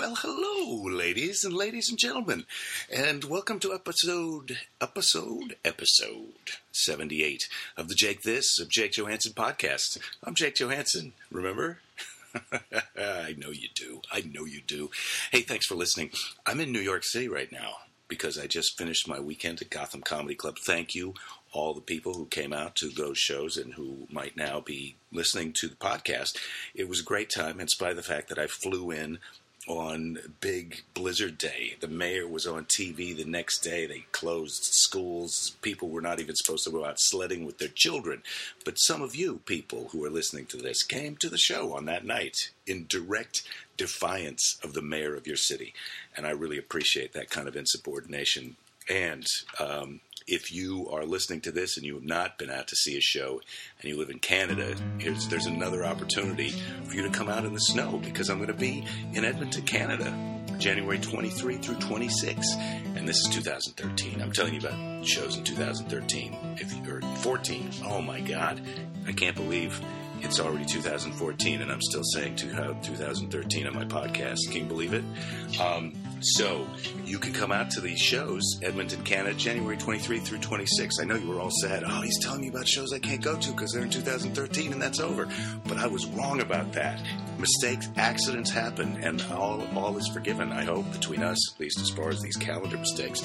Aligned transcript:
Well, 0.00 0.14
hello, 0.14 0.88
ladies 0.90 1.44
and 1.44 1.52
ladies 1.52 1.90
and 1.90 1.98
gentlemen, 1.98 2.46
and 2.90 3.22
welcome 3.24 3.60
to 3.60 3.74
episode, 3.74 4.56
episode, 4.80 5.56
episode 5.62 6.52
78 6.72 7.46
of 7.76 7.88
the 7.88 7.94
Jake 7.94 8.22
This 8.22 8.58
of 8.58 8.70
Jake 8.70 8.92
Johannsen 8.92 9.34
podcast. 9.34 9.98
I'm 10.24 10.34
Jake 10.34 10.54
Johannsen, 10.54 11.12
remember? 11.30 11.80
I 12.96 13.34
know 13.36 13.50
you 13.50 13.68
do. 13.74 14.00
I 14.10 14.22
know 14.22 14.46
you 14.46 14.62
do. 14.66 14.90
Hey, 15.32 15.42
thanks 15.42 15.66
for 15.66 15.74
listening. 15.74 16.12
I'm 16.46 16.60
in 16.60 16.72
New 16.72 16.80
York 16.80 17.04
City 17.04 17.28
right 17.28 17.52
now 17.52 17.72
because 18.08 18.38
I 18.38 18.46
just 18.46 18.78
finished 18.78 19.06
my 19.06 19.20
weekend 19.20 19.60
at 19.60 19.68
Gotham 19.68 20.00
Comedy 20.00 20.34
Club. 20.34 20.56
Thank 20.58 20.94
you, 20.94 21.12
all 21.52 21.74
the 21.74 21.82
people 21.82 22.14
who 22.14 22.24
came 22.24 22.54
out 22.54 22.74
to 22.76 22.88
those 22.88 23.18
shows 23.18 23.58
and 23.58 23.74
who 23.74 24.06
might 24.10 24.34
now 24.34 24.60
be 24.60 24.94
listening 25.12 25.52
to 25.60 25.68
the 25.68 25.76
podcast. 25.76 26.38
It 26.74 26.88
was 26.88 27.00
a 27.00 27.04
great 27.04 27.28
time, 27.28 27.60
in 27.60 27.68
spite 27.68 27.90
of 27.90 27.96
the 27.96 28.02
fact 28.02 28.30
that 28.30 28.38
I 28.38 28.46
flew 28.46 28.90
in 28.90 29.18
on 29.70 30.18
big 30.40 30.82
blizzard 30.94 31.38
day. 31.38 31.76
The 31.80 31.88
mayor 31.88 32.26
was 32.26 32.46
on 32.46 32.64
TV 32.64 33.16
the 33.16 33.24
next 33.24 33.60
day. 33.60 33.86
They 33.86 34.04
closed 34.12 34.64
schools. 34.64 35.56
People 35.62 35.88
were 35.88 36.00
not 36.00 36.18
even 36.18 36.34
supposed 36.34 36.64
to 36.64 36.70
go 36.70 36.84
out 36.84 36.96
sledding 36.98 37.44
with 37.44 37.58
their 37.58 37.68
children. 37.68 38.22
But 38.64 38.78
some 38.78 39.00
of 39.00 39.14
you 39.14 39.40
people 39.46 39.88
who 39.92 40.04
are 40.04 40.10
listening 40.10 40.46
to 40.46 40.56
this 40.56 40.82
came 40.82 41.16
to 41.16 41.28
the 41.28 41.38
show 41.38 41.72
on 41.74 41.84
that 41.86 42.04
night 42.04 42.50
in 42.66 42.86
direct 42.88 43.42
defiance 43.76 44.58
of 44.62 44.74
the 44.74 44.82
mayor 44.82 45.14
of 45.14 45.26
your 45.26 45.36
city. 45.36 45.72
And 46.16 46.26
I 46.26 46.30
really 46.30 46.58
appreciate 46.58 47.12
that 47.12 47.30
kind 47.30 47.48
of 47.48 47.56
insubordination. 47.56 48.56
And 48.90 49.24
um, 49.60 50.00
if 50.26 50.52
you 50.52 50.88
are 50.90 51.04
listening 51.04 51.40
to 51.42 51.52
this 51.52 51.76
and 51.76 51.86
you 51.86 51.94
have 51.94 52.04
not 52.04 52.38
been 52.38 52.50
out 52.50 52.66
to 52.68 52.76
see 52.76 52.98
a 52.98 53.00
show 53.00 53.40
and 53.80 53.88
you 53.88 53.96
live 53.96 54.10
in 54.10 54.18
Canada, 54.18 54.74
there's 54.98 55.46
another 55.46 55.84
opportunity 55.84 56.50
for 56.84 56.96
you 56.96 57.02
to 57.02 57.10
come 57.10 57.28
out 57.28 57.44
in 57.44 57.54
the 57.54 57.60
snow 57.60 58.00
because 58.04 58.28
I'm 58.28 58.38
going 58.38 58.48
to 58.48 58.54
be 58.54 58.84
in 59.12 59.24
Edmonton, 59.24 59.62
Canada, 59.62 60.12
January 60.58 60.98
23 60.98 61.56
through 61.58 61.76
26. 61.76 62.54
And 62.96 63.08
this 63.08 63.18
is 63.18 63.28
2013. 63.28 64.20
I'm 64.20 64.32
telling 64.32 64.54
you 64.54 64.60
about 64.60 65.06
shows 65.06 65.36
in 65.36 65.44
2013. 65.44 66.56
If 66.58 66.74
you're 66.84 67.00
14, 67.00 67.70
oh 67.86 68.02
my 68.02 68.20
God, 68.20 68.60
I 69.06 69.12
can't 69.12 69.36
believe 69.36 69.80
it's 70.22 70.38
already 70.40 70.66
2014 70.66 71.62
and 71.62 71.72
I'm 71.72 71.80
still 71.80 72.04
saying 72.04 72.36
2013 72.36 73.66
on 73.66 73.74
my 73.74 73.84
podcast. 73.84 74.38
Can 74.50 74.56
you 74.56 74.64
believe 74.64 74.92
it? 74.92 75.04
Um, 75.60 75.94
so 76.20 76.66
you 77.04 77.18
can 77.18 77.32
come 77.32 77.52
out 77.52 77.70
to 77.70 77.80
these 77.80 77.98
shows, 77.98 78.42
Edmonton, 78.62 79.02
Canada, 79.02 79.34
January 79.36 79.76
23 79.76 80.18
through 80.20 80.38
26. 80.38 80.98
I 81.00 81.04
know 81.04 81.16
you 81.16 81.28
were 81.28 81.40
all 81.40 81.50
sad. 81.50 81.82
Oh, 81.86 82.00
he's 82.02 82.18
telling 82.18 82.42
me 82.42 82.48
about 82.48 82.68
shows 82.68 82.92
I 82.92 82.98
can't 82.98 83.22
go 83.22 83.36
to 83.36 83.50
because 83.52 83.72
they're 83.72 83.82
in 83.82 83.90
2013 83.90 84.72
and 84.72 84.80
that's 84.80 85.00
over. 85.00 85.28
But 85.66 85.78
I 85.78 85.86
was 85.86 86.06
wrong 86.06 86.40
about 86.40 86.72
that. 86.74 87.00
Mistakes, 87.38 87.88
accidents 87.96 88.50
happen, 88.50 89.02
and 89.02 89.22
all 89.32 89.66
all 89.76 89.96
is 89.96 90.08
forgiven. 90.08 90.52
I 90.52 90.64
hope 90.64 90.90
between 90.92 91.22
us, 91.22 91.54
at 91.54 91.60
least 91.60 91.80
as 91.80 91.90
far 91.90 92.10
as 92.10 92.20
these 92.20 92.36
calendar 92.36 92.76
mistakes. 92.76 93.22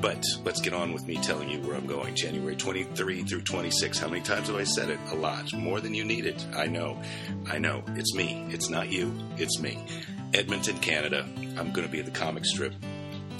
But 0.00 0.24
let's 0.44 0.60
get 0.60 0.72
on 0.72 0.92
with 0.92 1.06
me 1.06 1.16
telling 1.16 1.50
you 1.50 1.60
where 1.60 1.76
I'm 1.76 1.86
going. 1.86 2.14
January 2.14 2.56
23 2.56 3.22
through 3.24 3.42
26. 3.42 3.98
How 3.98 4.08
many 4.08 4.22
times 4.22 4.48
have 4.48 4.56
I 4.56 4.64
said 4.64 4.88
it? 4.88 4.98
A 5.10 5.14
lot, 5.14 5.52
more 5.52 5.80
than 5.80 5.92
you 5.94 6.04
needed. 6.04 6.42
I 6.56 6.66
know, 6.66 7.00
I 7.50 7.58
know. 7.58 7.82
It's 7.96 8.14
me. 8.14 8.46
It's 8.48 8.70
not 8.70 8.90
you. 8.90 9.14
It's 9.36 9.60
me. 9.60 9.78
Edmonton, 10.32 10.78
Canada. 10.78 11.26
I'm 11.58 11.72
going 11.72 11.86
to 11.86 11.88
be 11.88 11.98
at 11.98 12.04
the 12.04 12.10
comic 12.10 12.44
strip 12.44 12.72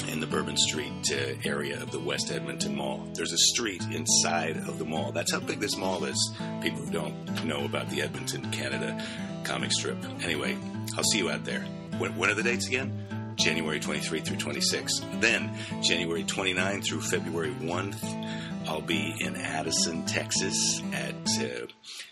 in 0.08 0.20
the 0.20 0.26
Bourbon 0.26 0.56
Street 0.56 0.92
uh, 1.12 1.48
area 1.48 1.80
of 1.80 1.90
the 1.92 2.00
West 2.00 2.32
Edmonton 2.32 2.74
Mall. 2.74 3.08
There's 3.14 3.32
a 3.32 3.38
street 3.38 3.82
inside 3.92 4.56
of 4.56 4.78
the 4.78 4.84
mall. 4.84 5.12
That's 5.12 5.32
how 5.32 5.40
big 5.40 5.60
this 5.60 5.76
mall 5.76 6.04
is. 6.04 6.34
People 6.62 6.80
who 6.80 6.90
don't 6.90 7.44
know 7.44 7.64
about 7.64 7.88
the 7.90 8.02
Edmonton, 8.02 8.50
Canada 8.50 9.02
comic 9.44 9.72
strip. 9.72 9.98
Anyway, 10.22 10.56
I'll 10.96 11.04
see 11.04 11.18
you 11.18 11.30
out 11.30 11.44
there. 11.44 11.60
When, 11.98 12.16
when 12.16 12.30
are 12.30 12.34
the 12.34 12.42
dates 12.42 12.66
again? 12.66 13.34
January 13.36 13.80
23 13.80 14.20
through 14.20 14.36
26. 14.36 15.00
Then, 15.14 15.56
January 15.82 16.24
29 16.24 16.82
through 16.82 17.00
February 17.02 17.54
1st, 17.60 18.68
I'll 18.68 18.82
be 18.82 19.14
in 19.20 19.36
Addison, 19.36 20.04
Texas 20.06 20.82
at. 20.92 21.14
Uh, 21.40 21.66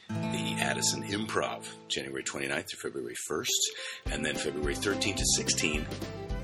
the 0.08 0.56
Addison 0.58 1.02
Improv, 1.04 1.66
January 1.88 2.22
29th 2.22 2.66
to 2.66 2.76
February 2.76 3.16
1st, 3.30 4.12
and 4.12 4.24
then 4.24 4.34
February 4.34 4.74
13th 4.74 5.16
to 5.16 5.42
16th. 5.42 5.86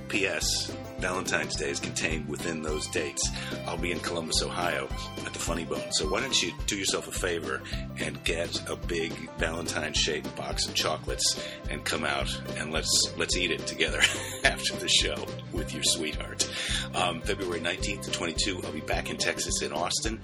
P.S. 0.09 0.77
Valentine's 1.05 1.55
Day 1.57 1.69
is 1.69 1.81
contained 1.81 2.27
within 2.31 2.63
those 2.63 2.87
dates. 2.87 3.29
I'll 3.67 3.77
be 3.77 3.93
in 3.93 4.01
Columbus, 4.01 4.43
Ohio 4.43 4.89
at 5.27 5.35
the 5.35 5.39
Funny 5.39 5.67
Bone. 5.67 5.93
So 5.93 6.09
why 6.09 6.21
don't 6.21 6.43
you 6.43 6.51
do 6.67 6.79
yourself 6.79 7.09
a 7.09 7.11
favor 7.11 7.61
and 7.99 8.25
get 8.25 8.71
a 8.71 8.75
big 8.75 9.13
Valentine 9.39 9.93
shaped 9.93 10.35
box 10.35 10.67
of 10.67 10.75
chocolates 10.75 11.39
and 11.69 11.85
come 11.85 12.05
out 12.05 12.35
and 12.57 12.73
let's 12.73 13.13
let's 13.19 13.37
eat 13.37 13.51
it 13.51 13.67
together 13.67 14.01
after 14.45 14.75
the 14.77 14.89
show 14.89 15.27
with 15.53 15.75
your 15.75 15.83
sweetheart. 15.83 16.49
Um, 16.95 17.21
February 17.21 17.61
19th 17.61 18.05
to 18.05 18.11
22, 18.11 18.63
I'll 18.65 18.73
be 18.73 18.81
back 18.81 19.11
in 19.11 19.19
Texas 19.19 19.61
in 19.61 19.73
Austin 19.73 20.21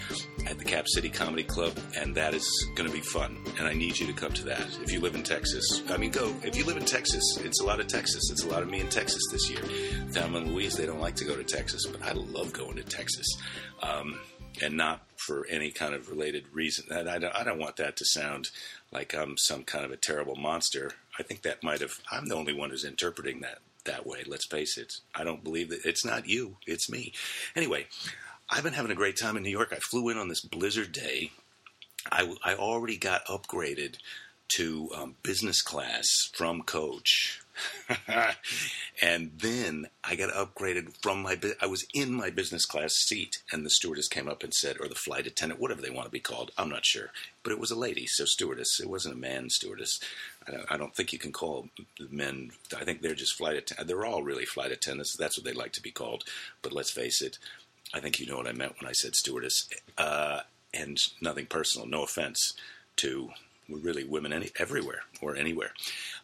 at 0.46 0.58
the 0.58 0.64
Cap 0.64 0.86
City 0.88 1.10
Comedy 1.10 1.42
Club, 1.42 1.78
and 1.96 2.14
that 2.14 2.32
is 2.32 2.68
going 2.74 2.88
to 2.88 2.94
be 2.94 3.02
fun. 3.02 3.36
And 3.58 3.68
I 3.68 3.74
need 3.74 3.98
you 3.98 4.06
to 4.06 4.12
come 4.12 4.32
to 4.32 4.44
that. 4.46 4.66
If 4.82 4.92
you 4.92 5.00
live 5.00 5.14
in 5.14 5.24
Texas, 5.24 5.82
I 5.90 5.96
mean, 5.96 6.10
go. 6.10 6.34
If 6.42 6.56
you 6.56 6.64
live 6.64 6.76
in 6.76 6.84
Texas, 6.84 7.22
it's 7.44 7.60
a 7.60 7.64
lot 7.64 7.80
of 7.80 7.86
Texas. 7.86 8.30
It's 8.30 8.44
a 8.44 8.48
lot 8.48 8.62
of 8.62 8.70
me 8.70 8.80
in 8.80 8.88
Texas 8.88 9.22
this 9.30 9.50
year. 9.50 9.60
Thelma 10.12 10.38
and 10.38 10.52
Louise, 10.52 10.69
they 10.76 10.86
don't 10.86 11.00
like 11.00 11.16
to 11.16 11.24
go 11.24 11.36
to 11.36 11.44
Texas, 11.44 11.86
but 11.86 12.02
I 12.02 12.12
love 12.12 12.52
going 12.52 12.76
to 12.76 12.82
Texas. 12.82 13.26
Um, 13.82 14.18
and 14.62 14.76
not 14.76 15.02
for 15.16 15.46
any 15.48 15.70
kind 15.70 15.94
of 15.94 16.10
related 16.10 16.44
reason. 16.52 16.84
I 16.92 17.18
don't, 17.18 17.34
I 17.34 17.44
don't 17.44 17.58
want 17.58 17.76
that 17.76 17.96
to 17.96 18.04
sound 18.04 18.50
like 18.92 19.14
I'm 19.14 19.36
some 19.38 19.62
kind 19.62 19.84
of 19.84 19.90
a 19.92 19.96
terrible 19.96 20.36
monster. 20.36 20.92
I 21.18 21.22
think 21.22 21.42
that 21.42 21.62
might 21.62 21.80
have, 21.80 22.00
I'm 22.10 22.26
the 22.26 22.34
only 22.34 22.52
one 22.52 22.70
who's 22.70 22.84
interpreting 22.84 23.40
that 23.40 23.58
that 23.84 24.06
way. 24.06 24.22
Let's 24.26 24.46
face 24.46 24.76
it. 24.76 24.94
I 25.14 25.24
don't 25.24 25.44
believe 25.44 25.70
that 25.70 25.84
it's 25.84 26.04
not 26.04 26.28
you, 26.28 26.56
it's 26.66 26.90
me. 26.90 27.12
Anyway, 27.56 27.86
I've 28.48 28.64
been 28.64 28.74
having 28.74 28.90
a 28.90 28.96
great 28.96 29.16
time 29.16 29.36
in 29.36 29.42
New 29.42 29.50
York. 29.50 29.72
I 29.72 29.76
flew 29.76 30.08
in 30.10 30.18
on 30.18 30.28
this 30.28 30.42
blizzard 30.42 30.92
day. 30.92 31.30
I, 32.10 32.34
I 32.44 32.54
already 32.54 32.96
got 32.96 33.26
upgraded 33.26 33.96
to 34.56 34.90
um, 34.94 35.16
business 35.22 35.62
class 35.62 36.06
from 36.34 36.62
coach. 36.62 37.39
and 39.02 39.32
then 39.38 39.88
I 40.04 40.16
got 40.16 40.32
upgraded 40.32 40.94
from 41.02 41.22
my. 41.22 41.38
I 41.60 41.66
was 41.66 41.86
in 41.94 42.12
my 42.12 42.30
business 42.30 42.64
class 42.64 42.94
seat, 42.94 43.42
and 43.52 43.64
the 43.64 43.70
stewardess 43.70 44.08
came 44.08 44.28
up 44.28 44.42
and 44.42 44.52
said, 44.52 44.76
or 44.80 44.88
the 44.88 44.94
flight 44.94 45.26
attendant, 45.26 45.60
whatever 45.60 45.82
they 45.82 45.90
want 45.90 46.06
to 46.06 46.12
be 46.12 46.20
called, 46.20 46.50
I'm 46.56 46.68
not 46.68 46.84
sure, 46.84 47.10
but 47.42 47.52
it 47.52 47.58
was 47.60 47.70
a 47.70 47.78
lady, 47.78 48.06
so 48.06 48.24
stewardess. 48.24 48.80
It 48.80 48.88
wasn't 48.88 49.14
a 49.14 49.18
man 49.18 49.50
stewardess. 49.50 50.00
I 50.46 50.52
don't, 50.52 50.72
I 50.72 50.76
don't 50.76 50.94
think 50.94 51.12
you 51.12 51.18
can 51.18 51.32
call 51.32 51.68
men. 52.10 52.50
I 52.76 52.84
think 52.84 53.02
they're 53.02 53.14
just 53.14 53.36
flight 53.36 53.56
attendants. 53.56 53.88
They're 53.88 54.06
all 54.06 54.22
really 54.22 54.46
flight 54.46 54.72
attendants. 54.72 55.16
That's 55.16 55.36
what 55.36 55.44
they 55.44 55.52
like 55.52 55.72
to 55.72 55.82
be 55.82 55.90
called. 55.90 56.24
But 56.62 56.72
let's 56.72 56.90
face 56.90 57.20
it. 57.22 57.38
I 57.92 58.00
think 58.00 58.20
you 58.20 58.26
know 58.26 58.36
what 58.36 58.46
I 58.46 58.52
meant 58.52 58.80
when 58.80 58.88
I 58.88 58.92
said 58.92 59.16
stewardess. 59.16 59.68
Uh, 59.98 60.40
and 60.72 60.98
nothing 61.20 61.46
personal. 61.46 61.86
No 61.86 62.04
offense 62.04 62.54
to 62.96 63.30
really 63.68 64.04
women 64.04 64.32
any, 64.32 64.50
everywhere 64.58 65.02
or 65.20 65.36
anywhere. 65.36 65.72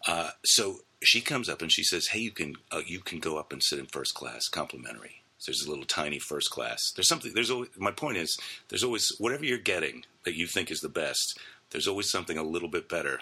Uh, 0.07 0.31
so 0.45 0.81
she 1.07 1.21
comes 1.21 1.49
up 1.49 1.63
and 1.63 1.73
she 1.73 1.85
says, 1.85 2.09
"Hey, 2.09 2.21
you 2.21 2.31
can 2.31 2.55
uh, 2.71 2.83
you 2.87 3.01
can 3.01 3.19
go 3.19 3.39
up 3.39 3.53
and 3.53 3.63
sit 3.63 3.79
in 3.79 3.87
first 3.87 4.15
class, 4.15 4.49
complimentary." 4.49 5.23
So 5.39 5.53
there's 5.53 5.67
a 5.67 5.71
little 5.71 5.85
tiny 5.85 6.19
first 6.19 6.51
class. 6.51 6.93
There's 6.95 7.09
something. 7.09 7.33
There's 7.35 7.51
always, 7.51 7.71
my 7.77 7.91
point 7.91 8.17
is 8.17 8.39
there's 8.69 8.85
always 8.85 9.13
whatever 9.19 9.45
you're 9.45 9.59
getting 9.59 10.05
that 10.25 10.37
you 10.37 10.47
think 10.47 10.71
is 10.71 10.81
the 10.81 10.89
best. 10.89 11.39
There's 11.71 11.89
always 11.89 12.11
something 12.11 12.39
a 12.39 12.43
little 12.43 12.69
bit 12.69 12.89
better 12.89 13.21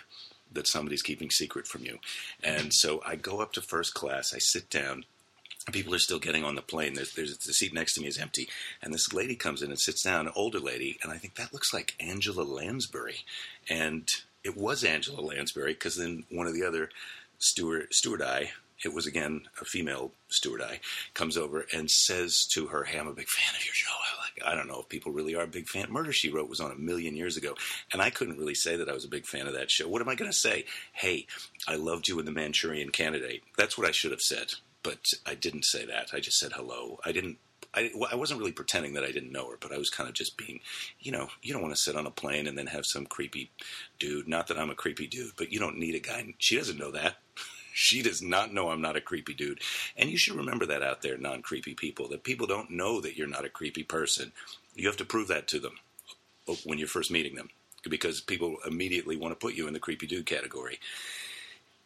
that 0.52 0.68
somebody's 0.68 1.02
keeping 1.02 1.30
secret 1.30 1.66
from 1.66 1.84
you. 1.84 1.98
And 2.42 2.72
so 2.72 3.02
I 3.04 3.16
go 3.16 3.40
up 3.40 3.52
to 3.54 3.62
first 3.62 3.94
class. 3.94 4.32
I 4.34 4.38
sit 4.38 4.70
down. 4.70 5.04
People 5.72 5.94
are 5.94 5.98
still 5.98 6.18
getting 6.18 6.44
on 6.44 6.54
the 6.54 6.62
plane. 6.62 6.94
There's, 6.94 7.14
there's 7.14 7.36
the 7.38 7.54
seat 7.54 7.72
next 7.72 7.94
to 7.94 8.02
me 8.02 8.08
is 8.08 8.18
empty, 8.18 8.48
and 8.82 8.92
this 8.92 9.14
lady 9.14 9.34
comes 9.34 9.62
in 9.62 9.70
and 9.70 9.80
sits 9.80 10.02
down, 10.02 10.26
an 10.26 10.32
older 10.36 10.60
lady, 10.60 10.98
and 11.02 11.10
I 11.10 11.16
think 11.16 11.36
that 11.36 11.54
looks 11.54 11.72
like 11.72 11.94
Angela 11.98 12.42
Lansbury, 12.42 13.24
and 13.68 14.06
it 14.44 14.58
was 14.58 14.84
Angela 14.84 15.22
Lansbury 15.22 15.72
because 15.72 15.96
then 15.96 16.24
one 16.30 16.46
of 16.46 16.52
the 16.52 16.64
other 16.64 16.90
steward 17.44 17.90
stewardai, 17.90 18.48
it 18.84 18.92
was 18.92 19.06
again 19.06 19.42
a 19.60 19.64
female 19.64 20.12
stewardai, 20.30 20.80
comes 21.14 21.36
over 21.36 21.66
and 21.72 21.90
says 21.90 22.46
to 22.52 22.66
her, 22.66 22.84
"Hey, 22.84 22.98
I'm 22.98 23.06
a 23.08 23.12
big 23.12 23.28
fan 23.28 23.54
of 23.54 23.64
your 23.64 23.74
show. 23.74 23.90
I 23.90 24.22
like. 24.22 24.52
I 24.52 24.56
don't 24.56 24.66
know 24.68 24.80
if 24.80 24.88
people 24.88 25.12
really 25.12 25.34
are 25.34 25.44
a 25.44 25.48
big 25.48 25.68
fan. 25.68 25.92
Murder 25.92 26.12
She 26.12 26.30
Wrote 26.30 26.48
was 26.48 26.60
on 26.60 26.72
a 26.72 26.76
million 26.76 27.16
years 27.16 27.36
ago, 27.36 27.54
and 27.92 28.02
I 28.02 28.10
couldn't 28.10 28.38
really 28.38 28.54
say 28.54 28.76
that 28.76 28.88
I 28.88 28.92
was 28.92 29.04
a 29.04 29.08
big 29.08 29.26
fan 29.26 29.46
of 29.46 29.54
that 29.54 29.70
show. 29.70 29.88
What 29.88 30.02
am 30.02 30.08
I 30.08 30.16
going 30.16 30.30
to 30.30 30.36
say? 30.36 30.64
Hey, 30.92 31.26
I 31.68 31.76
loved 31.76 32.08
you 32.08 32.18
in 32.18 32.24
The 32.24 32.32
Manchurian 32.32 32.90
Candidate. 32.90 33.44
That's 33.56 33.78
what 33.78 33.86
I 33.86 33.92
should 33.92 34.10
have 34.10 34.22
said." 34.22 34.54
But 34.82 35.14
I 35.24 35.34
didn't 35.34 35.64
say 35.64 35.86
that. 35.86 36.10
I 36.12 36.20
just 36.20 36.38
said 36.38 36.52
hello. 36.52 37.00
I 37.06 37.12
didn't 37.12 37.38
I, 37.74 37.90
I, 38.10 38.14
wasn't 38.14 38.40
really 38.40 38.52
pretending 38.52 38.94
that 38.94 39.04
I 39.04 39.12
didn't 39.12 39.32
know 39.32 39.50
her, 39.50 39.56
but 39.60 39.72
I 39.72 39.78
was 39.78 39.90
kind 39.90 40.08
of 40.08 40.14
just 40.14 40.36
being, 40.36 40.60
you 41.00 41.12
know, 41.12 41.28
you 41.42 41.52
don't 41.52 41.62
want 41.62 41.74
to 41.74 41.82
sit 41.82 41.96
on 41.96 42.06
a 42.06 42.10
plane 42.10 42.46
and 42.46 42.56
then 42.56 42.66
have 42.68 42.86
some 42.86 43.06
creepy 43.06 43.50
dude. 43.98 44.28
Not 44.28 44.46
that 44.48 44.58
I'm 44.58 44.70
a 44.70 44.74
creepy 44.74 45.06
dude, 45.06 45.32
but 45.36 45.52
you 45.52 45.58
don't 45.58 45.78
need 45.78 45.94
a 45.94 46.00
guy. 46.00 46.34
She 46.38 46.56
doesn't 46.56 46.78
know 46.78 46.90
that. 46.92 47.16
She 47.76 48.02
does 48.02 48.22
not 48.22 48.54
know 48.54 48.70
I'm 48.70 48.80
not 48.80 48.94
a 48.94 49.00
creepy 49.00 49.34
dude. 49.34 49.60
And 49.96 50.08
you 50.08 50.16
should 50.16 50.36
remember 50.36 50.64
that 50.66 50.84
out 50.84 51.02
there, 51.02 51.18
non 51.18 51.42
creepy 51.42 51.74
people, 51.74 52.06
that 52.10 52.22
people 52.22 52.46
don't 52.46 52.70
know 52.70 53.00
that 53.00 53.16
you're 53.16 53.26
not 53.26 53.44
a 53.44 53.48
creepy 53.48 53.82
person. 53.82 54.30
You 54.76 54.86
have 54.86 54.96
to 54.98 55.04
prove 55.04 55.26
that 55.26 55.48
to 55.48 55.58
them 55.58 55.72
uh, 56.48 56.54
when 56.62 56.78
you're 56.78 56.86
first 56.86 57.10
meeting 57.10 57.34
them 57.34 57.48
because 57.90 58.20
people 58.20 58.58
immediately 58.66 59.16
want 59.16 59.32
to 59.32 59.44
put 59.44 59.54
you 59.56 59.66
in 59.66 59.72
the 59.72 59.80
creepy 59.80 60.06
dude 60.06 60.26
category. 60.26 60.78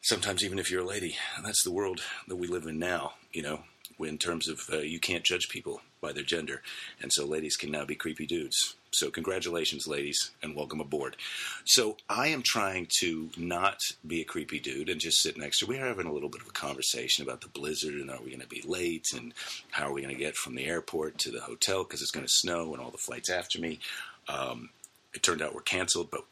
sometimes 0.03 0.45
even 0.45 0.59
if 0.59 0.71
you're 0.71 0.83
a 0.83 0.87
lady. 0.87 1.17
That's 1.43 1.63
the 1.65 1.71
world 1.71 2.03
that 2.29 2.37
we 2.37 2.47
live 2.47 2.67
in 2.67 2.79
now, 2.79 3.15
you 3.33 3.43
know, 3.43 3.61
in 4.01 4.19
terms 4.19 4.49
of 4.49 4.69
uh, 4.73 4.79
you 4.79 5.01
can't 5.01 5.25
judge 5.25 5.49
people 5.49 5.81
by 6.01 6.13
their 6.13 6.23
gender. 6.23 6.63
And 7.03 7.13
so 7.13 7.25
ladies 7.25 7.57
can 7.57 7.71
now 7.71 7.85
be 7.85 7.97
creepy 7.97 8.27
dudes. 8.27 8.75
So 8.91 9.11
congratulations, 9.11 9.87
ladies, 9.87 10.31
and 10.43 10.55
welcome 10.55 10.81
aboard. 10.81 11.17
So 11.65 11.97
I 12.09 12.29
am 12.29 12.43
trying 12.43 12.87
to 13.01 13.31
not 13.37 13.81
be 14.07 14.21
a 14.21 14.25
creepy 14.25 14.61
dude 14.61 14.89
and 14.89 15.01
just 15.01 15.21
sit 15.21 15.37
next 15.37 15.59
to. 15.59 15.67
We're 15.67 15.85
having 15.85 16.07
a 16.07 16.13
little 16.13 16.29
bit 16.29 16.41
of 16.41 16.49
a 16.49 16.53
conversation 16.53 17.25
about 17.25 17.41
the 17.41 17.49
blizzard 17.49 17.95
and 17.95 18.11
are 18.11 18.23
we 18.23 18.31
going 18.31 18.41
to 18.41 18.47
be 18.47 18.63
late 18.67 19.09
and 19.15 19.35
how 19.71 19.89
are 19.89 19.93
we 19.93 20.03
going 20.03 20.15
to 20.15 20.21
get 20.21 20.37
from 20.37 20.55
the 20.55 20.65
airport 20.65 21.19
to 21.19 21.31
the 21.31 21.41
hotel 21.41 21.83
because 21.85 22.01
it's 22.01 22.11
going 22.11 22.27
to 22.27 22.33
snow 22.33 22.73
and 22.73 22.83
all 22.83 22.91
the 22.91 22.99
flights 22.99 23.31
after 23.31 23.61
me. 23.61 23.81
Um, 24.29 24.71
it 25.13 25.23
turned 25.23 25.43
out 25.43 25.55
we're 25.55 25.63
canceled, 25.63 26.11
but 26.11 26.25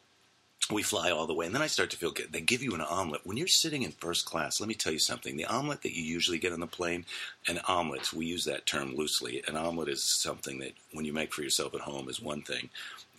we 0.70 0.82
fly 0.82 1.10
all 1.10 1.26
the 1.26 1.34
way, 1.34 1.46
and 1.46 1.54
then 1.54 1.62
I 1.62 1.68
start 1.68 1.90
to 1.90 1.96
feel 1.96 2.10
good. 2.10 2.32
They 2.32 2.40
give 2.40 2.62
you 2.62 2.74
an 2.74 2.80
omelet 2.80 3.20
when 3.24 3.36
you're 3.36 3.46
sitting 3.46 3.82
in 3.82 3.92
first 3.92 4.26
class. 4.26 4.60
Let 4.60 4.68
me 4.68 4.74
tell 4.74 4.92
you 4.92 4.98
something: 4.98 5.36
the 5.36 5.44
omelet 5.46 5.82
that 5.82 5.96
you 5.96 6.02
usually 6.02 6.38
get 6.38 6.52
on 6.52 6.60
the 6.60 6.66
plane, 6.66 7.04
an 7.46 7.60
omelet. 7.68 8.12
We 8.12 8.26
use 8.26 8.44
that 8.46 8.66
term 8.66 8.96
loosely. 8.96 9.42
An 9.46 9.56
omelet 9.56 9.88
is 9.88 10.02
something 10.02 10.58
that 10.58 10.72
when 10.92 11.04
you 11.04 11.12
make 11.12 11.32
for 11.32 11.42
yourself 11.42 11.74
at 11.74 11.82
home 11.82 12.08
is 12.08 12.20
one 12.20 12.42
thing, 12.42 12.70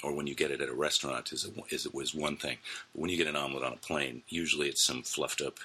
or 0.03 0.13
when 0.13 0.27
you 0.27 0.35
get 0.35 0.51
it 0.51 0.61
at 0.61 0.69
a 0.69 0.73
restaurant 0.73 1.31
is 1.31 1.45
a, 1.45 1.73
is 1.73 1.87
was 1.93 2.13
one 2.13 2.35
thing. 2.35 2.57
But 2.93 3.01
when 3.01 3.09
you 3.09 3.17
get 3.17 3.27
an 3.27 3.37
omelet 3.37 3.63
on 3.63 3.73
a 3.73 3.77
plane, 3.77 4.23
usually 4.27 4.67
it's 4.67 4.85
some 4.85 5.03
fluffed 5.03 5.41
up 5.41 5.59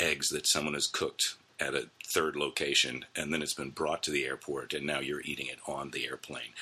eggs 0.00 0.30
that 0.30 0.46
someone 0.46 0.74
has 0.74 0.86
cooked 0.86 1.34
at 1.58 1.74
a 1.74 1.88
third 2.04 2.36
location, 2.36 3.04
and 3.14 3.32
then 3.32 3.42
it's 3.42 3.54
been 3.54 3.70
brought 3.70 4.02
to 4.02 4.10
the 4.10 4.24
airport, 4.24 4.74
and 4.74 4.86
now 4.86 5.00
you're 5.00 5.22
eating 5.22 5.46
it 5.46 5.58
on 5.66 5.90
the 5.90 6.06
airplane 6.06 6.52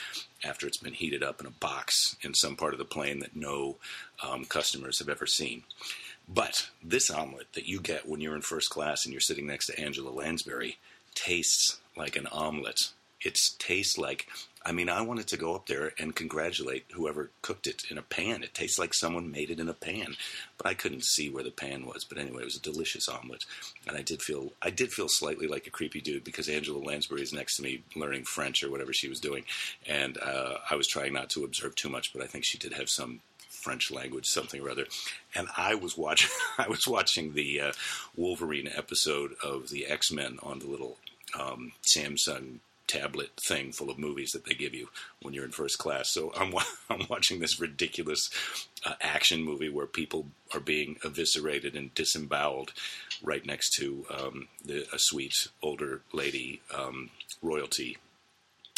after 0.45 0.67
it's 0.67 0.79
been 0.79 0.95
heated 0.95 1.23
up 1.23 1.41
in 1.41 1.47
a 1.47 1.51
box 1.51 2.17
in 2.23 2.35
some 2.35 2.57
part 2.57 2.73
of 2.73 2.79
the 2.79 2.85
plane 2.85 3.19
that 3.21 3.35
no 3.35 3.77
um, 4.23 4.45
customers 4.45 4.99
have 4.99 5.09
ever 5.09 5.27
seen. 5.27 5.65
But 6.29 6.69
this 6.83 7.11
omelet 7.11 7.53
that 7.55 7.69
you 7.69 7.81
get 7.81 8.09
when 8.09 8.21
you're 8.21 8.37
in 8.37 8.43
first 8.43 8.71
class 8.71 9.05
and 9.05 9.13
you're 9.13 9.21
sitting 9.21 9.47
next 9.47 9.67
to 9.67 9.79
Angela 9.81 10.11
Lansbury 10.11 10.79
tastes 11.15 11.81
like 11.97 12.17
an 12.17 12.27
omelet. 12.29 12.91
It 13.21 13.39
tastes 13.59 13.99
like 13.99 14.29
I 14.67 14.73
mean, 14.73 14.89
I 14.89 15.03
wanted 15.03 15.27
to 15.29 15.37
go 15.37 15.55
up 15.55 15.67
there 15.67 15.93
and 15.99 16.17
congratulate 16.17 16.87
whoever 16.93 17.31
cooked 17.43 17.67
it 17.67 17.83
in 17.91 17.99
a 17.99 18.03
pan. 18.03 18.43
It 18.43 18.55
tastes 18.55 18.79
like 18.79 18.95
someone 18.95 19.31
made 19.31 19.51
it 19.51 19.61
in 19.61 19.69
a 19.69 19.75
pan, 19.75 20.17
but 20.57 20.67
I 20.67 20.75
couldn't 20.75 21.05
see 21.05 21.29
where 21.29 21.45
the 21.45 21.51
pan 21.51 21.85
was. 21.85 22.05
But 22.05 22.19
anyway, 22.19 22.43
it 22.43 22.47
was 22.47 22.57
a 22.57 22.61
delicious 22.61 23.09
omelet, 23.09 23.45
and 23.87 23.97
I 23.97 24.03
did 24.03 24.23
feel 24.23 24.53
I 24.63 24.71
did 24.71 24.93
feel 24.93 25.09
slightly 25.09 25.47
like 25.47 25.67
a 25.67 25.71
creepy 25.71 26.01
dude 26.01 26.25
because 26.25 26.49
Angela 26.49 26.79
Lansbury 26.79 27.23
is 27.23 27.33
next 27.33 27.57
to 27.57 27.63
me 27.63 27.83
learning 27.95 28.25
French 28.25 28.63
or 28.63 28.71
whatever 28.71 28.93
she 28.93 29.09
was 29.09 29.21
doing, 29.21 29.45
and 29.87 30.17
uh, 30.19 30.55
I 30.71 30.77
was 30.77 30.89
trying 30.89 31.13
not 31.13 31.31
to 31.31 31.45
observe 31.45 31.75
too 31.77 31.91
much, 31.91 32.13
but 32.15 32.23
I 32.23 32.27
think 32.27 32.45
she 32.47 32.59
did 32.59 32.73
have 32.73 32.89
some 32.89 33.21
French 33.65 33.91
language, 33.91 34.27
something 34.27 34.61
or 34.61 34.71
other. 34.71 34.87
And 35.35 35.49
I 35.57 35.75
was 35.75 35.97
watching, 35.97 36.31
I 36.59 36.69
was 36.69 36.87
watching 36.87 37.33
the 37.33 37.61
uh, 37.61 37.73
Wolverine 38.17 38.69
episode 38.75 39.33
of 39.43 39.71
the 39.71 39.87
X 39.87 40.13
Men 40.13 40.39
on 40.43 40.59
the 40.59 40.67
little 40.67 40.97
um, 41.39 41.73
Samsung 41.83 42.61
tablet 42.87 43.31
thing 43.47 43.73
full 43.73 43.91
of 43.91 43.99
movies 43.99 44.31
that 44.33 44.45
they 44.45 44.55
give 44.55 44.75
you 44.75 44.89
when 45.23 45.35
you're 45.35 45.45
in 45.45 45.51
first 45.51 45.79
class. 45.79 46.11
So 46.11 46.33
I'm 46.37 46.55
I'm 46.91 47.07
watching 47.09 47.41
this 47.41 47.61
ridiculous 47.61 48.31
uh, 48.85 48.95
action 49.01 49.43
movie 49.43 49.69
where 49.69 49.87
people 49.87 50.27
are 50.53 50.61
being 50.61 50.97
eviscerated 51.05 51.75
and 51.75 51.95
disemboweled 51.95 52.73
right 53.23 53.45
next 53.45 53.75
to 53.79 54.05
um, 54.11 54.49
the, 54.65 54.87
a 54.93 54.99
sweet 54.99 55.35
older 55.63 56.03
lady 56.13 56.61
um, 56.77 57.11
royalty 57.43 57.97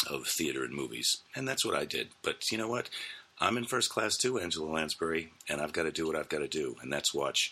of 0.09 0.27
theater 0.27 0.63
and 0.63 0.73
movies, 0.73 1.17
and 1.35 1.47
that's 1.47 1.65
what 1.65 1.75
I 1.75 1.85
did. 1.85 2.09
But 2.21 2.51
you 2.51 2.57
know 2.57 2.69
what? 2.69 2.89
I'm 3.39 3.57
in 3.57 3.65
first 3.65 3.89
class 3.89 4.17
too, 4.17 4.39
Angela 4.39 4.71
Lansbury, 4.71 5.31
and 5.47 5.61
I've 5.61 5.73
got 5.73 5.83
to 5.83 5.91
do 5.91 6.07
what 6.07 6.15
I've 6.15 6.29
got 6.29 6.39
to 6.39 6.47
do, 6.47 6.75
and 6.81 6.91
that's 6.91 7.13
watch 7.13 7.51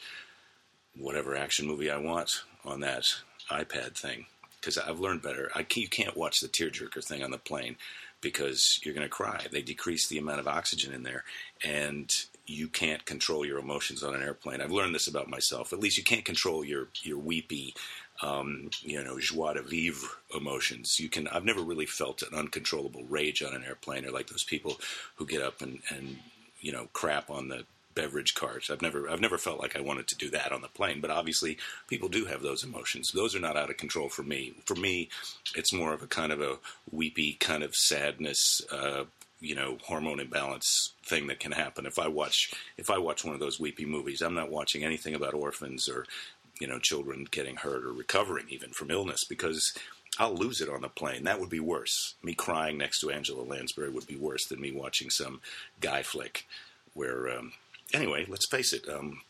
whatever 0.98 1.36
action 1.36 1.68
movie 1.68 1.92
I 1.92 1.98
want 1.98 2.30
on 2.64 2.80
that 2.80 3.04
iPad 3.52 3.96
thing 3.98 4.26
because 4.66 4.80
I've 4.80 5.00
learned 5.00 5.22
better. 5.22 5.52
I, 5.54 5.66
you 5.76 5.88
can't 5.88 6.18
watch 6.18 6.40
the 6.40 6.48
tearjerker 6.48 7.04
thing 7.04 7.24
on 7.24 7.30
the 7.30 7.38
plane 7.38 7.76
because 8.20 8.80
you're 8.84 8.96
going 8.96 9.06
to 9.06 9.10
cry. 9.10 9.46
They 9.52 9.62
decrease 9.62 10.08
the 10.08 10.18
amount 10.18 10.40
of 10.40 10.48
oxygen 10.48 10.92
in 10.92 11.04
there, 11.04 11.24
and 11.64 12.12
you 12.48 12.68
can't 12.68 13.06
control 13.06 13.46
your 13.46 13.60
emotions 13.60 14.02
on 14.04 14.16
an 14.16 14.24
airplane. 14.24 14.62
I've 14.62 14.72
learned 14.72 14.96
this 14.96 15.08
about 15.08 15.30
myself. 15.30 15.72
At 15.72 15.80
least 15.80 16.00
you 16.00 16.04
can't 16.04 16.26
control 16.26 16.66
your 16.66 16.88
your 17.04 17.20
weepy, 17.20 17.76
um, 18.24 18.72
you 18.82 19.04
know, 19.04 19.20
joie 19.20 19.54
de 19.54 19.62
vivre 19.62 20.10
emotions. 20.36 21.00
You 21.00 21.10
can. 21.10 21.28
I've 21.28 21.46
never 21.46 21.62
really 21.62 21.86
felt 21.86 22.24
an 22.24 22.34
uncontrollable 22.38 23.04
rage 23.04 23.44
on 23.44 23.54
an 23.54 23.64
airplane, 23.64 24.06
or 24.06 24.12
like 24.12 24.28
those 24.28 24.44
people 24.44 24.80
who 25.16 25.28
get 25.28 25.44
up 25.44 25.62
and 25.62 25.80
and 25.90 26.18
you 26.60 26.72
know 26.72 26.88
crap 26.94 27.30
on 27.30 27.50
the 27.50 27.66
beverage 27.96 28.36
cart. 28.36 28.66
I've 28.70 28.82
never 28.82 29.10
I've 29.10 29.22
never 29.22 29.38
felt 29.38 29.60
like 29.60 29.76
I 29.76 29.82
wanted 29.82 30.08
to 30.08 30.18
do 30.18 30.30
that 30.32 30.52
on 30.52 30.62
the 30.62 30.68
plane, 30.68 31.02
but 31.02 31.10
obviously 31.10 31.58
people 31.88 32.10
do 32.10 32.26
have 32.26 32.42
those 32.42 32.64
emotions. 32.64 33.12
Those 33.12 33.36
are 33.36 33.40
not 33.40 33.58
out 33.58 33.70
of 33.70 33.78
control 33.78 34.10
for 34.10 34.24
me. 34.24 34.54
For 34.66 34.76
me, 34.76 35.10
it's 35.56 35.74
more 35.74 35.94
of 35.94 36.04
a 36.04 36.08
kind 36.08 36.32
of 36.32 36.42
a 36.42 36.58
weepy 36.92 37.34
kind 37.34 37.64
of 37.64 37.76
sadness, 37.76 38.62
uh, 38.72 39.06
you 39.40 39.56
know, 39.56 39.78
hormone 39.84 40.20
imbalance 40.20 40.94
thing 41.06 41.28
that 41.28 41.40
can 41.40 41.54
happen 41.54 41.86
if 41.86 41.98
I 41.98 42.08
watch 42.08 42.54
if 42.78 42.90
I 42.90 42.98
watch 42.98 43.24
one 43.26 43.34
of 43.34 43.40
those 43.40 43.60
weepy 43.60 43.86
movies. 43.86 44.22
I'm 44.22 44.36
not 44.36 44.52
watching 44.52 44.84
anything 44.84 45.16
about 45.16 45.34
orphans 45.34 45.90
or 45.90 46.06
you 46.60 46.68
know 46.68 46.80
children 46.80 47.28
getting 47.32 47.56
hurt 47.56 47.86
or 47.86 47.94
recovering 47.94 48.46
even 48.50 48.72
from 48.72 48.92
illness 48.92 49.24
because 49.24 49.74
I'll 50.18 50.36
lose 50.36 50.62
it 50.62 50.70
on 50.70 50.82
the 50.82 50.90
plane. 50.90 51.24
That 51.24 51.40
would 51.40 51.50
be 51.50 51.60
worse. 51.60 52.16
Me 52.24 52.34
crying 52.34 52.78
next 52.78 53.00
to 53.02 53.12
Angela 53.12 53.44
Lansbury 53.44 53.90
would 53.90 54.08
be 54.08 54.16
worse 54.16 54.46
than 54.46 54.62
me 54.62 54.72
watching 54.72 55.10
some 55.10 55.42
guy 55.82 56.04
flick 56.04 56.46
where 56.94 57.30
um, 57.38 57.52
anyway, 57.94 58.26
let's 58.28 58.48
face 58.50 58.74
it. 58.74 58.88
Um, 58.90 59.22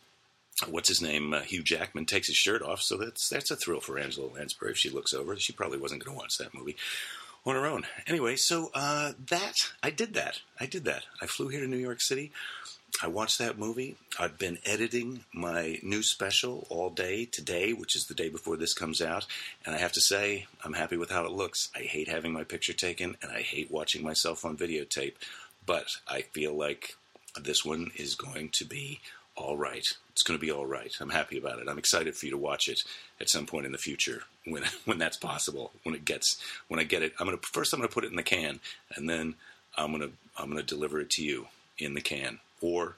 what's 0.70 0.90
his 0.90 1.02
name? 1.02 1.34
Uh, 1.34 1.42
Hugh 1.42 1.64
Jackman 1.64 2.06
takes 2.06 2.28
his 2.28 2.38
shirt 2.38 2.62
off, 2.62 2.82
so 2.82 2.98
that's 2.98 3.30
that's 3.30 3.52
a 3.52 3.56
thrill 3.56 3.82
for 3.82 4.00
Angela 4.00 4.28
Lansbury. 4.34 4.72
If 4.72 4.78
she 4.78 4.90
looks 4.90 5.14
over, 5.14 5.36
she 5.38 5.54
probably 5.54 5.78
wasn't 5.78 6.04
going 6.04 6.16
to 6.16 6.20
watch 6.20 6.38
that 6.40 6.54
movie 6.54 6.76
on 7.46 7.56
her 7.56 7.66
own. 7.66 7.86
Anyway, 8.08 8.36
so 8.36 8.72
uh, 8.74 9.14
that 9.28 9.56
I 9.84 9.90
did 9.90 10.14
that. 10.16 10.40
I 10.60 10.66
did 10.66 10.86
that. 10.86 11.04
I 11.22 11.28
flew 11.28 11.50
here 11.50 11.62
to 11.62 11.68
New 11.68 11.78
York 11.78 12.02
City. 12.02 12.32
I 13.04 13.08
watched 13.08 13.40
that 13.40 13.60
movie. 13.60 13.98
I've 14.18 14.38
been 14.38 14.58
editing 14.66 15.26
my 15.34 15.80
new 15.84 16.02
special 16.02 16.66
all 16.70 16.90
day 16.90 17.26
today, 17.26 17.74
which 17.74 17.94
is 17.94 18.06
the 18.06 18.14
day 18.14 18.30
before 18.30 18.56
this 18.56 18.74
comes 18.74 19.02
out. 19.02 19.26
And 19.66 19.76
I 19.76 19.80
have 19.80 19.92
to 19.94 20.02
say, 20.02 20.48
I'm 20.64 20.74
happy 20.74 20.96
with 20.96 21.12
how 21.12 21.26
it 21.26 21.32
looks. 21.32 21.70
I 21.76 21.80
hate 21.80 22.08
having 22.08 22.32
my 22.32 22.46
picture 22.46 22.72
taken, 22.72 23.18
and 23.22 23.32
I 23.32 23.42
hate 23.42 23.70
watching 23.70 24.02
myself 24.02 24.46
on 24.46 24.56
videotape. 24.56 25.16
But 25.66 25.88
I 26.08 26.22
feel 26.22 26.56
like 26.56 26.96
this 27.42 27.66
one 27.66 27.92
is 27.96 28.16
going 28.16 28.50
to 28.54 28.66
be 28.66 29.00
all 29.36 29.58
right. 29.58 29.86
It's 30.12 30.24
going 30.24 30.40
to 30.40 30.46
be 30.46 30.52
all 30.52 30.66
right. 30.66 30.94
I'm 31.00 31.10
happy 31.10 31.38
about 31.38 31.60
it. 31.60 31.68
I'm 31.68 31.78
excited 31.78 32.16
for 32.16 32.26
you 32.26 32.32
to 32.32 32.38
watch 32.38 32.68
it 32.68 32.84
at 33.20 33.30
some 33.30 33.46
point 33.46 33.66
in 33.66 33.72
the 33.72 33.78
future 33.78 34.24
when 34.46 34.64
when 34.86 34.98
that's 34.98 35.18
possible. 35.18 35.72
When 35.84 35.96
it 35.96 36.06
gets 36.06 36.42
when 36.68 36.80
I 36.80 36.84
get 36.84 37.04
it, 37.04 37.14
I'm 37.20 37.28
going 37.28 37.38
to 37.38 37.48
first 37.48 37.74
I'm 37.74 37.80
going 37.80 37.90
to 37.90 37.94
put 37.94 38.06
it 38.06 38.12
in 38.12 38.16
the 38.16 38.24
can 38.24 38.60
and 38.96 39.10
then 39.10 39.36
I'm 39.78 39.92
going 39.92 40.10
to 40.10 40.12
I'm 40.38 40.52
going 40.52 40.64
to 40.64 40.76
deliver 40.76 41.00
it 41.00 41.10
to 41.12 41.24
you 41.24 41.48
in 41.78 41.94
the 41.94 42.02
can. 42.02 42.40
Or 42.62 42.96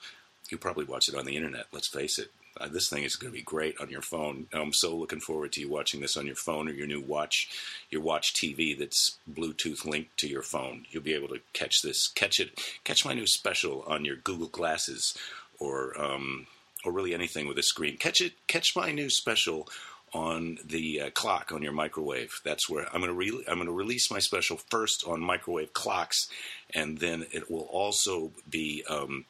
you'll 0.50 0.59
probably 0.59 0.85
watch 0.85 1.09
it 1.09 1.15
on 1.15 1.25
the 1.25 1.35
internet. 1.35 1.65
Let's 1.71 1.89
face 1.89 2.19
it. 2.19 2.31
Uh, 2.59 2.67
this 2.67 2.89
thing 2.89 3.03
is 3.03 3.15
going 3.15 3.31
to 3.31 3.37
be 3.37 3.43
great 3.43 3.79
on 3.79 3.89
your 3.89 4.01
phone. 4.01 4.47
I'm 4.53 4.73
so 4.73 4.95
looking 4.95 5.19
forward 5.19 5.51
to 5.53 5.61
you 5.61 5.69
watching 5.69 6.01
this 6.01 6.17
on 6.17 6.25
your 6.25 6.35
phone 6.35 6.67
or 6.67 6.71
your 6.71 6.87
new 6.87 7.01
watch, 7.01 7.49
your 7.89 8.01
watch 8.01 8.33
TV 8.33 8.77
that's 8.77 9.17
Bluetooth 9.31 9.85
linked 9.85 10.17
to 10.17 10.27
your 10.27 10.41
phone. 10.41 10.85
You'll 10.89 11.03
be 11.03 11.13
able 11.13 11.29
to 11.29 11.39
catch 11.53 11.81
this, 11.83 12.07
catch 12.07 12.39
it, 12.39 12.59
catch 12.83 13.05
my 13.05 13.13
new 13.13 13.27
special 13.27 13.83
on 13.87 14.05
your 14.05 14.15
Google 14.15 14.47
Glasses 14.47 15.17
or 15.59 15.99
um, 15.99 16.47
or 16.85 16.91
really 16.91 17.13
anything 17.13 17.47
with 17.47 17.57
a 17.57 17.63
screen. 17.63 17.97
Catch 17.97 18.21
it, 18.21 18.33
catch 18.47 18.75
my 18.75 18.91
new 18.91 19.09
special 19.09 19.67
on 20.13 20.57
the 20.63 21.01
uh, 21.01 21.09
clock 21.09 21.51
on 21.51 21.61
your 21.61 21.73
microwave. 21.73 22.31
That's 22.45 22.69
where 22.69 22.85
I'm 22.93 23.01
going 23.01 23.07
to 23.07 23.13
re- 23.13 23.43
I'm 23.47 23.55
going 23.55 23.67
to 23.67 23.73
release 23.73 24.09
my 24.09 24.19
special 24.19 24.57
first 24.57 25.03
on 25.05 25.19
microwave 25.19 25.73
clocks, 25.73 26.27
and 26.73 26.99
then 26.99 27.25
it 27.31 27.51
will 27.51 27.67
also 27.71 28.31
be 28.49 28.83
um, 28.89 29.25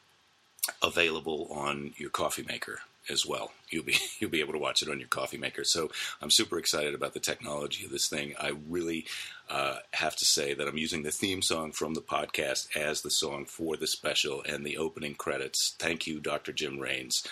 available 0.82 1.48
on 1.50 1.94
your 1.96 2.10
coffee 2.10 2.44
maker 2.46 2.80
as 3.10 3.26
well. 3.26 3.52
You'll 3.70 3.84
be 3.84 3.96
you'll 4.18 4.30
be 4.30 4.40
able 4.40 4.52
to 4.52 4.58
watch 4.58 4.82
it 4.82 4.88
on 4.88 4.98
your 4.98 5.08
coffee 5.08 5.38
maker. 5.38 5.64
So 5.64 5.90
I'm 6.20 6.30
super 6.30 6.58
excited 6.58 6.94
about 6.94 7.14
the 7.14 7.20
technology 7.20 7.84
of 7.84 7.90
this 7.90 8.08
thing. 8.08 8.34
I 8.40 8.52
really 8.68 9.06
uh, 9.50 9.76
have 9.92 10.16
to 10.16 10.24
say 10.24 10.54
that 10.54 10.68
I'm 10.68 10.78
using 10.78 11.02
the 11.02 11.10
theme 11.10 11.42
song 11.42 11.72
from 11.72 11.94
the 11.94 12.00
podcast 12.00 12.76
as 12.76 13.02
the 13.02 13.10
song 13.10 13.44
for 13.44 13.76
the 13.76 13.86
special 13.86 14.42
and 14.46 14.64
the 14.64 14.76
opening 14.76 15.14
credits. 15.14 15.74
Thank 15.78 16.06
you, 16.06 16.20
Dr. 16.20 16.52
Jim 16.52 16.78
Raines. 16.78 17.26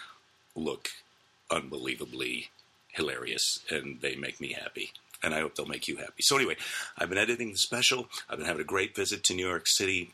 Look 0.55 0.89
unbelievably 1.51 2.49
hilarious, 2.93 3.61
and 3.71 4.01
they 4.01 4.17
make 4.17 4.41
me 4.41 4.53
happy. 4.53 4.93
And 5.23 5.35
I 5.35 5.41
hope 5.41 5.55
they'll 5.55 5.67
make 5.67 5.89
you 5.89 5.97
happy. 5.97 6.23
So 6.23 6.37
anyway, 6.37 6.57
I've 6.99 7.09
been 7.09 7.19
editing 7.19 7.53
the 7.53 7.59
special. 7.59 8.09
I've 8.29 8.39
been 8.39 8.47
having 8.47 8.63
a 8.63 8.65
great 8.67 8.95
visit 8.95 9.25
to 9.25 9.35
New 9.35 9.47
York 9.47 9.67
City. 9.67 10.13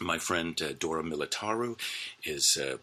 My 0.00 0.18
friend 0.18 0.60
uh, 0.60 0.72
Dora 0.78 1.02
Militaru 1.02 1.78
is 2.22 2.58
uh, 2.60 2.76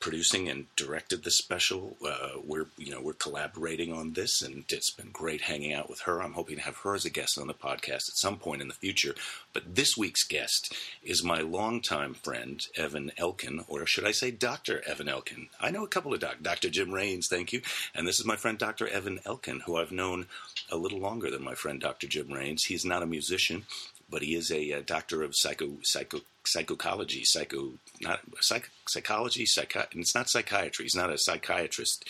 producing 0.00 0.48
and 0.48 0.66
directed 0.76 1.24
the 1.24 1.30
special. 1.30 1.96
Uh, 2.06 2.38
we're 2.44 2.66
you 2.76 2.90
know 2.90 3.00
we're 3.00 3.12
collaborating 3.12 3.92
on 3.92 4.12
this, 4.12 4.42
and 4.42 4.64
it's 4.68 4.90
been 4.90 5.10
great 5.10 5.42
hanging 5.42 5.72
out 5.72 5.88
with 5.88 6.00
her. 6.00 6.22
I'm 6.22 6.34
hoping 6.34 6.56
to 6.56 6.62
have 6.62 6.76
her 6.78 6.94
as 6.94 7.04
a 7.04 7.10
guest 7.10 7.38
on 7.38 7.46
the 7.46 7.54
podcast 7.54 8.08
at 8.08 8.16
some 8.16 8.36
point 8.38 8.62
in 8.62 8.68
the 8.68 8.74
future. 8.74 9.14
But 9.52 9.74
this 9.74 9.96
week's 9.96 10.24
guest 10.24 10.74
is 11.02 11.24
my 11.24 11.40
longtime 11.40 12.14
friend 12.14 12.64
Evan 12.76 13.12
Elkin, 13.16 13.64
or 13.68 13.86
should 13.86 14.06
I 14.06 14.12
say 14.12 14.30
Doctor 14.30 14.82
Evan 14.86 15.08
Elkin? 15.08 15.48
I 15.60 15.70
know 15.70 15.84
a 15.84 15.88
couple 15.88 16.12
of 16.12 16.20
doc, 16.20 16.36
Doctor 16.42 16.68
Jim 16.68 16.92
Raines, 16.92 17.28
thank 17.28 17.52
you, 17.52 17.62
and 17.94 18.06
this 18.06 18.20
is 18.20 18.26
my 18.26 18.36
friend 18.36 18.58
Doctor 18.58 18.86
Evan 18.88 19.20
Elkin, 19.24 19.60
who 19.60 19.76
I've 19.76 19.92
known 19.92 20.26
a 20.70 20.76
little 20.76 21.00
longer 21.00 21.30
than 21.30 21.42
my 21.42 21.54
friend 21.54 21.80
Doctor 21.80 22.06
Jim 22.06 22.32
Raines. 22.32 22.64
He's 22.64 22.84
not 22.84 23.02
a 23.02 23.06
musician 23.06 23.64
but 24.08 24.22
he 24.22 24.34
is 24.34 24.50
a, 24.50 24.70
a, 24.72 24.82
doctor 24.82 25.22
of 25.22 25.34
psycho 25.34 25.78
psycho 25.82 26.20
psychology, 26.44 27.24
psycho 27.24 27.72
not 28.00 28.20
psych, 28.40 28.70
psychology, 28.88 29.44
psychi- 29.44 29.86
it's 29.94 30.14
not 30.14 30.28
psychiatry. 30.28 30.84
He's 30.84 30.94
not 30.94 31.12
a 31.12 31.18
psychiatrist. 31.18 32.04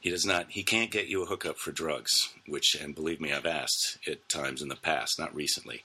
He 0.00 0.10
does 0.10 0.24
not. 0.24 0.50
He 0.50 0.62
can't 0.62 0.90
get 0.90 1.08
you 1.08 1.22
a 1.22 1.26
hookup 1.26 1.58
for 1.58 1.72
drugs, 1.72 2.32
which, 2.46 2.74
and 2.74 2.94
believe 2.94 3.20
me, 3.20 3.32
I've 3.32 3.46
asked 3.46 3.98
at 4.06 4.28
times 4.28 4.62
in 4.62 4.68
the 4.68 4.76
past, 4.76 5.18
not 5.18 5.34
recently, 5.34 5.82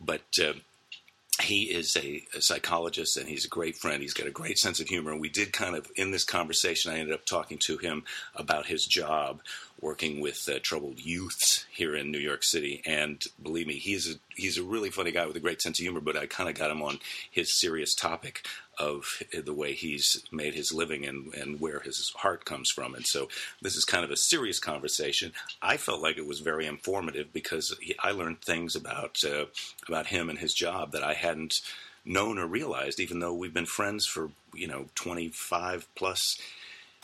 but. 0.00 0.22
Uh, 0.40 0.54
he 1.40 1.64
is 1.64 1.96
a, 1.96 2.22
a, 2.36 2.42
psychologist 2.42 3.16
and 3.16 3.28
he's 3.28 3.44
a 3.44 3.48
great 3.48 3.76
friend. 3.76 4.02
He's 4.02 4.14
got 4.14 4.26
a 4.26 4.32
great 4.32 4.58
sense 4.58 4.80
of 4.80 4.88
humor. 4.88 5.12
And 5.12 5.20
we 5.20 5.28
did 5.28 5.52
kind 5.52 5.76
of, 5.76 5.90
in 5.96 6.10
this 6.10 6.24
conversation, 6.24 6.90
I 6.90 6.98
ended 6.98 7.14
up 7.14 7.24
talking 7.24 7.58
to 7.66 7.76
him 7.78 8.04
about 8.34 8.66
his 8.66 8.84
job 8.84 9.40
working 9.80 10.20
with 10.20 10.48
uh, 10.48 10.58
troubled 10.60 10.98
youths 10.98 11.64
here 11.70 11.94
in 11.94 12.10
New 12.10 12.18
York 12.18 12.42
City. 12.42 12.82
And 12.84 13.22
believe 13.40 13.66
me, 13.66 13.74
he's 13.74 14.10
a, 14.10 14.18
he's 14.34 14.58
a 14.58 14.64
really 14.64 14.90
funny 14.90 15.12
guy 15.12 15.26
with 15.26 15.36
a 15.36 15.40
great 15.40 15.62
sense 15.62 15.78
of 15.78 15.84
humor, 15.84 16.00
but 16.00 16.16
I 16.16 16.26
kind 16.26 16.50
of 16.50 16.56
got 16.56 16.70
him 16.70 16.82
on 16.82 16.98
his 17.30 17.58
serious 17.58 17.94
topic 17.94 18.44
of 18.78 19.22
the 19.44 19.54
way 19.54 19.72
he's 19.72 20.22
made 20.30 20.54
his 20.54 20.72
living 20.72 21.04
and, 21.04 21.34
and 21.34 21.60
where 21.60 21.80
his 21.80 22.12
heart 22.16 22.44
comes 22.44 22.70
from. 22.70 22.94
And 22.94 23.06
so 23.06 23.28
this 23.60 23.76
is 23.76 23.84
kind 23.84 24.04
of 24.04 24.10
a 24.10 24.16
serious 24.16 24.58
conversation. 24.58 25.32
I 25.60 25.76
felt 25.76 26.02
like 26.02 26.18
it 26.18 26.26
was 26.26 26.40
very 26.40 26.66
informative 26.66 27.32
because 27.32 27.76
he, 27.80 27.94
I 27.98 28.12
learned 28.12 28.42
things 28.42 28.76
about 28.76 29.18
uh, 29.24 29.46
about 29.86 30.06
him 30.06 30.30
and 30.30 30.38
his 30.38 30.54
job 30.54 30.92
that 30.92 31.02
I 31.02 31.14
hadn't 31.14 31.54
known 32.04 32.38
or 32.38 32.46
realized, 32.46 33.00
even 33.00 33.20
though 33.20 33.34
we've 33.34 33.54
been 33.54 33.66
friends 33.66 34.06
for 34.06 34.30
you 34.54 34.66
know 34.66 34.86
25 34.94 35.86
plus 35.94 36.38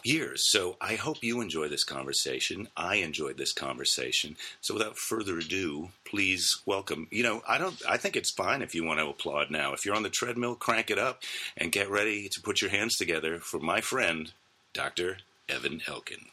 years. 0.04 0.50
So 0.50 0.76
I 0.80 0.94
hope 0.94 1.22
you 1.22 1.40
enjoy 1.40 1.68
this 1.68 1.84
conversation. 1.84 2.68
I 2.76 2.96
enjoyed 2.96 3.38
this 3.38 3.52
conversation. 3.52 4.36
So 4.60 4.74
without 4.74 4.98
further 4.98 5.38
ado, 5.38 5.90
please 6.04 6.60
welcome. 6.66 7.08
You 7.10 7.22
know, 7.22 7.42
I 7.48 7.58
don't. 7.58 7.80
I 7.88 7.96
think 7.96 8.16
it's 8.16 8.30
fine 8.30 8.62
if 8.62 8.74
you 8.74 8.84
want 8.84 9.00
to 9.00 9.08
applaud 9.08 9.50
now. 9.50 9.72
If 9.72 9.84
you're 9.84 9.96
on 9.96 10.02
the 10.02 10.10
treadmill, 10.10 10.54
crank 10.54 10.90
it 10.90 10.98
up 10.98 11.22
and 11.56 11.72
get 11.72 11.90
ready 11.90 12.28
to 12.28 12.40
put 12.42 12.60
your 12.60 12.70
hands 12.70 12.96
together 12.96 13.38
for 13.38 13.58
my 13.58 13.80
friend, 13.80 14.32
Dr. 14.72 15.18
Evan 15.48 15.80
Elkin. 15.86 16.26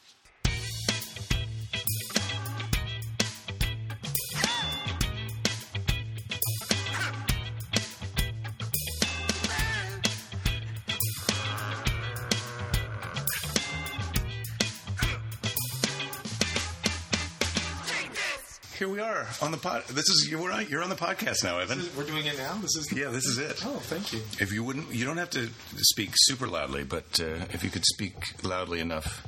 Here 18.82 18.88
we 18.88 18.98
are 18.98 19.28
on 19.40 19.52
the 19.52 19.56
pod. 19.56 19.84
This 19.86 20.08
is 20.08 20.28
you're 20.28 20.50
on, 20.50 20.66
you're 20.68 20.82
on 20.82 20.88
the 20.88 20.96
podcast 20.96 21.44
now, 21.44 21.60
Evan. 21.60 21.78
Is, 21.78 21.96
we're 21.96 22.02
doing 22.02 22.26
it 22.26 22.36
now. 22.36 22.54
This 22.54 22.74
is 22.74 22.92
yeah, 22.92 23.10
this 23.10 23.26
is 23.26 23.38
it. 23.38 23.64
Oh, 23.64 23.76
thank 23.76 24.12
you. 24.12 24.18
If 24.40 24.52
you 24.52 24.64
wouldn't, 24.64 24.92
you 24.92 25.04
don't 25.04 25.18
have 25.18 25.30
to 25.30 25.50
speak 25.76 26.10
super 26.14 26.48
loudly, 26.48 26.82
but 26.82 27.20
uh, 27.20 27.46
if 27.52 27.62
you 27.62 27.70
could 27.70 27.84
speak 27.84 28.42
loudly 28.42 28.80
enough 28.80 29.24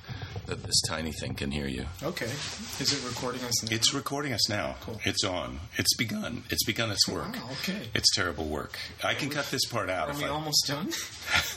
that 0.47 0.63
this 0.63 0.81
tiny 0.89 1.13
thing 1.13 1.35
can 1.35 1.51
hear 1.51 1.67
you. 1.67 1.87
Okay. 2.03 2.27
Is 2.27 2.93
it 2.93 3.09
recording 3.09 3.43
us 3.45 3.65
now? 3.65 3.75
It's 3.75 3.95
recording 3.95 4.33
us 4.33 4.49
now. 4.49 4.77
Cool. 4.83 5.01
It's 5.05 5.25
on. 5.25 5.59
It's 5.77 5.97
begun. 5.97 6.45
It's 6.51 6.65
begun 6.65 6.91
its 6.91 7.09
work. 7.09 7.35
Wow, 7.35 7.49
okay. 7.63 7.89
It's 7.95 8.15
terrible 8.15 8.45
work. 8.45 8.79
I 9.03 9.15
can 9.15 9.31
cut 9.31 9.47
this 9.47 9.65
part 9.65 9.89
out. 9.89 10.11
Are 10.11 10.19
we 10.19 10.25
I... 10.25 10.29
almost 10.29 10.67
done? 10.67 10.93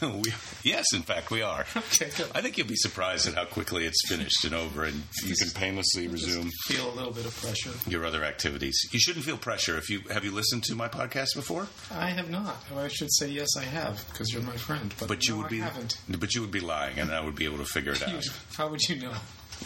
we, 0.22 0.34
yes, 0.64 0.86
in 0.94 1.02
fact, 1.02 1.32
we 1.32 1.42
are. 1.42 1.66
Okay, 1.76 2.10
good. 2.16 2.28
I 2.34 2.42
think 2.42 2.58
you'll 2.58 2.68
be 2.68 2.76
surprised 2.76 3.28
at 3.28 3.34
how 3.34 3.46
quickly 3.46 3.86
it's 3.86 4.08
finished 4.08 4.46
and 4.46 4.54
over, 4.54 4.84
and 4.84 5.04
you 5.26 5.36
can 5.36 5.50
painlessly 5.50 6.08
resume. 6.08 6.50
Feel 6.66 6.90
a 6.92 6.96
little 6.96 7.12
bit 7.12 7.26
of 7.26 7.36
pressure. 7.42 7.72
Your 7.88 8.06
other 8.06 8.24
activities. 8.24 8.78
You 8.92 9.00
shouldn't 9.00 9.26
feel 9.26 9.38
pressure. 9.38 9.78
If 9.78 9.90
you 9.90 10.02
have 10.12 10.26
you 10.26 10.32
listened 10.32 10.64
to 10.66 10.76
my 10.76 10.88
podcast 10.88 11.36
before? 11.36 11.68
I 11.92 12.10
have 12.10 12.30
not. 12.30 12.58
I 12.76 12.88
should 12.90 13.12
say 13.14 13.30
yes, 13.30 13.48
I 13.58 13.64
have, 13.64 14.06
because 14.10 14.34
you're 14.34 14.42
my 14.44 14.58
friend. 14.58 14.94
But, 15.00 15.08
but 15.08 15.28
you 15.28 15.36
no, 15.36 15.42
would 15.42 15.50
be. 15.50 15.62
I 15.62 15.66
haven't. 15.66 15.98
But 16.20 16.36
you 16.36 16.42
would 16.42 16.52
be 16.52 16.60
lying, 16.60 17.00
and 17.00 17.12
I 17.12 17.22
would 17.22 17.36
be 17.36 17.46
able 17.46 17.60
to 17.60 17.66
figure 17.66 17.94
it 17.94 18.04
out. 18.08 18.26
How 18.58 18.68
would 18.70 18.82
you 18.90 18.98
know? 18.98 19.14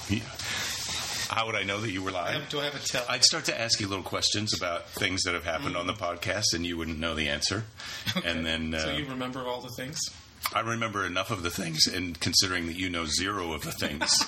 Yeah. 0.09 0.21
How 1.31 1.45
would 1.45 1.55
I 1.55 1.63
know 1.63 1.79
that 1.79 1.89
you 1.89 2.03
were 2.03 2.11
lying? 2.11 2.41
Do 2.49 2.59
I 2.59 2.65
have 2.65 2.75
a 2.75 2.79
tell? 2.79 3.05
I'd 3.07 3.23
start 3.23 3.45
to 3.45 3.57
ask 3.57 3.79
you 3.79 3.87
little 3.87 4.03
questions 4.03 4.53
about 4.53 4.89
things 4.89 5.23
that 5.23 5.33
have 5.33 5.45
happened 5.45 5.75
mm. 5.75 5.79
on 5.79 5.87
the 5.87 5.93
podcast, 5.93 6.53
and 6.53 6.65
you 6.65 6.75
wouldn't 6.75 6.99
know 6.99 7.15
the 7.15 7.29
answer. 7.29 7.63
Okay. 8.17 8.29
And 8.29 8.45
then, 8.45 8.73
uh, 8.73 8.79
so 8.79 8.91
you 8.91 9.05
remember 9.05 9.41
all 9.41 9.61
the 9.61 9.71
things? 9.77 9.97
I 10.53 10.61
remember 10.61 11.05
enough 11.05 11.31
of 11.31 11.43
the 11.43 11.51
things, 11.51 11.87
and 11.87 12.19
considering 12.19 12.65
that 12.65 12.75
you 12.75 12.89
know 12.89 13.05
zero 13.05 13.53
of 13.53 13.61
the 13.61 13.71
things, 13.71 14.25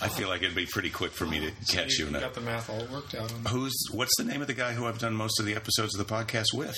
I 0.00 0.08
feel 0.08 0.28
like 0.28 0.42
it'd 0.42 0.54
be 0.54 0.66
pretty 0.66 0.90
quick 0.90 1.12
for 1.12 1.26
me 1.26 1.40
to 1.40 1.50
so 1.62 1.78
catch 1.78 1.98
you. 1.98 2.06
You 2.06 2.12
got 2.12 2.34
the 2.34 2.40
math 2.40 2.70
all 2.70 2.86
worked 2.92 3.14
out. 3.14 3.32
On 3.32 3.44
Who's? 3.46 3.74
What's 3.92 4.16
the 4.18 4.24
name 4.24 4.40
of 4.40 4.46
the 4.46 4.54
guy 4.54 4.72
who 4.72 4.86
I've 4.86 4.98
done 4.98 5.14
most 5.14 5.38
of 5.40 5.46
the 5.46 5.54
episodes 5.54 5.94
of 5.98 6.06
the 6.06 6.12
podcast 6.12 6.54
with? 6.54 6.76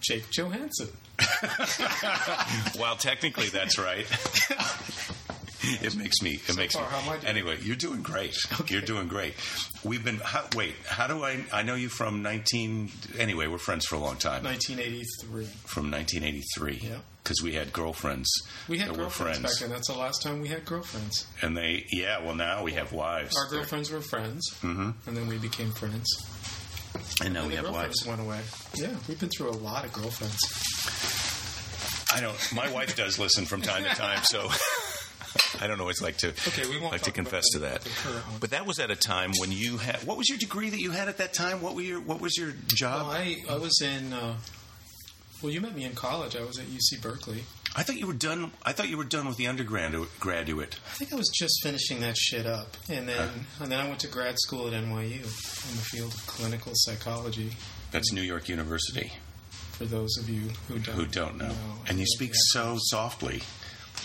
Jake 0.00 0.30
Johannsen. 0.30 0.90
well, 2.78 2.96
technically, 2.96 3.48
that's 3.48 3.78
right. 3.78 4.06
it 5.82 5.96
makes 5.96 6.22
me. 6.22 6.34
It 6.34 6.40
so 6.52 6.54
makes 6.54 6.74
far, 6.74 6.84
me. 6.84 6.88
How 6.90 6.98
am 6.98 7.08
I 7.08 7.16
doing? 7.16 7.26
Anyway, 7.26 7.58
you're 7.62 7.76
doing 7.76 8.02
great. 8.02 8.36
Okay. 8.60 8.74
You're 8.74 8.82
doing 8.82 9.08
great. 9.08 9.34
We've 9.84 10.04
been. 10.04 10.16
How, 10.16 10.44
wait, 10.56 10.74
how 10.86 11.06
do 11.06 11.22
I? 11.22 11.44
I 11.52 11.62
know 11.62 11.74
you 11.74 11.88
from 11.88 12.22
19. 12.22 12.90
Anyway, 13.18 13.46
we're 13.46 13.58
friends 13.58 13.86
for 13.86 13.94
a 13.94 13.98
long 13.98 14.16
time. 14.16 14.42
1983. 14.42 15.44
From 15.64 15.90
1983. 15.90 16.80
Yeah. 16.82 16.98
Because 17.22 17.42
we 17.42 17.52
had 17.54 17.72
girlfriends. 17.72 18.28
We 18.68 18.78
had 18.78 18.94
girlfriends 18.94 19.38
were 19.38 19.44
back 19.44 19.58
then. 19.60 19.70
That's 19.70 19.88
the 19.88 19.98
last 19.98 20.22
time 20.22 20.40
we 20.40 20.48
had 20.48 20.64
girlfriends. 20.64 21.26
And 21.42 21.56
they, 21.56 21.84
yeah. 21.92 22.24
Well, 22.24 22.34
now 22.34 22.64
we 22.64 22.72
have 22.72 22.92
wives. 22.92 23.36
Our 23.36 23.48
girlfriends 23.50 23.90
were 23.90 24.00
friends, 24.00 24.50
mm-hmm. 24.62 24.90
and 25.06 25.16
then 25.16 25.28
we 25.28 25.38
became 25.38 25.70
friends. 25.70 26.08
and 27.22 27.34
now 27.34 27.40
and 27.40 27.50
we 27.50 27.56
have 27.56 27.70
wives. 27.70 28.04
went 28.06 28.20
away. 28.20 28.40
Yeah, 28.74 28.94
we've 29.06 29.20
been 29.20 29.28
through 29.28 29.50
a 29.50 29.58
lot 29.58 29.84
of 29.84 29.92
girlfriends. 29.92 30.38
I 32.12 32.20
don't. 32.20 32.36
My 32.52 32.70
wife 32.70 32.96
does 32.96 33.18
listen 33.18 33.44
from 33.44 33.60
time 33.60 33.84
to 33.84 33.90
time, 33.90 34.20
so 34.24 34.48
I 35.60 35.66
don't 35.66 35.80
always 35.80 36.00
like 36.02 36.16
to 36.18 36.28
Okay, 36.28 36.68
we 36.68 36.78
won't 36.78 36.92
like 36.92 37.02
to 37.02 37.10
confess 37.12 37.44
to 37.52 37.60
that. 37.60 37.82
the 37.82 37.90
current 37.90 38.26
one. 38.28 38.38
But 38.40 38.50
that 38.50 38.66
was 38.66 38.78
at 38.78 38.90
a 38.90 38.96
time 38.96 39.32
when 39.38 39.50
you 39.52 39.76
had. 39.78 39.96
What 40.06 40.16
was 40.18 40.28
your 40.28 40.38
degree 40.38 40.70
that 40.70 40.80
you 40.80 40.90
had 40.90 41.08
at 41.08 41.18
that 41.18 41.32
time? 41.34 41.60
What 41.62 41.74
were 41.74 41.82
your 41.82 42.00
What 42.00 42.20
was 42.20 42.36
your 42.36 42.52
job? 42.66 43.06
Well, 43.08 43.16
I, 43.16 43.36
I 43.48 43.56
was 43.56 43.80
in. 43.82 44.12
Uh, 44.12 44.34
well, 45.42 45.52
you 45.52 45.60
met 45.60 45.74
me 45.74 45.84
in 45.84 45.94
college. 45.94 46.34
I 46.36 46.42
was 46.42 46.58
at 46.58 46.66
UC 46.66 47.00
Berkeley. 47.00 47.44
I 47.76 47.82
thought 47.84 47.96
you 47.96 48.06
were 48.06 48.12
done. 48.14 48.50
I 48.64 48.72
thought 48.72 48.88
you 48.88 48.96
were 48.96 49.04
done 49.04 49.28
with 49.28 49.36
the 49.36 49.46
undergraduate. 49.46 50.08
Graduate. 50.18 50.78
I 50.86 50.94
think 50.94 51.12
I 51.12 51.16
was 51.16 51.28
just 51.32 51.60
finishing 51.62 52.00
that 52.00 52.16
shit 52.16 52.44
up, 52.46 52.76
and 52.88 53.08
then 53.08 53.28
and 53.60 53.70
then 53.70 53.78
I 53.78 53.86
went 53.86 54.00
to 54.00 54.08
grad 54.08 54.38
school 54.38 54.66
at 54.66 54.72
NYU 54.72 55.12
in 55.14 55.22
the 55.76 55.84
field 55.92 56.12
of 56.14 56.26
clinical 56.26 56.72
psychology. 56.74 57.52
That's 57.92 58.12
New 58.12 58.22
York 58.22 58.48
University. 58.48 59.12
For 59.72 59.84
those 59.84 60.16
of 60.18 60.28
you 60.28 60.50
who 60.66 60.80
don't 60.80 60.94
Who 60.96 61.06
don't 61.06 61.38
know? 61.38 61.52
And 61.86 62.00
you 62.00 62.06
speak 62.06 62.32
so 62.34 62.76
softly. 62.80 63.42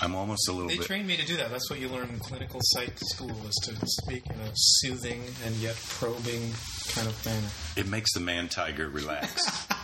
I'm 0.02 0.16
almost 0.16 0.48
a 0.50 0.52
little 0.52 0.68
They 0.70 0.78
bit. 0.78 0.86
trained 0.88 1.08
me 1.08 1.16
to 1.18 1.26
do 1.26 1.38
that. 1.38 1.50
That's 1.52 1.70
what 1.70 1.80
you 1.80 1.88
learn 1.88 2.10
in 2.10 2.20
clinical 2.20 2.60
psych 2.64 2.94
school 3.00 3.32
is 3.48 3.56
to 3.64 3.76
speak 3.86 4.26
in 4.28 4.36
a 4.40 4.52
soothing 4.54 5.22
and 5.46 5.56
yet 5.56 5.76
probing 5.88 6.52
kind 6.90 7.08
of 7.08 7.26
manner. 7.26 7.48
It 7.78 7.88
makes 7.88 8.14
the 8.14 8.20
man 8.20 8.50
tiger 8.50 8.90
relax. 8.90 9.68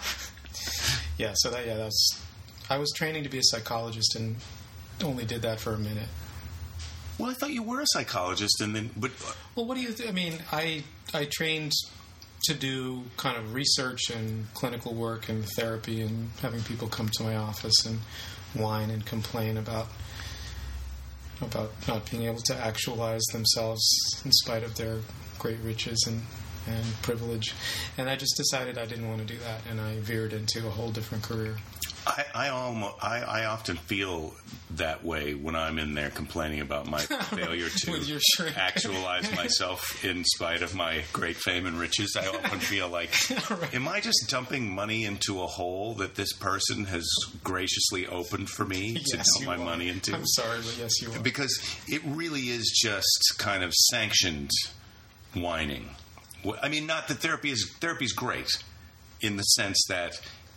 Yeah, 1.18 1.34
so 1.36 1.50
that 1.50 1.66
yeah, 1.68 1.76
that's. 1.76 2.18
I 2.70 2.78
was 2.78 2.94
training 2.96 3.24
to 3.24 3.30
be 3.30 3.40
a 3.40 3.44
psychologist 3.44 4.16
and 4.16 4.38
only 5.04 5.26
did 5.26 5.42
that 5.42 5.60
for 5.60 5.74
a 5.74 5.78
minute. 5.78 6.08
well, 7.18 7.30
I 7.30 7.34
thought 7.34 7.52
you 7.52 7.62
were 7.62 7.82
a 7.82 7.86
psychologist, 7.88 8.62
and 8.62 8.74
then 8.74 8.90
but 8.96 9.12
uh, 9.28 9.34
Well, 9.54 9.66
what 9.66 9.76
do 9.76 9.82
you? 9.82 9.92
Th- 9.92 10.08
I 10.08 10.14
mean, 10.14 10.36
I 10.54 10.84
I 11.14 11.26
trained 11.30 11.74
to 12.46 12.54
do 12.54 13.04
kind 13.18 13.36
of 13.36 13.54
research 13.54 14.10
and 14.16 14.48
clinical 14.54 14.94
work 14.94 15.28
and 15.28 15.44
therapy 15.58 16.02
and 16.02 16.30
having 16.42 16.62
people 16.62 16.88
come 16.88 17.10
to 17.18 17.24
my 17.24 17.36
office 17.36 17.86
and 17.86 18.00
whine 18.54 18.90
and 18.90 19.06
complain 19.06 19.58
about 19.58 19.88
about 21.42 21.72
not 21.88 22.10
being 22.10 22.24
able 22.24 22.42
to 22.42 22.56
actualize 22.56 23.24
themselves 23.32 23.82
in 24.26 24.32
spite 24.32 24.64
of 24.64 24.76
their 24.76 25.00
great 25.38 25.60
riches 25.64 26.04
and 26.08 26.22
and 26.68 26.86
privilege. 27.02 27.54
And 27.98 28.10
I 28.10 28.16
just 28.16 28.38
decided 28.38 28.78
I 28.78 28.86
didn't 28.86 29.08
want 29.08 29.20
to 29.22 29.26
do 29.26 29.40
that, 29.40 29.62
and 29.70 29.82
I 29.82 30.00
veered 30.00 30.34
into 30.34 30.68
a 30.68 30.70
whole 30.70 30.92
different 30.92 31.24
career. 31.24 31.56
I 32.10 32.26
I, 32.36 32.50
almost, 32.50 32.96
I 33.04 33.20
I 33.22 33.46
often 33.46 33.78
feel 33.78 34.34
that 34.72 35.04
way 35.04 35.34
when 35.34 35.56
I'm 35.56 35.80
in 35.80 35.94
there 35.96 36.10
complaining 36.10 36.62
about 36.62 36.88
my 36.88 37.00
failure 37.36 37.68
to 37.70 38.54
actualize 38.56 39.32
myself 39.36 40.04
in 40.06 40.24
spite 40.24 40.62
of 40.62 40.76
my 40.76 41.04
great 41.12 41.36
fame 41.38 41.66
and 41.66 41.80
riches. 41.80 42.16
I 42.16 42.28
often 42.28 42.60
feel 42.60 42.88
like, 42.88 43.10
Right. 43.50 43.74
am 43.74 43.88
I 43.88 44.00
just 44.00 44.26
dumping 44.30 44.74
money 44.74 45.06
into 45.06 45.42
a 45.42 45.48
hole 45.48 45.96
that 45.96 46.16
this 46.16 46.34
person 46.34 46.86
has 46.86 47.08
graciously 47.44 48.06
opened 48.08 48.50
for 48.50 48.64
me 48.66 48.94
to 48.94 49.18
dump 49.18 49.28
my 49.46 49.56
are. 49.56 49.58
money 49.58 49.90
into? 49.90 50.14
I'm 50.14 50.26
sorry, 50.28 50.60
but 50.60 50.76
yes, 50.80 51.02
you 51.02 51.12
are. 51.12 51.20
because 51.20 51.60
it 51.88 52.02
really 52.06 52.50
is 52.50 52.70
just 52.82 53.36
kind 53.38 53.64
of 53.64 53.74
sanctioned 53.74 54.52
whining. 55.34 55.90
I 56.62 56.70
mean, 56.70 56.86
not 56.86 57.08
that 57.10 57.16
therapy 57.18 57.50
is 57.52 57.70
therapy's 57.82 58.14
great 58.14 58.64
in 59.22 59.36
the 59.36 59.44
sense 59.44 59.84
that 59.90 60.14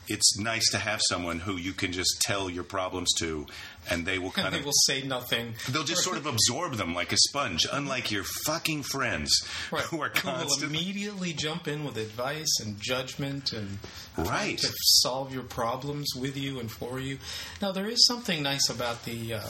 it's 0.08 0.38
nice 0.38 0.70
to 0.72 0.78
have 0.78 1.00
someone 1.08 1.38
who 1.38 1.56
you 1.56 1.72
can 1.72 1.92
just 1.92 2.20
tell 2.22 2.50
your 2.50 2.64
problems 2.64 3.12
to, 3.20 3.46
and 3.88 4.04
they 4.04 4.18
will 4.18 4.30
kind 4.30 4.52
they 4.52 4.58
of 4.58 4.62
they 4.62 4.66
will 4.66 4.72
say 4.86 5.02
nothing. 5.02 5.54
they'll 5.70 5.84
just 5.84 6.02
sort 6.02 6.16
of 6.16 6.26
absorb 6.26 6.74
them 6.74 6.94
like 6.94 7.12
a 7.12 7.16
sponge. 7.16 7.66
Unlike 7.72 8.10
your 8.10 8.24
fucking 8.46 8.82
friends 8.82 9.30
Right. 9.70 9.82
who 9.84 10.00
are 10.02 10.08
Who 10.08 10.28
will 10.28 10.34
constantly 10.38 10.78
immediately 10.80 11.32
jump 11.32 11.68
in 11.68 11.84
with 11.84 11.96
advice 11.96 12.60
and 12.60 12.80
judgment 12.80 13.52
and 13.52 13.78
right. 14.16 14.58
to 14.58 14.72
solve 15.02 15.32
your 15.32 15.44
problems 15.44 16.08
with 16.16 16.36
you 16.36 16.58
and 16.60 16.70
for 16.70 16.98
you. 17.00 17.18
Now, 17.60 17.72
there 17.72 17.86
is 17.88 18.04
something 18.06 18.42
nice 18.42 18.68
about 18.68 19.04
the 19.04 19.34
uh, 19.34 19.48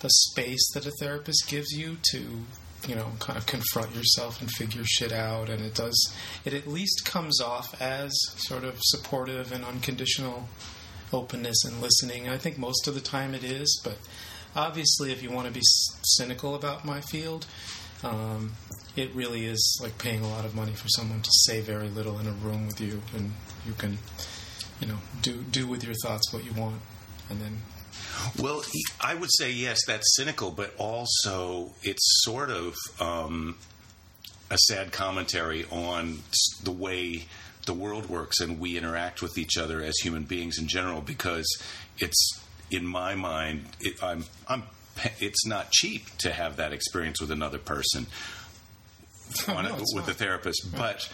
the 0.00 0.08
space 0.10 0.70
that 0.72 0.86
a 0.86 0.90
therapist 0.98 1.46
gives 1.48 1.72
you 1.72 1.98
to, 2.12 2.40
you 2.88 2.94
know, 2.94 3.12
kind 3.18 3.38
of 3.38 3.46
confront 3.46 3.94
yourself 3.94 4.40
and 4.40 4.50
figure 4.50 4.84
shit 4.84 5.12
out, 5.12 5.48
and 5.48 5.62
it 5.62 5.74
does. 5.74 6.14
It 6.44 6.54
at 6.54 6.66
least 6.66 7.04
comes 7.04 7.40
off 7.40 7.80
as 7.80 8.12
sort 8.36 8.64
of 8.64 8.78
supportive 8.80 9.52
and 9.52 9.64
unconditional 9.64 10.48
openness 11.12 11.64
and 11.64 11.80
listening. 11.80 12.28
I 12.28 12.38
think 12.38 12.58
most 12.58 12.86
of 12.88 12.94
the 12.94 13.00
time 13.00 13.34
it 13.34 13.44
is, 13.44 13.80
but 13.84 13.98
obviously, 14.54 15.12
if 15.12 15.22
you 15.22 15.30
want 15.30 15.46
to 15.46 15.52
be 15.52 15.60
cynical 15.62 16.54
about 16.54 16.84
my 16.84 17.00
field. 17.00 17.46
Um, 18.02 18.52
it 18.96 19.14
really 19.14 19.44
is 19.44 19.78
like 19.82 19.98
paying 19.98 20.22
a 20.22 20.28
lot 20.28 20.44
of 20.44 20.54
money 20.54 20.72
for 20.72 20.88
someone 20.88 21.20
to 21.20 21.30
say 21.44 21.60
very 21.60 21.88
little 21.88 22.18
in 22.18 22.26
a 22.26 22.32
room 22.32 22.66
with 22.66 22.80
you, 22.80 23.02
and 23.14 23.32
you 23.66 23.72
can, 23.74 23.98
you 24.80 24.86
know, 24.86 24.98
do 25.22 25.42
do 25.42 25.66
with 25.66 25.84
your 25.84 25.94
thoughts 26.02 26.32
what 26.32 26.44
you 26.44 26.52
want, 26.52 26.80
and 27.28 27.40
then 27.40 27.58
Well, 28.38 28.62
I 29.00 29.14
would 29.14 29.30
say 29.38 29.50
yes, 29.50 29.78
that's 29.86 30.16
cynical, 30.16 30.50
but 30.50 30.74
also 30.78 31.72
it's 31.82 32.22
sort 32.24 32.50
of 32.50 32.74
um, 33.00 33.56
a 34.50 34.58
sad 34.58 34.92
commentary 34.92 35.64
on 35.70 36.18
the 36.62 36.72
way 36.72 37.24
the 37.66 37.74
world 37.74 38.08
works 38.08 38.40
and 38.40 38.58
we 38.58 38.76
interact 38.76 39.22
with 39.22 39.36
each 39.38 39.56
other 39.58 39.82
as 39.82 39.96
human 39.98 40.24
beings 40.24 40.58
in 40.58 40.66
general. 40.66 41.00
Because 41.00 41.46
it's 41.98 42.40
in 42.70 42.86
my 42.86 43.14
mind, 43.14 43.64
it, 43.80 44.02
I'm, 44.02 44.24
I'm, 44.48 44.62
it's 45.18 45.46
not 45.46 45.70
cheap 45.70 46.06
to 46.18 46.30
have 46.32 46.56
that 46.56 46.72
experience 46.72 47.20
with 47.20 47.30
another 47.30 47.58
person 47.58 48.06
Oh, 49.48 49.54
on 49.54 49.64
no, 49.64 49.76
it's 49.76 49.94
with 49.94 50.06
not. 50.08 50.16
a 50.16 50.18
therapist, 50.18 50.66
but 50.76 51.08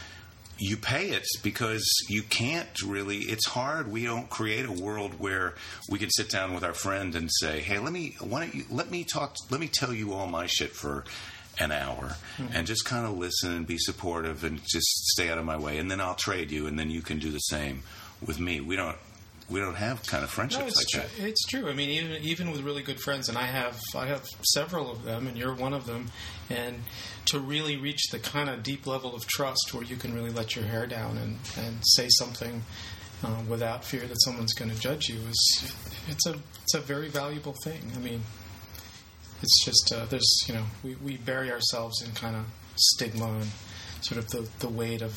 you 0.59 0.77
pay 0.77 1.11
it 1.11 1.27
because 1.43 1.87
you 2.09 2.23
can't 2.23 2.83
really. 2.83 3.19
It's 3.19 3.47
hard. 3.47 3.91
We 3.91 4.05
don't 4.05 4.29
create 4.31 4.65
a 4.65 4.73
world 4.73 5.21
where 5.21 5.55
we 5.91 5.99
can 5.99 6.11
sit 6.11 6.31
down 6.31 6.55
with 6.55 6.65
our 6.65 6.73
friend 6.75 7.15
and 7.15 7.31
say, 7.41 7.61
"Hey, 7.61 7.79
let 7.79 7.93
me 7.93 8.17
why 8.21 8.41
don't 8.41 8.55
you 8.55 8.65
let 8.71 8.91
me 8.91 9.05
talk? 9.05 9.37
Let 9.51 9.61
me 9.61 9.69
tell 9.69 9.93
you 9.93 10.13
all 10.13 10.27
my 10.27 10.47
shit 10.47 10.73
for." 10.73 11.05
An 11.59 11.73
hour 11.73 12.17
Mm-hmm. 12.37 12.53
and 12.55 12.67
just 12.67 12.85
kind 12.85 13.07
of 13.07 13.17
listen 13.17 13.51
and 13.51 13.67
be 13.67 13.79
supportive 13.79 14.45
and 14.45 14.63
just 14.63 14.87
stay 15.13 15.31
out 15.31 15.39
of 15.39 15.47
my 15.47 15.57
way, 15.57 15.79
and 15.79 15.91
then 15.91 16.03
I'll 16.03 16.15
trade 16.15 16.51
you, 16.51 16.67
and 16.67 16.79
then 16.79 16.91
you 16.91 17.01
can 17.01 17.19
do 17.19 17.31
the 17.31 17.39
same 17.39 17.83
with 18.21 18.39
me. 18.39 18.61
We 18.61 18.77
don't, 18.77 18.99
we 19.49 19.61
don't 19.61 19.77
have 19.77 20.05
kind 20.07 20.25
of 20.25 20.31
friendships 20.31 20.63
no, 20.63 20.67
like 20.67 20.87
true. 20.89 21.23
that. 21.23 21.29
It's 21.29 21.45
true. 21.47 21.69
I 21.69 21.73
mean, 21.73 21.91
even 21.91 22.23
even 22.23 22.51
with 22.51 22.63
really 22.63 22.83
good 22.83 23.01
friends, 23.01 23.29
and 23.29 23.39
I 23.39 23.45
have 23.45 23.79
I 23.95 24.07
have 24.07 24.27
several 24.55 24.91
of 24.91 25.05
them, 25.05 25.27
and 25.27 25.37
you're 25.37 25.55
one 25.55 25.73
of 25.73 25.87
them. 25.87 26.11
And 26.51 26.83
to 27.27 27.39
really 27.39 27.77
reach 27.77 28.11
the 28.11 28.19
kind 28.19 28.49
of 28.49 28.63
deep 28.63 28.87
level 28.87 29.15
of 29.15 29.27
trust 29.27 29.73
where 29.73 29.85
you 29.85 29.97
can 29.97 30.15
really 30.15 30.31
let 30.31 30.57
your 30.57 30.65
hair 30.65 30.87
down 30.87 31.17
and 31.19 31.39
and 31.59 31.79
say 31.83 32.09
something 32.19 32.63
uh, 33.25 33.43
without 33.49 33.85
fear 33.85 34.07
that 34.07 34.17
someone's 34.25 34.53
going 34.53 34.71
to 34.71 34.79
judge 34.79 35.09
you 35.09 35.19
is 35.29 35.73
it's 36.09 36.27
a 36.27 36.35
it's 36.63 36.75
a 36.75 36.81
very 36.81 37.09
valuable 37.09 37.55
thing. 37.63 37.93
I 37.95 37.99
mean, 37.99 38.23
it's 39.43 39.65
just 39.65 39.93
uh, 39.95 40.07
there's 40.07 40.45
you 40.47 40.55
know 40.55 40.65
we, 40.83 40.97
we 40.97 41.17
bury 41.19 41.53
ourselves 41.53 42.03
in 42.03 42.13
kind 42.13 42.37
of 42.37 42.45
stigma 42.75 43.27
and 43.27 43.51
sort 44.01 44.19
of 44.19 44.29
the, 44.31 44.49
the 44.59 44.69
weight 44.69 45.03
of 45.03 45.17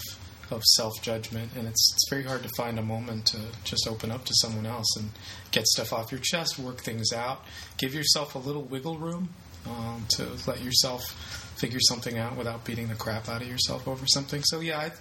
of 0.51 0.63
self 0.63 0.93
judgment, 1.01 1.51
and 1.55 1.67
it's 1.67 1.93
it's 1.93 2.09
very 2.09 2.23
hard 2.23 2.43
to 2.43 2.49
find 2.57 2.79
a 2.79 2.83
moment 2.83 3.27
to 3.27 3.39
just 3.63 3.87
open 3.87 4.11
up 4.11 4.25
to 4.25 4.33
someone 4.35 4.65
else 4.65 4.95
and 4.97 5.09
get 5.51 5.65
stuff 5.67 5.93
off 5.93 6.11
your 6.11 6.21
chest, 6.21 6.59
work 6.59 6.81
things 6.81 7.11
out, 7.13 7.43
give 7.77 7.93
yourself 7.93 8.35
a 8.35 8.39
little 8.39 8.63
wiggle 8.63 8.97
room 8.97 9.29
um, 9.67 10.05
to 10.09 10.27
let 10.47 10.61
yourself 10.61 11.03
figure 11.59 11.79
something 11.81 12.17
out 12.17 12.37
without 12.37 12.63
beating 12.63 12.87
the 12.87 12.95
crap 12.95 13.27
out 13.27 13.41
of 13.41 13.47
yourself 13.47 13.85
over 13.87 14.05
something. 14.07 14.41
So 14.45 14.61
yeah, 14.61 14.79
I, 14.79 14.91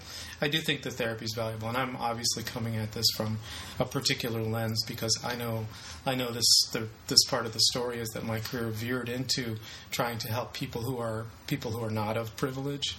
I 0.45 0.49
do 0.49 0.59
think 0.59 0.83
that 0.83 0.95
therapy 0.95 1.25
is 1.25 1.35
valuable, 1.35 1.69
and 1.69 1.77
I'm 1.77 1.97
obviously 1.97 2.43
coming 2.43 2.77
at 2.77 2.93
this 2.93 3.07
from 3.17 3.39
a 3.79 3.85
particular 3.85 4.43
lens 4.43 4.83
because 4.87 5.17
I 5.25 5.37
know 5.37 5.67
I 6.05 6.15
know 6.15 6.31
this 6.31 6.49
the, 6.73 6.89
this 7.07 7.25
part 7.29 7.47
of 7.47 7.53
the 7.53 7.61
story 7.61 7.99
is 7.99 8.09
that 8.11 8.25
my 8.25 8.41
career 8.41 8.69
veered 8.69 9.09
into 9.09 9.57
trying 9.91 10.19
to 10.19 10.29
help 10.29 10.53
people 10.53 10.83
who 10.83 10.99
are 10.99 11.27
people 11.47 11.71
who 11.71 11.85
are 11.85 11.91
not 11.91 12.17
of 12.17 12.37
privilege, 12.37 12.97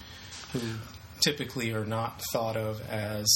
who 0.52 0.60
typically 1.20 1.72
are 1.72 1.84
not 1.84 2.20
thought 2.32 2.56
of 2.56 2.80
as 2.90 3.26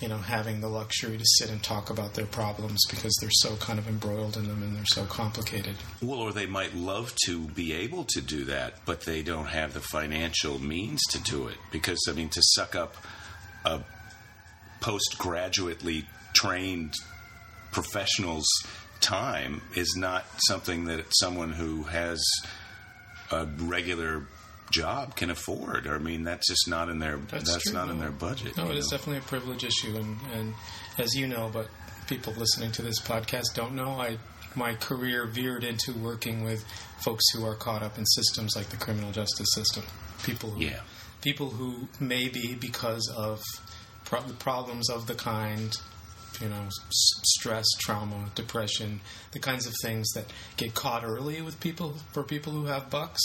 you 0.00 0.08
know 0.08 0.18
having 0.18 0.60
the 0.60 0.68
luxury 0.68 1.16
to 1.16 1.24
sit 1.38 1.48
and 1.48 1.62
talk 1.62 1.88
about 1.88 2.14
their 2.14 2.26
problems 2.26 2.84
because 2.90 3.16
they're 3.20 3.30
so 3.30 3.54
kind 3.56 3.78
of 3.78 3.86
embroiled 3.88 4.36
in 4.36 4.48
them 4.48 4.62
and 4.62 4.74
they're 4.74 4.84
so 4.86 5.04
complicated. 5.04 5.76
Well, 6.02 6.18
or 6.18 6.32
they 6.32 6.46
might 6.46 6.74
love 6.74 7.14
to 7.26 7.46
be 7.48 7.72
able 7.72 8.04
to 8.04 8.20
do 8.20 8.44
that, 8.46 8.84
but 8.84 9.02
they 9.02 9.22
don't 9.22 9.46
have 9.46 9.74
the 9.74 9.80
financial 9.80 10.58
means 10.58 11.00
to 11.10 11.20
do 11.22 11.46
it. 11.46 11.56
Because, 11.70 12.00
I 12.08 12.12
mean, 12.12 12.28
to 12.30 12.42
suck 12.42 12.74
up 12.74 12.96
a 13.64 13.80
postgraduately 14.80 16.06
trained 16.34 16.94
professional's 17.70 18.48
time 19.00 19.62
is 19.76 19.94
not 19.96 20.24
something 20.48 20.84
that 20.86 21.04
someone 21.10 21.52
who 21.52 21.84
has 21.84 22.22
a 23.30 23.46
regular 23.46 24.26
job 24.72 25.14
can 25.14 25.30
afford. 25.30 25.86
I 25.86 25.98
mean, 25.98 26.24
that's 26.24 26.48
just 26.48 26.66
not 26.68 26.88
in 26.88 26.98
their 26.98 27.16
that's, 27.18 27.62
true, 27.62 27.72
not 27.72 27.88
in 27.90 27.98
their 28.00 28.10
budget. 28.10 28.56
No, 28.56 28.70
it 28.70 28.76
is 28.78 28.90
know? 28.90 28.96
definitely 28.96 29.18
a 29.18 29.28
privilege 29.28 29.62
issue, 29.64 29.96
and, 29.96 30.18
and 30.34 30.54
as 30.98 31.14
you 31.14 31.26
know, 31.28 31.48
but 31.52 31.68
people 32.08 32.32
listening 32.36 32.72
to 32.72 32.82
this 32.82 33.00
podcast 33.00 33.54
don't 33.54 33.74
know, 33.74 33.90
I 34.00 34.18
my 34.54 34.74
career 34.74 35.26
veered 35.26 35.64
into 35.64 35.92
working 35.92 36.44
with 36.44 36.62
folks 37.00 37.24
who 37.32 37.44
are 37.46 37.54
caught 37.54 37.82
up 37.82 37.96
in 37.96 38.04
systems 38.04 38.54
like 38.54 38.68
the 38.68 38.76
criminal 38.76 39.10
justice 39.12 39.48
system. 39.54 39.82
People 40.24 40.50
who 40.50 40.60
Yeah. 40.64 40.80
people 41.22 41.50
who 41.50 41.88
maybe 42.00 42.54
because 42.60 43.08
of 43.16 43.40
pro- 44.04 44.20
the 44.22 44.34
problems 44.34 44.90
of 44.90 45.06
the 45.06 45.14
kind 45.14 45.74
you 46.40 46.48
know 46.48 46.64
s- 46.66 47.20
stress 47.24 47.66
trauma 47.80 48.30
depression 48.34 49.00
the 49.32 49.38
kinds 49.38 49.66
of 49.66 49.72
things 49.82 50.08
that 50.14 50.24
get 50.56 50.74
caught 50.74 51.04
early 51.04 51.40
with 51.42 51.58
people 51.60 51.96
for 52.12 52.22
people 52.22 52.52
who 52.52 52.64
have 52.66 52.88
bucks 52.90 53.20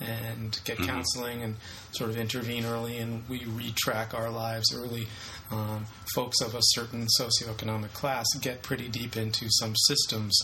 and 0.00 0.60
get 0.64 0.78
counseling 0.78 1.42
and 1.42 1.56
sort 1.92 2.10
of 2.10 2.16
intervene 2.16 2.64
early 2.64 2.98
and 2.98 3.26
we 3.28 3.40
retrack 3.40 4.12
our 4.12 4.30
lives 4.30 4.74
early 4.74 5.06
um, 5.50 5.86
folks 6.14 6.40
of 6.40 6.54
a 6.54 6.60
certain 6.60 7.06
socioeconomic 7.18 7.92
class 7.92 8.26
get 8.40 8.62
pretty 8.62 8.88
deep 8.88 9.16
into 9.16 9.46
some 9.48 9.74
systems 9.86 10.38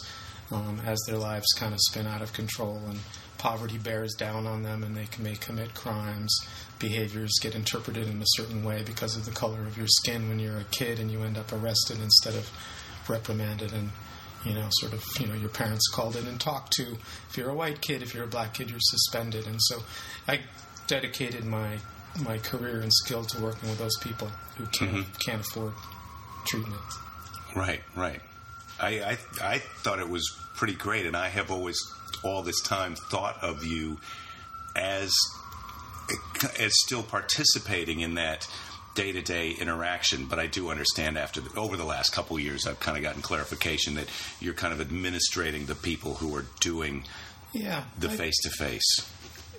um, 0.51 0.81
as 0.87 0.99
their 1.07 1.19
lives 1.19 1.47
kind 1.57 1.73
of 1.73 1.81
spin 1.81 2.07
out 2.07 2.23
of 2.23 2.33
control 2.33 2.81
and 2.89 2.99
poverty 3.43 3.79
bears 3.79 4.15
down 4.15 4.47
on 4.47 4.63
them 4.63 4.85
and 4.85 4.97
they 4.97 5.09
may 5.19 5.35
commit 5.35 5.75
crimes. 5.75 6.33
Behaviors 6.79 7.33
get 7.41 7.57
interpreted 7.57 8.07
in 8.07 8.23
a 8.23 8.27
certain 8.37 8.63
way 8.63 8.83
because 8.85 9.17
of 9.17 9.25
the 9.25 9.33
color 9.33 9.61
of 9.63 9.77
your 9.77 9.89
skin 9.89 10.29
when 10.29 10.39
you're 10.39 10.59
a 10.59 10.65
kid 10.71 11.01
and 11.01 11.11
you 11.11 11.23
end 11.23 11.37
up 11.37 11.53
arrested 11.53 11.99
instead 12.01 12.35
of 12.35 12.49
reprimanded 13.09 13.73
and 13.73 13.91
you 14.45 14.55
know 14.55 14.67
sort 14.71 14.93
of 14.93 15.05
you 15.21 15.27
know 15.27 15.35
your 15.35 15.49
parents 15.49 15.89
called 15.89 16.17
in 16.17 16.27
and 16.27 16.41
talked 16.41 16.73
to 16.73 16.97
if 17.29 17.37
you're 17.37 17.51
a 17.51 17.55
white 17.55 17.81
kid 17.81 18.03
if 18.03 18.15
you're 18.15 18.25
a 18.25 18.29
black 18.29 18.55
kid 18.55 18.71
you're 18.71 18.79
suspended 18.81 19.47
and 19.47 19.61
so 19.63 19.79
I 20.27 20.41
dedicated 20.87 21.45
my 21.45 21.79
my 22.21 22.39
career 22.39 22.81
and 22.81 22.93
skill 22.93 23.25
to 23.25 23.41
working 23.41 23.69
with 23.69 23.79
those 23.79 23.97
people 23.99 24.29
who 24.57 24.67
can't 24.67 24.93
mm-hmm. 24.93 25.13
can't 25.19 25.41
afford 25.41 25.73
treatment. 26.47 26.81
Right, 27.55 27.81
right. 27.97 28.21
I, 28.81 29.01
I 29.01 29.19
I 29.41 29.59
thought 29.59 29.99
it 29.99 30.09
was 30.09 30.29
pretty 30.55 30.75
great, 30.75 31.07
and 31.07 31.17
I 31.17 31.29
have 31.29 31.51
always 31.51 31.79
all 32.23 32.43
this 32.43 32.61
time 32.61 32.95
thought 32.95 33.43
of 33.43 33.65
you 33.65 33.99
as 34.77 35.15
as 36.59 36.73
still 36.85 37.03
participating 37.03 38.01
in 38.01 38.15
that 38.15 38.49
day 38.95 39.13
to 39.13 39.23
day 39.23 39.51
interaction. 39.51 40.27
But 40.27 40.39
I 40.39 40.47
do 40.47 40.71
understand 40.71 41.17
after 41.19 41.41
the, 41.41 41.59
over 41.59 41.77
the 41.77 41.85
last 41.85 42.13
couple 42.13 42.37
of 42.37 42.43
years, 42.43 42.67
I've 42.67 42.81
kind 42.81 42.97
of 42.97 43.03
gotten 43.03 43.23
clarification 43.23 43.95
that 43.95 44.09
you're 44.41 44.55
kind 44.55 44.73
of 44.73 44.81
administrating 44.81 45.67
the 45.67 45.75
people 45.75 46.15
who 46.15 46.35
are 46.37 46.47
doing 46.61 47.05
Yeah, 47.53 47.85
the 47.99 48.09
face 48.09 48.39
to 48.43 48.51
face. 48.51 49.07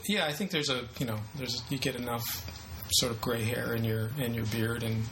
Yeah, 0.07 0.25
I 0.25 0.33
think 0.33 0.51
there's 0.51 0.69
a 0.69 0.85
you 0.99 1.05
know 1.05 1.19
there's 1.35 1.63
you 1.69 1.77
get 1.77 1.95
enough 1.95 2.23
sort 2.91 3.11
of 3.11 3.21
gray 3.21 3.43
hair 3.43 3.73
in 3.73 3.83
your 3.83 4.09
in 4.17 4.33
your 4.33 4.45
beard 4.47 4.83
and 4.83 5.03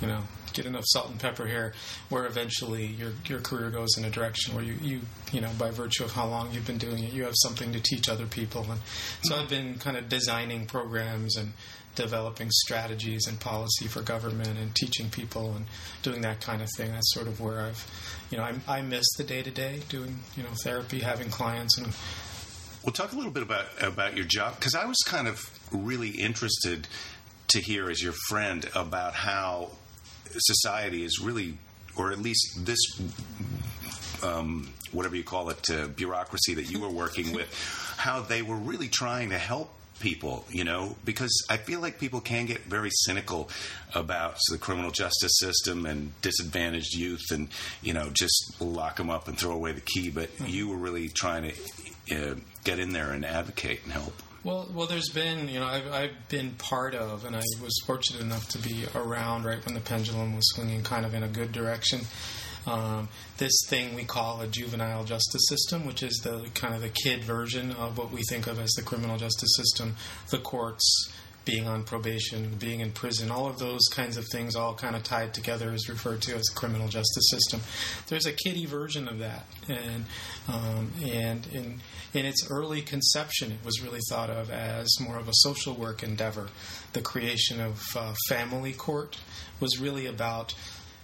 you 0.00 0.06
know 0.06 0.22
get 0.52 0.66
enough 0.66 0.82
salt 0.86 1.08
and 1.08 1.20
pepper 1.20 1.46
here, 1.46 1.72
where 2.08 2.26
eventually 2.26 2.84
your 2.86 3.12
your 3.26 3.40
career 3.40 3.70
goes 3.70 3.96
in 3.96 4.04
a 4.04 4.10
direction 4.10 4.54
where 4.54 4.64
you 4.64 4.74
you 4.82 5.00
you 5.32 5.40
know 5.40 5.50
by 5.58 5.70
virtue 5.70 6.02
of 6.04 6.12
how 6.12 6.26
long 6.26 6.52
you've 6.52 6.66
been 6.66 6.78
doing 6.78 7.04
it, 7.04 7.12
you 7.12 7.22
have 7.22 7.34
something 7.36 7.72
to 7.72 7.80
teach 7.80 8.08
other 8.08 8.26
people. 8.26 8.66
And 8.68 8.80
so 9.22 9.36
I've 9.36 9.48
been 9.48 9.78
kind 9.78 9.96
of 9.96 10.08
designing 10.08 10.66
programs 10.66 11.36
and 11.36 11.52
developing 11.94 12.50
strategies 12.50 13.26
and 13.26 13.38
policy 13.40 13.86
for 13.86 14.00
government 14.00 14.58
and 14.58 14.74
teaching 14.74 15.10
people 15.10 15.54
and 15.54 15.66
doing 16.02 16.20
that 16.22 16.40
kind 16.40 16.62
of 16.62 16.68
thing. 16.76 16.92
That's 16.92 17.12
sort 17.12 17.26
of 17.26 17.40
where 17.40 17.60
I've, 17.60 17.86
you 18.30 18.38
know, 18.38 18.44
I, 18.44 18.54
I 18.68 18.82
miss 18.82 19.06
the 19.16 19.24
day 19.24 19.42
to 19.42 19.50
day 19.50 19.80
doing, 19.88 20.20
you 20.36 20.42
know, 20.42 20.50
therapy, 20.62 21.00
having 21.00 21.28
clients 21.28 21.78
and. 21.78 21.88
Well, 22.82 22.92
talk 22.92 23.12
a 23.12 23.16
little 23.16 23.32
bit 23.32 23.42
about 23.42 23.66
about 23.82 24.16
your 24.16 24.24
job 24.24 24.56
because 24.56 24.74
I 24.74 24.86
was 24.86 24.96
kind 25.04 25.28
of 25.28 25.50
really 25.70 26.10
interested 26.10 26.88
to 27.48 27.60
hear 27.60 27.90
as 27.90 28.02
your 28.02 28.14
friend 28.28 28.68
about 28.74 29.14
how 29.14 29.72
society 30.30 31.04
is 31.04 31.20
really, 31.20 31.58
or 31.96 32.12
at 32.12 32.18
least 32.20 32.64
this, 32.64 32.78
um, 34.22 34.72
whatever 34.92 35.16
you 35.16 35.24
call 35.24 35.50
it, 35.50 35.68
uh, 35.70 35.88
bureaucracy 35.88 36.54
that 36.54 36.70
you 36.70 36.80
were 36.80 36.88
working 36.88 37.32
with, 37.32 37.52
how 37.96 38.20
they 38.20 38.42
were 38.42 38.56
really 38.56 38.88
trying 38.88 39.30
to 39.30 39.38
help 39.38 39.74
people, 40.00 40.44
you 40.50 40.64
know, 40.64 40.96
because 41.04 41.46
I 41.48 41.56
feel 41.56 41.80
like 41.80 41.98
people 41.98 42.20
can 42.20 42.46
get 42.46 42.62
very 42.62 42.90
cynical 42.90 43.48
about 43.94 44.38
the 44.50 44.58
criminal 44.58 44.90
justice 44.90 45.38
system 45.38 45.86
and 45.86 46.18
disadvantaged 46.22 46.94
youth 46.94 47.30
and, 47.30 47.48
you 47.82 47.92
know, 47.92 48.10
just 48.12 48.60
lock 48.60 48.96
them 48.96 49.10
up 49.10 49.28
and 49.28 49.38
throw 49.38 49.52
away 49.52 49.72
the 49.72 49.80
key. 49.80 50.10
But 50.10 50.34
mm-hmm. 50.36 50.46
you 50.46 50.68
were 50.68 50.76
really 50.76 51.08
trying 51.08 51.52
to 52.08 52.32
uh, 52.32 52.34
get 52.64 52.78
in 52.78 52.92
there 52.92 53.12
and 53.12 53.24
advocate 53.24 53.80
and 53.84 53.92
help. 53.92 54.14
Well, 54.42 54.68
well, 54.72 54.86
there's 54.86 55.10
been, 55.10 55.48
you 55.48 55.60
know, 55.60 55.66
I've, 55.66 55.92
I've 55.92 56.28
been 56.30 56.52
part 56.52 56.94
of, 56.94 57.26
and 57.26 57.36
I 57.36 57.42
was 57.62 57.78
fortunate 57.84 58.22
enough 58.22 58.48
to 58.48 58.58
be 58.58 58.86
around 58.94 59.44
right 59.44 59.64
when 59.66 59.74
the 59.74 59.80
pendulum 59.80 60.34
was 60.34 60.48
swinging 60.54 60.82
kind 60.82 61.04
of 61.04 61.12
in 61.12 61.22
a 61.22 61.28
good 61.28 61.52
direction. 61.52 62.00
Um, 62.66 63.08
this 63.38 63.52
thing 63.68 63.94
we 63.94 64.04
call 64.04 64.40
a 64.40 64.46
juvenile 64.46 65.04
justice 65.04 65.46
system, 65.48 65.86
which 65.86 66.02
is 66.02 66.20
the 66.22 66.48
kind 66.54 66.74
of 66.74 66.82
the 66.82 66.90
kid 66.90 67.24
version 67.24 67.72
of 67.72 67.96
what 67.96 68.12
we 68.12 68.22
think 68.28 68.46
of 68.46 68.58
as 68.58 68.70
the 68.72 68.82
criminal 68.82 69.16
justice 69.16 69.56
system, 69.56 69.96
the 70.30 70.38
courts, 70.38 71.10
being 71.44 71.66
on 71.66 71.82
probation, 71.82 72.54
being 72.58 72.80
in 72.80 72.92
prison, 72.92 73.30
all 73.30 73.46
of 73.46 73.58
those 73.58 73.80
kinds 73.90 74.16
of 74.16 74.26
things, 74.30 74.54
all 74.54 74.74
kind 74.74 74.94
of 74.94 75.02
tied 75.02 75.32
together, 75.32 75.72
is 75.72 75.88
referred 75.88 76.20
to 76.22 76.34
as 76.34 76.42
the 76.42 76.54
criminal 76.54 76.86
justice 76.86 77.28
system. 77.30 77.60
There's 78.08 78.26
a 78.26 78.32
kiddie 78.32 78.66
version 78.66 79.08
of 79.08 79.18
that, 79.20 79.46
and 79.68 80.04
um, 80.48 80.92
and 81.02 81.46
in 81.48 81.80
in 82.12 82.26
its 82.26 82.46
early 82.50 82.82
conception, 82.82 83.52
it 83.52 83.64
was 83.64 83.82
really 83.82 84.00
thought 84.10 84.30
of 84.30 84.50
as 84.50 84.88
more 85.00 85.18
of 85.18 85.28
a 85.28 85.34
social 85.34 85.74
work 85.74 86.02
endeavor. 86.02 86.48
The 86.92 87.00
creation 87.00 87.60
of 87.60 87.96
uh, 87.96 88.14
family 88.28 88.72
court 88.72 89.18
was 89.60 89.78
really 89.78 90.06
about 90.06 90.54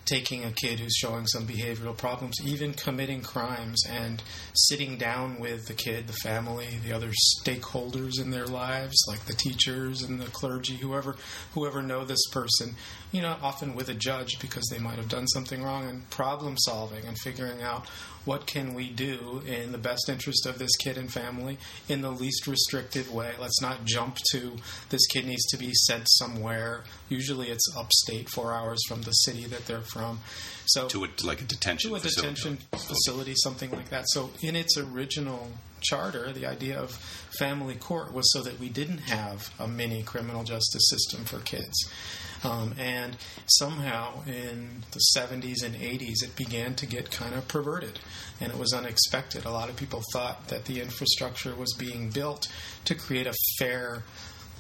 taking 0.07 0.45
a 0.45 0.53
kid 0.53 0.81
who's 0.81 0.95
showing 0.95 1.27
some 1.27 1.47
behavioral 1.47 1.97
problems, 1.97 2.37
even 2.43 2.73
committing 2.73 3.21
crimes, 3.21 3.83
and 3.89 4.23
sitting 4.55 4.97
down 4.97 5.39
with 5.39 5.67
the 5.67 5.75
kid, 5.75 6.07
the 6.07 6.13
family, 6.13 6.79
the 6.85 6.93
other 6.93 7.11
stakeholders 7.43 8.21
in 8.21 8.31
their 8.31 8.47
lives, 8.47 8.97
like 9.09 9.25
the 9.27 9.35
teachers 9.35 10.03
and 10.03 10.21
the 10.21 10.27
clergy, 10.27 10.77
whoever 10.77 11.17
whoever 11.53 11.83
know 11.83 12.05
this 12.05 12.25
person, 12.31 12.75
you 13.13 13.21
know, 13.21 13.37
often 13.43 13.75
with 13.75 13.89
a 13.89 13.95
judge 13.95 14.39
because 14.41 14.65
they 14.71 14.79
might 14.79 14.97
have 14.97 15.09
done 15.09 15.27
something 15.27 15.63
wrong, 15.63 15.89
and 15.89 16.09
problem 16.11 16.57
solving 16.59 17.05
and 17.05 17.19
figuring 17.19 17.63
out 17.63 17.87
what 18.27 18.47
can 18.47 18.75
we 18.75 18.91
do 18.91 19.43
in 19.47 19.73
the 19.73 19.79
best 19.79 20.09
interest 20.09 20.47
of 20.47 20.59
this 20.59 20.75
kid 20.77 20.99
and 20.99 21.13
family 21.13 21.59
in 21.89 22.03
the 22.03 22.11
least 22.11 22.47
restrictive 22.47 23.13
way. 23.13 23.33
Let's 23.41 23.63
not 23.63 23.85
jump 23.85 24.19
to 24.33 24.57
this 24.91 25.07
kid 25.07 25.27
needs 25.27 25.47
to 25.47 25.57
be 25.57 25.73
sent 25.73 26.09
somewhere. 26.09 26.85
Usually 27.09 27.49
it's 27.49 27.75
upstate, 27.77 28.29
four 28.29 28.53
hours 28.53 28.81
from 28.89 29.03
the 29.03 29.13
city 29.13 29.45
that 29.47 29.67
they're 29.67 29.81
from. 29.81 30.21
So 30.67 30.89
to 30.89 31.05
a, 31.05 31.09
like 31.25 31.41
a 31.41 31.45
detention 31.45 31.91
to 31.91 31.97
a 31.97 32.01
facility. 32.01 32.35
detention 32.35 32.59
facility, 32.73 33.35
something 33.37 33.71
like 33.71 33.91
that. 33.91 34.05
So 34.09 34.31
in 34.43 34.57
its 34.57 34.77
original 34.77 35.53
charter, 35.81 36.33
the 36.33 36.47
idea 36.47 36.79
of 36.79 36.93
family 37.39 37.75
court 37.75 38.13
was 38.13 38.33
so 38.33 38.43
that 38.43 38.59
we 38.59 38.69
didn't 38.69 38.99
have 38.99 39.53
a 39.59 39.69
mini 39.69 40.03
criminal 40.03 40.45
justice 40.45 40.89
system 40.89 41.25
for 41.25 41.39
kids. 41.41 41.89
Um, 42.45 42.75
and 42.79 43.17
somehow 43.47 44.23
in 44.27 44.83
the 44.93 45.01
70s 45.17 45.65
and 45.65 45.75
80s, 45.75 46.23
it 46.23 46.37
began 46.37 46.75
to 46.77 46.87
get 46.87 47.11
kind 47.11 47.35
of 47.35 47.49
perverted. 47.49 47.99
And 48.41 48.53
it 48.53 48.59
was 48.59 48.73
unexpected. 48.73 49.45
A 49.45 49.51
lot 49.51 49.69
of 49.69 49.77
people 49.77 50.03
thought 50.13 50.49
that 50.49 50.67
the 50.67 50.81
infrastructure 50.81 51.55
was 51.55 51.73
being 51.75 52.11
built 52.11 52.49
to 52.85 52.95
create 52.95 53.27
a 53.27 53.35
fair 53.59 54.05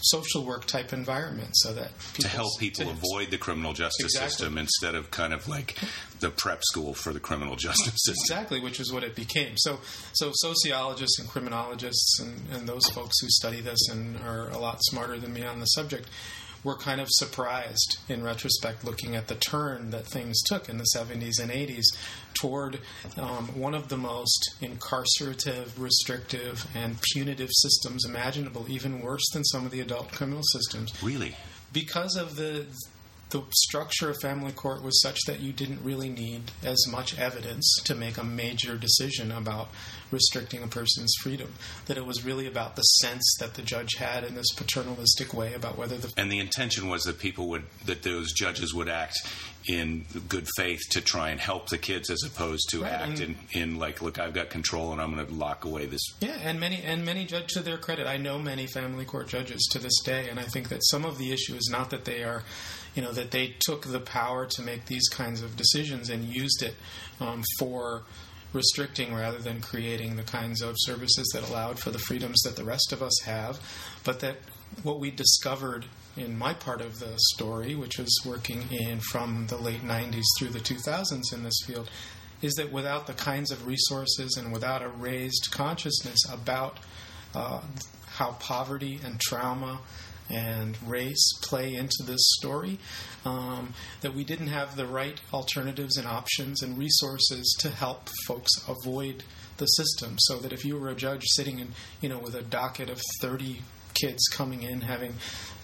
social 0.00 0.44
work 0.44 0.66
type 0.66 0.92
environment 0.92 1.50
so 1.54 1.72
that 1.72 1.90
to 2.14 2.28
help 2.28 2.50
people 2.58 2.84
to, 2.84 2.90
avoid 2.90 3.30
the 3.30 3.38
criminal 3.38 3.72
justice 3.72 4.14
exactly. 4.14 4.28
system 4.30 4.58
instead 4.58 4.94
of 4.94 5.10
kind 5.10 5.32
of 5.32 5.48
like 5.48 5.76
the 6.20 6.30
prep 6.30 6.62
school 6.64 6.94
for 6.94 7.12
the 7.12 7.20
criminal 7.20 7.56
justice 7.66 7.94
system 8.04 8.14
exactly 8.36 8.60
which 8.60 8.80
is 8.80 8.92
what 8.92 9.02
it 9.02 9.14
became 9.14 9.56
so 9.56 9.78
so 10.12 10.30
sociologists 10.34 11.18
and 11.18 11.28
criminologists 11.28 12.20
and, 12.20 12.40
and 12.52 12.68
those 12.68 12.86
folks 12.88 13.18
who 13.20 13.28
study 13.30 13.60
this 13.60 13.88
and 13.90 14.16
are 14.20 14.50
a 14.50 14.58
lot 14.58 14.78
smarter 14.82 15.18
than 15.18 15.32
me 15.32 15.44
on 15.44 15.60
the 15.60 15.66
subject 15.66 16.08
we're 16.66 16.76
kind 16.76 17.00
of 17.00 17.06
surprised 17.08 17.96
in 18.08 18.24
retrospect 18.24 18.84
looking 18.84 19.14
at 19.14 19.28
the 19.28 19.36
turn 19.36 19.90
that 19.90 20.04
things 20.04 20.42
took 20.46 20.68
in 20.68 20.78
the 20.78 20.86
70s 20.96 21.40
and 21.40 21.48
80s 21.48 21.84
toward 22.34 22.80
um, 23.16 23.46
one 23.54 23.72
of 23.72 23.88
the 23.88 23.96
most 23.96 24.56
incarcerative, 24.60 25.68
restrictive, 25.78 26.66
and 26.74 26.98
punitive 27.12 27.50
systems 27.52 28.04
imaginable, 28.04 28.66
even 28.68 29.00
worse 29.00 29.30
than 29.32 29.44
some 29.44 29.64
of 29.64 29.70
the 29.70 29.80
adult 29.80 30.10
criminal 30.10 30.42
systems. 30.42 30.92
Really? 31.04 31.36
Because 31.72 32.16
of 32.16 32.34
the 32.34 32.66
the 33.30 33.42
structure 33.50 34.10
of 34.10 34.16
family 34.20 34.52
court 34.52 34.82
was 34.82 35.00
such 35.00 35.18
that 35.26 35.40
you 35.40 35.52
didn't 35.52 35.80
really 35.82 36.08
need 36.08 36.52
as 36.62 36.86
much 36.88 37.18
evidence 37.18 37.80
to 37.84 37.94
make 37.94 38.18
a 38.18 38.24
major 38.24 38.76
decision 38.76 39.32
about 39.32 39.68
restricting 40.12 40.62
a 40.62 40.68
person's 40.68 41.12
freedom. 41.20 41.52
That 41.86 41.96
it 41.96 42.06
was 42.06 42.24
really 42.24 42.46
about 42.46 42.76
the 42.76 42.82
sense 42.82 43.36
that 43.40 43.54
the 43.54 43.62
judge 43.62 43.94
had 43.94 44.22
in 44.22 44.36
this 44.36 44.52
paternalistic 44.54 45.34
way 45.34 45.54
about 45.54 45.76
whether 45.76 45.96
the 45.96 46.12
and 46.16 46.30
the 46.30 46.38
intention 46.38 46.88
was 46.88 47.02
that 47.02 47.18
people 47.18 47.48
would 47.48 47.64
that 47.84 48.02
those 48.02 48.32
judges 48.32 48.72
would 48.72 48.88
act 48.88 49.16
in 49.68 50.04
good 50.28 50.46
faith 50.56 50.80
to 50.90 51.00
try 51.00 51.30
and 51.30 51.40
help 51.40 51.68
the 51.68 51.78
kids 51.78 52.08
as 52.08 52.22
opposed 52.24 52.68
to 52.70 52.82
right, 52.82 52.92
act 52.92 53.20
in, 53.20 53.36
in 53.52 53.78
like 53.78 54.00
look 54.00 54.18
I've 54.18 54.32
got 54.32 54.48
control 54.48 54.92
and 54.92 55.00
I'm 55.00 55.12
going 55.12 55.26
to 55.26 55.34
lock 55.34 55.64
away 55.64 55.86
this 55.86 56.02
yeah 56.20 56.38
and 56.42 56.60
many 56.60 56.80
and 56.82 57.04
many 57.04 57.24
judge 57.24 57.48
to 57.54 57.60
their 57.60 57.76
credit 57.76 58.06
I 58.06 58.16
know 58.16 58.38
many 58.38 58.66
family 58.66 59.04
court 59.04 59.26
judges 59.26 59.66
to 59.72 59.80
this 59.80 60.00
day 60.04 60.28
and 60.28 60.38
I 60.38 60.44
think 60.44 60.68
that 60.68 60.84
some 60.84 61.04
of 61.04 61.18
the 61.18 61.32
issue 61.32 61.56
is 61.56 61.68
not 61.70 61.90
that 61.90 62.04
they 62.04 62.22
are 62.22 62.44
you 62.96 63.02
know 63.02 63.12
that 63.12 63.30
they 63.30 63.54
took 63.60 63.82
the 63.86 64.00
power 64.00 64.46
to 64.46 64.62
make 64.62 64.86
these 64.86 65.08
kinds 65.08 65.42
of 65.42 65.56
decisions 65.56 66.10
and 66.10 66.24
used 66.24 66.62
it 66.62 66.74
um, 67.20 67.44
for 67.58 68.02
restricting 68.52 69.14
rather 69.14 69.38
than 69.38 69.60
creating 69.60 70.16
the 70.16 70.22
kinds 70.22 70.62
of 70.62 70.74
services 70.78 71.30
that 71.34 71.48
allowed 71.48 71.78
for 71.78 71.90
the 71.90 71.98
freedoms 71.98 72.40
that 72.42 72.56
the 72.56 72.64
rest 72.64 72.92
of 72.92 73.02
us 73.02 73.20
have, 73.24 73.60
but 74.02 74.20
that 74.20 74.36
what 74.82 74.98
we 74.98 75.10
discovered 75.10 75.84
in 76.16 76.36
my 76.36 76.54
part 76.54 76.80
of 76.80 76.98
the 76.98 77.14
story, 77.34 77.74
which 77.74 77.98
was 77.98 78.18
working 78.24 78.64
in 78.70 78.98
from 79.00 79.46
the 79.48 79.56
late 79.56 79.82
90s 79.82 80.24
through 80.38 80.48
the 80.48 80.58
2000s 80.58 81.32
in 81.32 81.42
this 81.42 81.60
field, 81.66 81.90
is 82.40 82.54
that 82.54 82.72
without 82.72 83.06
the 83.06 83.12
kinds 83.12 83.50
of 83.50 83.66
resources 83.66 84.36
and 84.36 84.52
without 84.52 84.82
a 84.82 84.88
raised 84.88 85.48
consciousness 85.50 86.18
about 86.30 86.78
uh, 87.34 87.60
how 88.06 88.32
poverty 88.32 88.98
and 89.04 89.20
trauma 89.20 89.80
and 90.30 90.76
race 90.86 91.32
play 91.42 91.74
into 91.74 92.02
this 92.04 92.20
story, 92.38 92.78
um, 93.24 93.74
that 94.00 94.14
we 94.14 94.24
didn't 94.24 94.48
have 94.48 94.76
the 94.76 94.86
right 94.86 95.20
alternatives 95.32 95.96
and 95.96 96.06
options 96.06 96.62
and 96.62 96.78
resources 96.78 97.56
to 97.60 97.68
help 97.68 98.08
folks 98.26 98.52
avoid 98.68 99.24
the 99.58 99.66
system. 99.66 100.16
So 100.18 100.38
that 100.38 100.52
if 100.52 100.64
you 100.64 100.78
were 100.78 100.88
a 100.88 100.94
judge 100.94 101.24
sitting 101.26 101.58
in, 101.58 101.68
you 102.00 102.08
know, 102.08 102.18
with 102.18 102.34
a 102.34 102.42
docket 102.42 102.90
of 102.90 103.00
30 103.20 103.62
kids 103.94 104.26
coming 104.28 104.62
in 104.62 104.82
having 104.82 105.14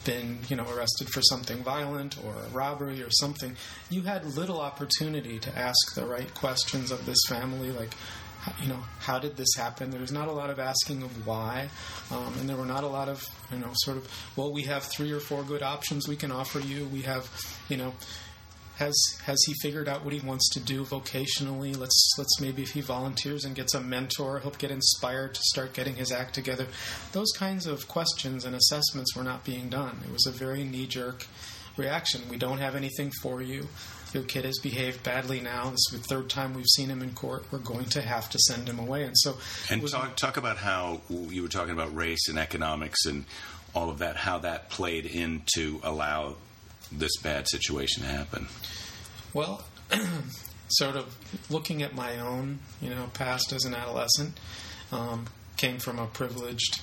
been, 0.05 0.39
you 0.49 0.57
know, 0.57 0.67
arrested 0.69 1.09
for 1.09 1.23
something 1.23 1.63
violent 1.63 2.17
or 2.25 2.35
a 2.35 2.49
robbery 2.49 3.03
or 3.03 3.11
something, 3.11 3.57
you 3.91 4.03
had 4.03 4.25
little 4.25 4.61
opportunity 4.61 5.39
to 5.39 5.57
ask 5.57 5.95
the 5.95 6.07
right 6.07 6.33
questions 6.35 6.91
of 6.91 7.07
this 7.07 7.19
family, 7.29 7.71
like, 7.71 7.95
you 8.61 8.69
know, 8.69 8.79
how 8.99 9.19
did 9.19 9.37
this 9.37 9.55
happen? 9.57 9.91
There 9.91 10.01
was 10.01 10.13
not 10.13 10.29
a 10.29 10.33
lot 10.33 10.51
of 10.51 10.59
asking 10.59 11.03
of 11.03 11.27
why, 11.27 11.69
um, 12.11 12.35
and 12.41 12.49
there 12.49 12.57
were 12.57 12.67
not 12.67 12.85
a 12.85 12.89
lot 12.89 13.09
of, 13.09 13.25
you 13.53 13.59
know, 13.59 13.71
sort 13.75 13.97
of, 13.97 14.09
well, 14.37 14.53
we 14.53 14.63
have 14.63 14.83
three 14.83 15.13
or 15.13 15.21
four 15.21 15.43
good 15.43 15.63
options 15.63 16.09
we 16.09 16.17
can 16.17 16.33
offer 16.33 16.61
you. 16.61 16.87
We 16.87 17.03
have, 17.03 17.31
you 17.69 17.77
know, 17.77 17.95
has 18.77 18.97
has 19.25 19.39
he 19.47 19.55
figured 19.63 19.89
out 19.89 20.05
what 20.05 20.13
he 20.13 20.21
wants 20.21 20.49
to 20.51 20.61
do 20.61 20.85
vocationally? 20.85 21.77
Let's 21.77 22.15
let's 22.19 22.41
maybe 22.41 22.63
if 22.63 22.71
he 22.71 22.81
volunteers 22.81 23.45
and 23.45 23.55
gets 23.55 23.75
a 23.75 23.81
mentor, 23.81 24.41
he'll 24.41 24.51
get 24.53 24.71
inspired 24.71 25.35
to 25.35 25.41
start 25.45 25.73
getting 25.73 25.95
his 25.95 26.11
act 26.11 26.35
together. 26.35 26.67
Those 27.13 27.31
kinds 27.33 27.67
of 27.67 27.87
questions 27.87 28.45
and 28.45 28.57
assessments 28.57 29.15
were 29.15 29.23
not 29.23 29.45
being 29.45 29.69
done. 29.69 30.01
It 30.05 30.13
was 30.13 30.27
a 30.27 30.33
very 30.33 30.65
knee 30.65 30.87
jerk 30.87 31.27
reaction. 31.77 32.23
We 32.29 32.39
don't 32.39 32.59
have 32.59 32.75
anything 32.75 33.13
for 33.23 33.41
you 33.43 33.69
your 34.15 34.23
kid 34.25 34.45
has 34.45 34.59
behaved 34.59 35.03
badly 35.03 35.41
now. 35.41 35.71
This 35.71 35.81
is 35.91 36.01
the 36.01 36.07
third 36.07 36.29
time 36.29 36.55
we've 36.55 36.67
seen 36.67 36.89
him 36.89 37.03
in 37.03 37.13
court. 37.13 37.45
We're 37.51 37.59
going 37.59 37.87
to 37.87 38.03
have 38.03 38.29
to 38.31 38.39
send 38.39 38.69
him 38.69 38.79
away. 38.79 39.05
And 39.05 39.17
so, 39.17 39.37
and 39.71 39.87
talk 39.89 40.17
talk 40.17 40.37
about 40.37 40.59
how 40.59 41.01
you 41.09 41.43
were 41.43 41.49
talking 41.49 41.73
about 41.73 41.95
race 41.95 42.29
and 42.29 42.39
economics 42.39 43.07
and 43.07 43.25
all 43.75 43.91
of 43.91 43.99
that. 43.99 44.17
How 44.17 44.39
that 44.39 44.71
played 44.71 45.07
in 45.07 45.43
to 45.55 45.81
allow 45.83 46.37
this 46.91 47.17
bad 47.19 47.49
situation 47.49 48.03
to 48.03 48.09
happen. 48.09 48.47
Well, 49.33 49.65
sort 50.69 50.97
of 50.97 51.17
looking 51.51 51.83
at 51.83 51.95
my 51.95 52.19
own, 52.19 52.59
you 52.81 52.91
know, 52.91 53.11
past 53.15 53.53
as 53.53 53.65
an 53.65 53.75
adolescent, 53.75 54.39
um, 54.91 55.27
came 55.57 55.79
from 55.79 55.99
a 55.99 56.07
privileged, 56.07 56.81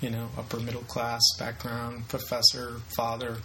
you 0.00 0.10
know, 0.10 0.28
upper 0.36 0.58
middle 0.58 0.82
class 0.82 1.22
background, 1.38 2.08
professor, 2.08 2.80
father, 2.96 3.38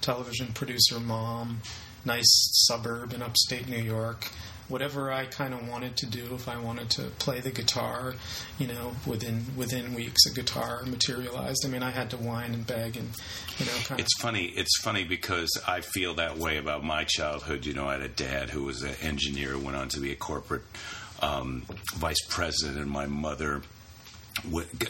television 0.00 0.48
producer, 0.48 1.00
mom, 1.00 1.60
nice 2.08 2.48
suburb 2.66 3.12
in 3.12 3.22
upstate 3.22 3.68
New 3.68 3.76
York. 3.76 4.28
Whatever 4.68 5.10
I 5.10 5.24
kind 5.24 5.54
of 5.54 5.66
wanted 5.66 5.96
to 5.98 6.06
do, 6.06 6.34
if 6.34 6.46
I 6.46 6.58
wanted 6.58 6.90
to 6.90 7.04
play 7.18 7.40
the 7.40 7.50
guitar, 7.50 8.14
you 8.58 8.66
know, 8.66 8.92
within 9.06 9.46
within 9.56 9.94
weeks, 9.94 10.26
a 10.26 10.34
guitar 10.34 10.82
materialized. 10.84 11.64
I 11.64 11.68
mean, 11.68 11.82
I 11.82 11.90
had 11.90 12.10
to 12.10 12.18
whine 12.18 12.52
and 12.52 12.66
beg, 12.66 12.98
and 12.98 13.08
you 13.58 13.64
know, 13.64 13.72
kind 13.84 13.98
It's 14.00 14.20
funny. 14.20 14.44
It's 14.44 14.78
funny 14.82 15.04
because 15.04 15.50
I 15.66 15.80
feel 15.80 16.14
that 16.14 16.36
way 16.36 16.58
about 16.58 16.84
my 16.84 17.04
childhood. 17.04 17.64
You 17.64 17.72
know, 17.72 17.88
I 17.88 17.92
had 17.92 18.02
a 18.02 18.08
dad 18.08 18.50
who 18.50 18.64
was 18.64 18.82
an 18.82 18.94
engineer, 19.00 19.56
went 19.56 19.76
on 19.76 19.88
to 19.90 20.00
be 20.00 20.12
a 20.12 20.16
corporate 20.16 20.64
um, 21.22 21.62
vice 21.94 22.22
president, 22.28 22.78
and 22.78 22.90
my 22.90 23.06
mother 23.06 23.62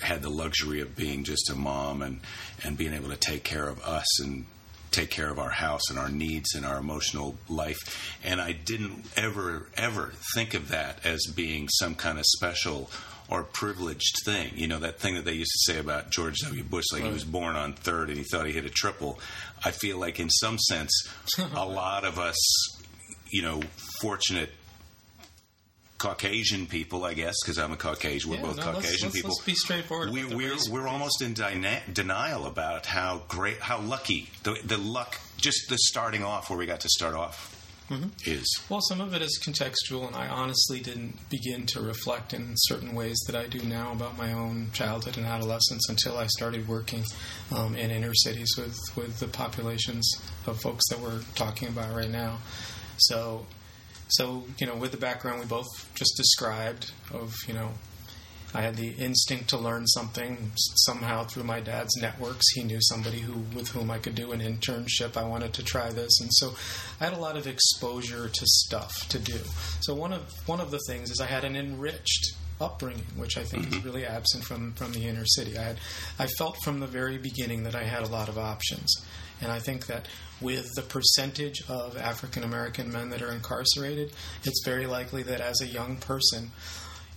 had 0.02 0.22
the 0.22 0.28
luxury 0.28 0.80
of 0.80 0.96
being 0.96 1.22
just 1.22 1.50
a 1.50 1.54
mom 1.54 2.02
and 2.02 2.18
and 2.64 2.76
being 2.76 2.92
able 2.92 3.10
to 3.10 3.16
take 3.16 3.44
care 3.44 3.68
of 3.68 3.80
us 3.82 4.20
and 4.20 4.44
take 4.90 5.10
care 5.10 5.30
of 5.30 5.38
our 5.38 5.50
house 5.50 5.90
and 5.90 5.98
our 5.98 6.08
needs 6.08 6.54
and 6.54 6.64
our 6.64 6.78
emotional 6.78 7.36
life. 7.48 8.18
And 8.24 8.40
I 8.40 8.52
didn't 8.52 9.04
ever 9.16 9.66
ever 9.76 10.12
think 10.34 10.54
of 10.54 10.68
that 10.68 11.04
as 11.04 11.20
being 11.34 11.68
some 11.68 11.94
kind 11.94 12.18
of 12.18 12.24
special 12.26 12.90
or 13.28 13.42
privileged 13.42 14.16
thing. 14.24 14.52
You 14.54 14.68
know, 14.68 14.78
that 14.78 14.98
thing 14.98 15.14
that 15.14 15.24
they 15.24 15.34
used 15.34 15.50
to 15.50 15.72
say 15.72 15.78
about 15.78 16.10
George 16.10 16.38
W. 16.38 16.64
Bush, 16.64 16.86
like 16.92 17.02
he 17.02 17.10
was 17.10 17.24
born 17.24 17.56
on 17.56 17.74
third 17.74 18.08
and 18.08 18.16
he 18.16 18.24
thought 18.24 18.46
he 18.46 18.52
hit 18.52 18.64
a 18.64 18.70
triple. 18.70 19.20
I 19.64 19.70
feel 19.70 19.98
like, 19.98 20.18
in 20.18 20.30
some 20.30 20.58
sense, 20.58 21.08
a 21.54 21.66
lot 21.66 22.04
of 22.04 22.18
us, 22.18 22.36
you 23.30 23.42
know, 23.42 23.60
fortunate 24.00 24.50
Caucasian 25.98 26.66
people, 26.66 27.04
I 27.04 27.14
guess, 27.14 27.34
because 27.42 27.58
I'm 27.58 27.72
a 27.72 27.76
Caucasian. 27.76 28.30
We're 28.30 28.36
Yeah, 28.36 28.42
both 28.42 28.56
no, 28.56 28.66
let's- 28.66 28.76
Caucasian 28.76 29.06
let's- 29.08 29.14
people. 29.16 29.30
let's 29.30 29.44
be 29.44 29.54
straightforward 29.54 30.10
We, 30.10 30.22
the 30.22 30.36
we're 30.36 30.56
we're 30.70 30.86
almost 30.88 31.20
in 31.22 31.34
denial 31.34 32.46
about 32.46 32.86
how 32.86 33.22
great, 33.28 33.58
how 33.60 33.80
lucky 33.80 34.30
the 34.44 34.56
the 34.64 34.78
luck, 34.78 35.18
just 35.36 35.68
the 35.68 35.76
starting 35.78 36.22
off 36.22 36.48
where 36.50 36.58
we 36.58 36.66
got 36.66 36.80
to 36.80 36.88
start 36.88 37.14
off 37.14 37.54
Mm-hmm. 37.90 38.08
is. 38.30 38.60
Well, 38.68 38.82
some 38.82 39.00
of 39.00 39.14
it 39.14 39.22
is 39.22 39.40
contextual, 39.42 40.06
and 40.06 40.14
I 40.14 40.28
honestly 40.28 40.78
didn't 40.80 41.16
begin 41.30 41.64
to 41.68 41.80
reflect 41.80 42.34
in 42.34 42.52
certain 42.54 42.94
ways 42.94 43.16
that 43.26 43.34
I 43.34 43.46
do 43.46 43.62
now 43.62 43.92
about 43.92 44.18
my 44.18 44.30
own 44.34 44.68
childhood 44.74 45.16
and 45.16 45.24
adolescence 45.24 45.88
until 45.88 46.18
I 46.18 46.26
started 46.26 46.68
working 46.68 47.02
um, 47.50 47.74
in 47.74 47.90
inner 47.90 48.12
cities 48.14 48.50
with, 48.58 48.76
with 48.94 49.20
the 49.20 49.26
populations 49.28 50.06
of 50.46 50.60
folks 50.60 50.86
that 50.90 51.00
we're 51.00 51.22
talking 51.34 51.68
about 51.68 51.96
right 51.96 52.10
now. 52.10 52.40
So, 52.98 53.46
so 54.08 54.44
you 54.58 54.66
know, 54.66 54.76
with 54.76 54.92
the 54.92 54.98
background 54.98 55.40
we 55.40 55.46
both 55.46 55.90
just 55.94 56.16
described 56.16 56.92
of 57.12 57.34
you 57.46 57.54
know 57.54 57.72
I 58.54 58.62
had 58.62 58.76
the 58.76 58.90
instinct 58.92 59.50
to 59.50 59.58
learn 59.58 59.86
something 59.86 60.52
somehow 60.56 61.24
through 61.24 61.44
my 61.44 61.60
dad's 61.60 61.94
networks. 62.00 62.44
He 62.54 62.62
knew 62.62 62.78
somebody 62.80 63.20
who 63.20 63.34
with 63.54 63.68
whom 63.68 63.90
I 63.90 63.98
could 63.98 64.14
do 64.14 64.32
an 64.32 64.40
internship. 64.40 65.16
I 65.16 65.24
wanted 65.24 65.52
to 65.54 65.62
try 65.62 65.90
this, 65.90 66.20
and 66.20 66.30
so 66.32 66.54
I 67.00 67.04
had 67.04 67.12
a 67.12 67.20
lot 67.20 67.36
of 67.36 67.46
exposure 67.46 68.28
to 68.28 68.46
stuff 68.46 69.08
to 69.10 69.18
do. 69.18 69.38
So 69.80 69.94
one 69.94 70.12
of 70.12 70.32
one 70.46 70.60
of 70.60 70.70
the 70.70 70.80
things 70.86 71.10
is 71.10 71.20
I 71.20 71.26
had 71.26 71.44
an 71.44 71.56
enriched 71.56 72.32
upbringing, 72.60 73.04
which 73.16 73.36
I 73.36 73.44
think 73.44 73.66
is 73.66 73.74
mm-hmm. 73.74 73.86
really 73.86 74.06
absent 74.06 74.44
from 74.44 74.72
from 74.72 74.92
the 74.92 75.06
inner 75.06 75.26
city. 75.26 75.58
I 75.58 75.62
had 75.62 75.78
I 76.18 76.26
felt 76.26 76.56
from 76.64 76.80
the 76.80 76.86
very 76.86 77.18
beginning 77.18 77.64
that 77.64 77.74
I 77.74 77.82
had 77.82 78.02
a 78.02 78.08
lot 78.08 78.30
of 78.30 78.38
options, 78.38 78.94
and 79.40 79.52
I 79.52 79.58
think 79.58 79.86
that 79.86 80.06
with 80.40 80.66
the 80.74 80.82
percentage 80.82 81.62
of 81.68 81.96
African 81.96 82.44
American 82.44 82.92
men 82.92 83.10
that 83.10 83.22
are 83.22 83.32
incarcerated, 83.32 84.12
it's 84.44 84.62
very 84.64 84.86
likely 84.86 85.22
that 85.24 85.40
as 85.40 85.60
a 85.60 85.66
young 85.66 85.96
person 85.96 86.50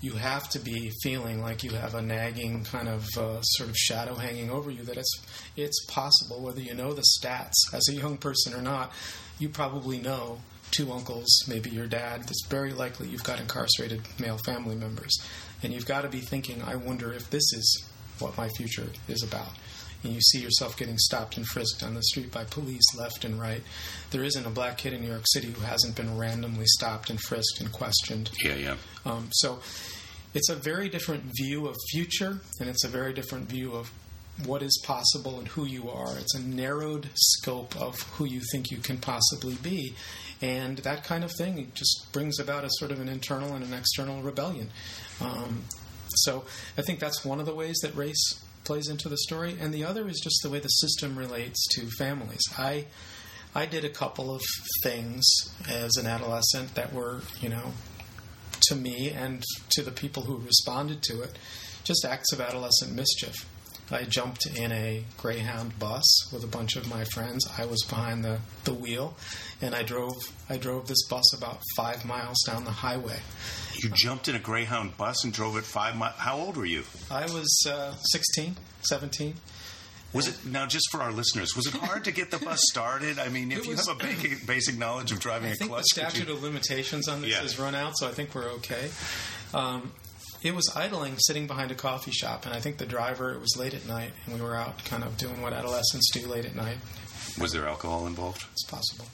you 0.02 0.14
have 0.14 0.50
to 0.50 0.60
be 0.60 0.92
feeling 1.04 1.42
like 1.42 1.64
you 1.64 1.70
have 1.72 1.94
a 1.94 2.02
nagging 2.02 2.64
kind 2.64 2.90
of 2.90 3.06
uh, 3.18 3.40
sort 3.42 3.70
of 3.70 3.78
shadow 3.78 4.16
hanging 4.16 4.50
over 4.50 4.72
you 4.72 4.84
that 4.84 4.98
it's 4.98 5.22
it's 5.56 5.86
possible 5.86 6.42
whether 6.42 6.60
you 6.60 6.74
know 6.74 6.92
the 6.94 7.04
stats 7.20 7.54
as 7.72 7.88
a 7.88 7.94
young 7.94 8.18
person 8.18 8.54
or 8.54 8.62
not 8.62 8.92
you 9.38 9.48
probably 9.48 10.00
know 10.00 10.40
two 10.72 10.92
uncles 10.92 11.28
maybe 11.48 11.70
your 11.70 11.86
dad 11.86 12.22
it's 12.22 12.46
very 12.48 12.74
likely 12.74 13.08
you've 13.08 13.24
got 13.24 13.40
incarcerated 13.40 14.02
male 14.20 14.40
family 14.40 14.76
members. 14.76 15.16
And 15.64 15.72
you've 15.72 15.86
got 15.86 16.02
to 16.02 16.10
be 16.10 16.22
thinking 16.22 16.62
i 16.64 16.76
wonder 16.76 17.14
if 17.14 17.30
this 17.30 17.54
is 17.54 17.86
what 18.18 18.36
my 18.36 18.50
future 18.50 18.88
is 19.08 19.22
about 19.22 19.52
and 20.04 20.14
you 20.14 20.22
see 20.22 20.40
yourself 20.40 20.78
getting 20.78 20.98
stopped 20.98 21.38
and 21.38 21.46
frisked 21.46 21.84
on 21.84 21.94
the 21.94 22.04
street 22.04 22.32
by 22.32 22.44
police 22.44 22.96
left 22.98 23.26
and 23.26 23.40
right. 23.40 23.62
There 24.12 24.24
isn't 24.24 24.46
a 24.46 24.50
black 24.50 24.78
kid 24.78 24.94
in 24.94 25.02
New 25.02 25.10
York 25.10 25.26
City 25.26 25.52
who 25.52 25.62
hasn't 25.62 25.96
been 25.96 26.18
randomly 26.18 26.66
stopped 26.66 27.10
and 27.10 27.20
frisked 27.22 27.60
and 27.60 27.72
questioned. 27.72 28.32
Yeah, 28.44 28.56
yeah. 28.56 28.76
Um, 29.06 29.30
so 29.32 29.60
it's 30.34 30.50
a 30.50 30.56
very 30.56 30.90
different 30.90 31.24
view 31.38 31.68
of 31.68 31.76
future, 31.92 32.40
and 32.60 32.70
it's 32.70 32.84
a 32.84 32.90
very 32.90 33.14
different 33.14 33.50
view 33.50 33.74
of 33.74 33.92
what 34.46 34.62
is 34.62 34.82
possible 34.86 35.38
and 35.40 35.48
who 35.50 35.66
you 35.66 35.90
are. 35.90 36.18
It's 36.18 36.36
a 36.36 36.42
narrowed 36.42 37.10
scope 37.14 37.80
of 37.80 38.00
who 38.14 38.26
you 38.26 38.42
think 38.52 38.72
you 38.72 38.78
can 38.78 38.98
possibly 38.98 39.56
be. 39.56 39.94
And 40.42 40.80
that 40.80 41.04
kind 41.04 41.24
of 41.24 41.32
thing 41.32 41.72
just 41.76 42.08
brings 42.12 42.40
about 42.40 42.64
a 42.64 42.70
sort 42.72 42.92
of 42.92 43.00
an 43.00 43.10
internal 43.10 43.54
and 43.54 43.64
an 43.64 43.74
external 43.74 44.22
rebellion. 44.22 44.70
Um, 45.20 45.66
so 46.16 46.46
I 46.78 46.82
think 46.82 47.00
that's 47.00 47.24
one 47.24 47.40
of 47.40 47.46
the 47.46 47.54
ways 47.54 47.78
that 47.84 47.96
race 47.96 48.41
plays 48.64 48.90
into 48.90 49.10
the 49.10 49.18
story. 49.18 49.56
And 49.60 49.74
the 49.74 49.84
other 49.84 50.08
is 50.08 50.20
just 50.20 50.42
the 50.44 50.50
way 50.50 50.60
the 50.60 50.68
system 50.68 51.18
relates 51.18 51.68
to 51.76 51.90
families. 51.98 52.42
I 52.58 52.86
I 53.54 53.66
did 53.66 53.84
a 53.84 53.90
couple 53.90 54.34
of 54.34 54.42
things 54.84 55.26
as 55.70 55.98
an 55.98 56.08
adolescent 56.08 56.76
that 56.76 56.94
were, 56.94 57.22
you 57.42 57.50
know, 57.50 57.74
to 58.68 58.76
me 58.76 59.10
and 59.10 59.44
to 59.72 59.82
the 59.82 59.92
people 59.92 60.24
who 60.24 60.38
responded 60.38 61.02
to 61.04 61.22
it, 61.22 61.38
just 61.84 62.06
acts 62.06 62.32
of 62.32 62.40
adolescent 62.40 62.94
mischief. 62.94 63.46
I 63.92 64.04
jumped 64.04 64.46
in 64.46 64.72
a 64.72 65.04
Greyhound 65.18 65.78
bus 65.78 66.32
with 66.32 66.44
a 66.44 66.48
bunch 66.48 66.76
of 66.78 66.88
my 66.90 67.04
friends. 67.04 67.46
I 67.58 67.66
was 67.66 67.84
behind 67.84 68.24
the, 68.24 68.40
the 68.64 68.74
wheel, 68.74 69.16
and 69.62 69.76
I 69.76 69.84
drove 69.84 70.14
I 70.50 70.58
drove 70.58 70.88
this 70.88 71.06
bus 71.08 71.34
about 71.38 71.60
five 71.76 72.06
miles 72.06 72.38
down 72.48 72.64
the 72.64 72.72
highway. 72.72 73.20
You 73.84 73.90
jumped 73.94 74.28
in 74.28 74.36
a 74.36 74.40
Greyhound 74.40 74.98
bus 74.98 75.24
and 75.24 75.34
drove 75.34 75.58
it 75.58 75.64
five 75.66 75.96
miles. 75.98 76.16
How 76.16 76.38
old 76.38 76.56
were 76.58 76.66
you? 76.66 76.84
I 77.10 77.24
was 77.32 77.66
uh, 77.70 77.94
16, 78.12 78.56
17. 78.82 79.34
Was 80.14 80.28
it 80.28 80.46
now 80.46 80.66
just 80.66 80.90
for 80.92 81.02
our 81.02 81.12
listeners? 81.14 81.56
Was 81.56 81.68
it 81.68 81.74
hard 81.74 82.04
to 82.04 82.12
get 82.12 82.32
the 82.32 82.38
bus 82.38 82.60
started? 82.70 83.18
I 83.18 83.30
mean, 83.30 83.50
if 83.54 83.60
It 83.60 83.66
you 83.68 83.76
have 83.76 83.88
a 83.88 83.96
basic, 83.96 84.46
basic 84.46 84.78
knowledge 84.78 85.12
of 85.14 85.20
driving 85.20 85.50
I 85.50 85.54
a 85.54 85.56
think 85.56 85.72
clutch, 85.72 85.84
the 85.96 86.02
statute 86.02 86.28
you- 86.28 86.34
of 86.34 86.44
limitations 86.44 87.08
on 87.08 87.22
this 87.22 87.32
Yeah. 87.32 87.38
has 87.42 87.58
run 87.58 87.76
out, 87.76 87.94
so 87.98 88.08
I 88.08 88.12
think 88.12 88.36
we're 88.36 88.50
okay. 88.56 88.90
Um, 89.54 89.92
it 90.44 90.56
was 90.56 90.72
idling, 90.76 91.18
sitting 91.20 91.48
behind 91.48 91.72
a 91.72 91.76
coffee 91.76 92.12
shop, 92.12 92.46
and 92.46 92.54
I 92.54 92.60
think 92.60 92.78
the 92.78 92.86
driver. 92.86 93.32
It 93.34 93.40
was 93.42 93.56
late 93.58 93.74
at 93.74 93.88
night, 93.88 94.12
and 94.26 94.36
we 94.36 94.42
were 94.42 94.56
out, 94.56 94.84
kind 94.86 95.04
of 95.04 95.18
doing 95.18 95.42
what 95.42 95.54
adolescents 95.54 96.10
do 96.12 96.28
late 96.28 96.46
at 96.46 96.56
night. 96.56 96.78
was 97.40 97.52
there 97.52 97.68
alcohol 97.68 98.08
involved? 98.08 98.46
It's 98.54 98.66
possible. 98.66 99.06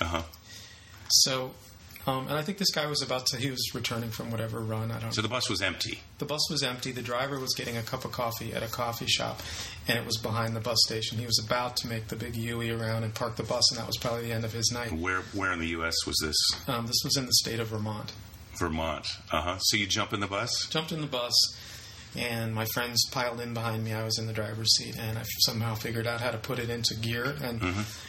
Uh 0.00 0.04
huh. 0.04 0.22
So, 1.10 1.52
um, 2.06 2.28
and 2.28 2.36
I 2.36 2.42
think 2.42 2.58
this 2.58 2.70
guy 2.70 2.86
was 2.86 3.02
about 3.02 3.26
to. 3.26 3.38
He 3.38 3.50
was 3.50 3.74
returning 3.74 4.10
from 4.10 4.30
whatever 4.30 4.60
run. 4.60 4.90
I 4.92 5.00
don't. 5.00 5.12
So 5.12 5.20
the 5.22 5.28
bus 5.28 5.48
was 5.50 5.60
empty. 5.60 5.98
the 6.18 6.24
bus 6.26 6.48
was 6.50 6.62
empty. 6.62 6.92
The 6.92 7.02
driver 7.02 7.38
was 7.40 7.54
getting 7.54 7.76
a 7.76 7.82
cup 7.82 8.04
of 8.04 8.12
coffee 8.12 8.52
at 8.52 8.62
a 8.62 8.68
coffee 8.68 9.06
shop, 9.06 9.40
and 9.88 9.98
it 9.98 10.06
was 10.06 10.16
behind 10.18 10.54
the 10.54 10.60
bus 10.60 10.78
station. 10.86 11.18
He 11.18 11.26
was 11.26 11.42
about 11.44 11.76
to 11.78 11.88
make 11.88 12.08
the 12.08 12.16
big 12.16 12.36
U-E 12.36 12.70
around 12.70 13.02
and 13.04 13.12
park 13.14 13.36
the 13.36 13.42
bus, 13.42 13.70
and 13.72 13.80
that 13.80 13.86
was 13.86 13.96
probably 13.96 14.22
the 14.22 14.32
end 14.32 14.44
of 14.44 14.52
his 14.52 14.70
night. 14.72 14.92
Where 14.92 15.22
where 15.32 15.52
in 15.52 15.58
the 15.58 15.68
U.S. 15.68 15.94
was 16.06 16.16
this? 16.22 16.36
Um, 16.68 16.86
this 16.86 17.00
was 17.02 17.16
in 17.16 17.26
the 17.26 17.32
state 17.32 17.58
of 17.58 17.68
Vermont. 17.68 18.12
Vermont. 18.58 19.06
Uh 19.32 19.40
huh. 19.42 19.58
So 19.58 19.76
you 19.76 19.86
jump 19.86 20.12
in 20.12 20.20
the 20.20 20.26
bus. 20.26 20.66
jumped 20.70 20.92
in 20.92 21.00
the 21.00 21.06
bus 21.06 21.32
and 22.16 22.54
my 22.54 22.64
friends 22.64 23.04
piled 23.12 23.38
in 23.38 23.52
behind 23.52 23.84
me 23.84 23.92
i 23.92 24.02
was 24.02 24.18
in 24.18 24.26
the 24.26 24.32
driver's 24.32 24.74
seat 24.78 24.96
and 24.98 25.18
i 25.18 25.22
somehow 25.40 25.74
figured 25.74 26.06
out 26.06 26.22
how 26.22 26.30
to 26.30 26.38
put 26.38 26.58
it 26.58 26.70
into 26.70 26.94
gear 26.94 27.36
and 27.42 27.60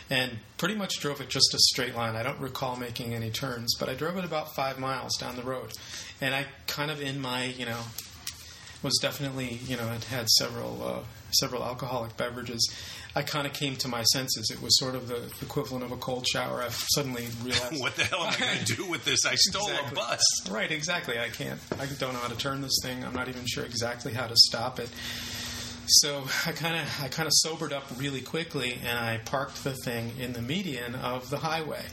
and 0.09 0.39
pretty 0.57 0.73
much 0.73 0.99
drove 1.01 1.19
it 1.19 1.27
just 1.27 1.53
a 1.53 1.59
straight 1.59 1.93
line 1.95 2.15
i 2.15 2.23
don't 2.23 2.39
recall 2.39 2.77
making 2.77 3.13
any 3.13 3.29
turns 3.29 3.75
but 3.77 3.89
i 3.89 3.93
drove 3.93 4.15
it 4.17 4.23
about 4.23 4.55
five 4.55 4.79
miles 4.79 5.17
down 5.17 5.35
the 5.35 5.43
road 5.43 5.73
and 6.21 6.33
i 6.33 6.45
kind 6.65 6.89
of 6.89 7.01
in 7.01 7.19
my 7.19 7.43
you 7.43 7.65
know 7.65 7.79
was 8.81 8.97
definitely 9.01 9.59
you 9.65 9.75
know 9.75 9.87
had 9.87 10.05
had 10.05 10.29
several 10.29 10.81
uh, 10.81 10.99
several 11.31 11.63
alcoholic 11.63 12.15
beverages 12.17 12.71
i 13.15 13.21
kind 13.21 13.45
of 13.47 13.53
came 13.53 13.75
to 13.75 13.87
my 13.87 14.03
senses 14.03 14.49
it 14.53 14.61
was 14.61 14.77
sort 14.79 14.95
of 14.95 15.07
the 15.07 15.21
equivalent 15.41 15.83
of 15.83 15.91
a 15.91 15.97
cold 15.97 16.27
shower 16.27 16.61
i've 16.61 16.83
suddenly 16.93 17.27
realized 17.43 17.79
What 17.81 17.95
the 17.95 18.03
hell 18.03 18.21
am 18.23 18.33
I 18.33 18.37
going 18.37 18.59
to 18.65 18.75
do 18.75 18.85
with 18.89 19.05
this? 19.05 19.25
I 19.25 19.35
stole 19.35 19.67
Exactly. 19.69 19.91
a 19.91 19.95
bus. 19.95 20.21
Right, 20.49 20.71
exactly. 20.71 21.19
I 21.19 21.29
can't. 21.29 21.59
I 21.79 21.85
don't 21.85 22.13
know 22.13 22.19
how 22.19 22.27
to 22.27 22.37
turn 22.37 22.61
this 22.61 22.77
thing. 22.83 23.03
I'm 23.03 23.13
not 23.13 23.29
even 23.29 23.45
sure 23.45 23.63
exactly 23.65 24.13
how 24.13 24.27
to 24.27 24.35
stop 24.35 24.79
it. 24.79 24.89
So 25.87 26.23
I 26.45 26.51
kind 26.51 26.75
of, 26.81 27.01
I 27.01 27.07
kind 27.07 27.25
of 27.27 27.31
sobered 27.35 27.73
up 27.73 27.85
really 27.97 28.21
quickly, 28.21 28.79
and 28.85 28.97
I 28.99 29.17
parked 29.25 29.63
the 29.63 29.73
thing 29.83 30.11
in 30.19 30.33
the 30.33 30.41
median 30.41 30.95
of 30.95 31.29
the 31.29 31.37
highway. 31.37 31.83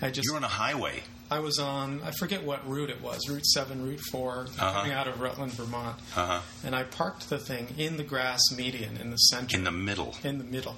I 0.00 0.10
just, 0.10 0.26
You're 0.26 0.36
on 0.36 0.44
a 0.44 0.48
highway. 0.48 1.02
I 1.30 1.38
was 1.40 1.58
on, 1.58 2.00
I 2.04 2.10
forget 2.12 2.44
what 2.44 2.68
route 2.68 2.90
it 2.90 3.00
was, 3.02 3.28
Route 3.28 3.46
Seven, 3.46 3.84
Route 3.86 4.00
4 4.12 4.46
coming 4.56 4.92
out 4.92 5.08
of 5.08 5.20
Rutland, 5.20 5.52
Vermont, 5.52 5.96
Uh 6.16 6.26
huh. 6.26 6.40
and 6.64 6.76
I 6.76 6.82
parked 6.84 7.30
the 7.30 7.38
thing 7.38 7.68
in 7.78 7.96
the 7.96 8.04
grass 8.04 8.40
median 8.56 8.96
in 8.98 9.10
the 9.10 9.16
center, 9.16 9.56
In 9.56 9.64
the 9.64 9.72
middle. 9.72 10.14
in 10.22 10.38
the 10.38 10.44
middle. 10.44 10.76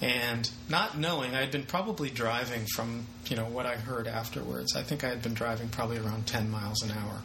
And 0.00 0.50
not 0.68 0.98
knowing, 0.98 1.34
I 1.34 1.40
had 1.40 1.52
been 1.52 1.64
probably 1.64 2.10
driving 2.10 2.66
from, 2.74 3.06
you 3.28 3.36
know, 3.36 3.44
what 3.44 3.66
I 3.66 3.76
heard 3.76 4.08
afterwards. 4.08 4.74
I 4.74 4.82
think 4.82 5.04
I 5.04 5.08
had 5.08 5.22
been 5.22 5.34
driving 5.34 5.68
probably 5.68 5.98
around 5.98 6.26
10 6.26 6.50
miles 6.50 6.82
an 6.82 6.90
hour. 6.90 7.20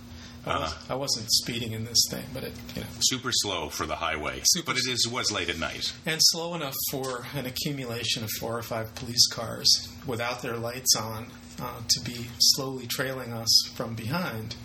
I, 0.45 0.59
was, 0.59 0.71
Uh-huh. 0.71 0.93
I 0.93 0.95
wasn't 0.95 1.31
speeding 1.31 1.71
in 1.71 1.85
this 1.85 1.97
thing, 2.11 2.23
but 2.33 2.43
it, 2.43 2.53
you 2.75 2.81
know, 2.81 2.87
Super 3.01 3.31
slow 3.33 3.69
for 3.69 3.85
the 3.87 3.95
highway, 3.95 4.41
Super 4.45 4.73
but 4.73 4.77
it 4.77 4.87
is 4.87 5.07
was 5.07 5.31
late 5.31 5.49
at 5.49 5.57
night. 5.57 5.91
and 6.05 6.19
slow 6.21 6.53
enough 6.53 6.75
for 6.91 7.25
an 7.33 7.45
accumulation 7.47 8.23
of 8.23 8.29
four 8.39 8.55
or 8.57 8.61
five 8.61 8.93
police 8.95 9.27
cars 9.27 9.67
without 10.05 10.41
their 10.43 10.55
lights 10.55 10.95
on 10.95 11.27
uh, 11.61 11.79
to 11.87 11.99
be 12.01 12.27
slowly 12.39 12.87
trailing 12.87 13.33
us 13.33 13.49
from 13.75 13.95
behind. 13.95 14.55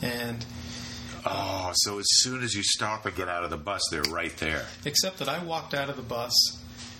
And 0.00 0.44
Oh, 1.24 1.70
so 1.74 2.00
as 2.00 2.06
soon 2.08 2.42
as 2.42 2.52
you 2.54 2.64
stop 2.64 3.06
and 3.06 3.14
get 3.14 3.28
out 3.28 3.44
of 3.44 3.50
the 3.50 3.56
bus, 3.56 3.80
they're 3.92 4.02
right 4.10 4.36
there. 4.38 4.66
except 4.84 5.18
that 5.18 5.28
I 5.28 5.42
walked 5.44 5.72
out 5.72 5.88
of 5.88 5.94
the 5.96 6.02
bus 6.02 6.32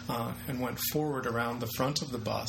uh, 0.08 0.30
and 0.46 0.60
went 0.60 0.78
forward 0.92 1.26
around 1.26 1.58
the 1.60 1.66
front 1.76 2.02
of 2.02 2.12
the 2.12 2.18
bus. 2.18 2.48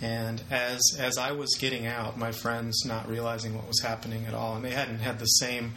And 0.00 0.42
as 0.50 0.80
as 0.98 1.18
I 1.18 1.32
was 1.32 1.54
getting 1.58 1.86
out, 1.86 2.18
my 2.18 2.32
friends 2.32 2.84
not 2.86 3.06
realizing 3.08 3.54
what 3.54 3.68
was 3.68 3.80
happening 3.82 4.24
at 4.26 4.32
all, 4.34 4.56
and 4.56 4.64
they 4.64 4.70
hadn't 4.70 4.98
had 5.00 5.18
the 5.18 5.26
same 5.26 5.74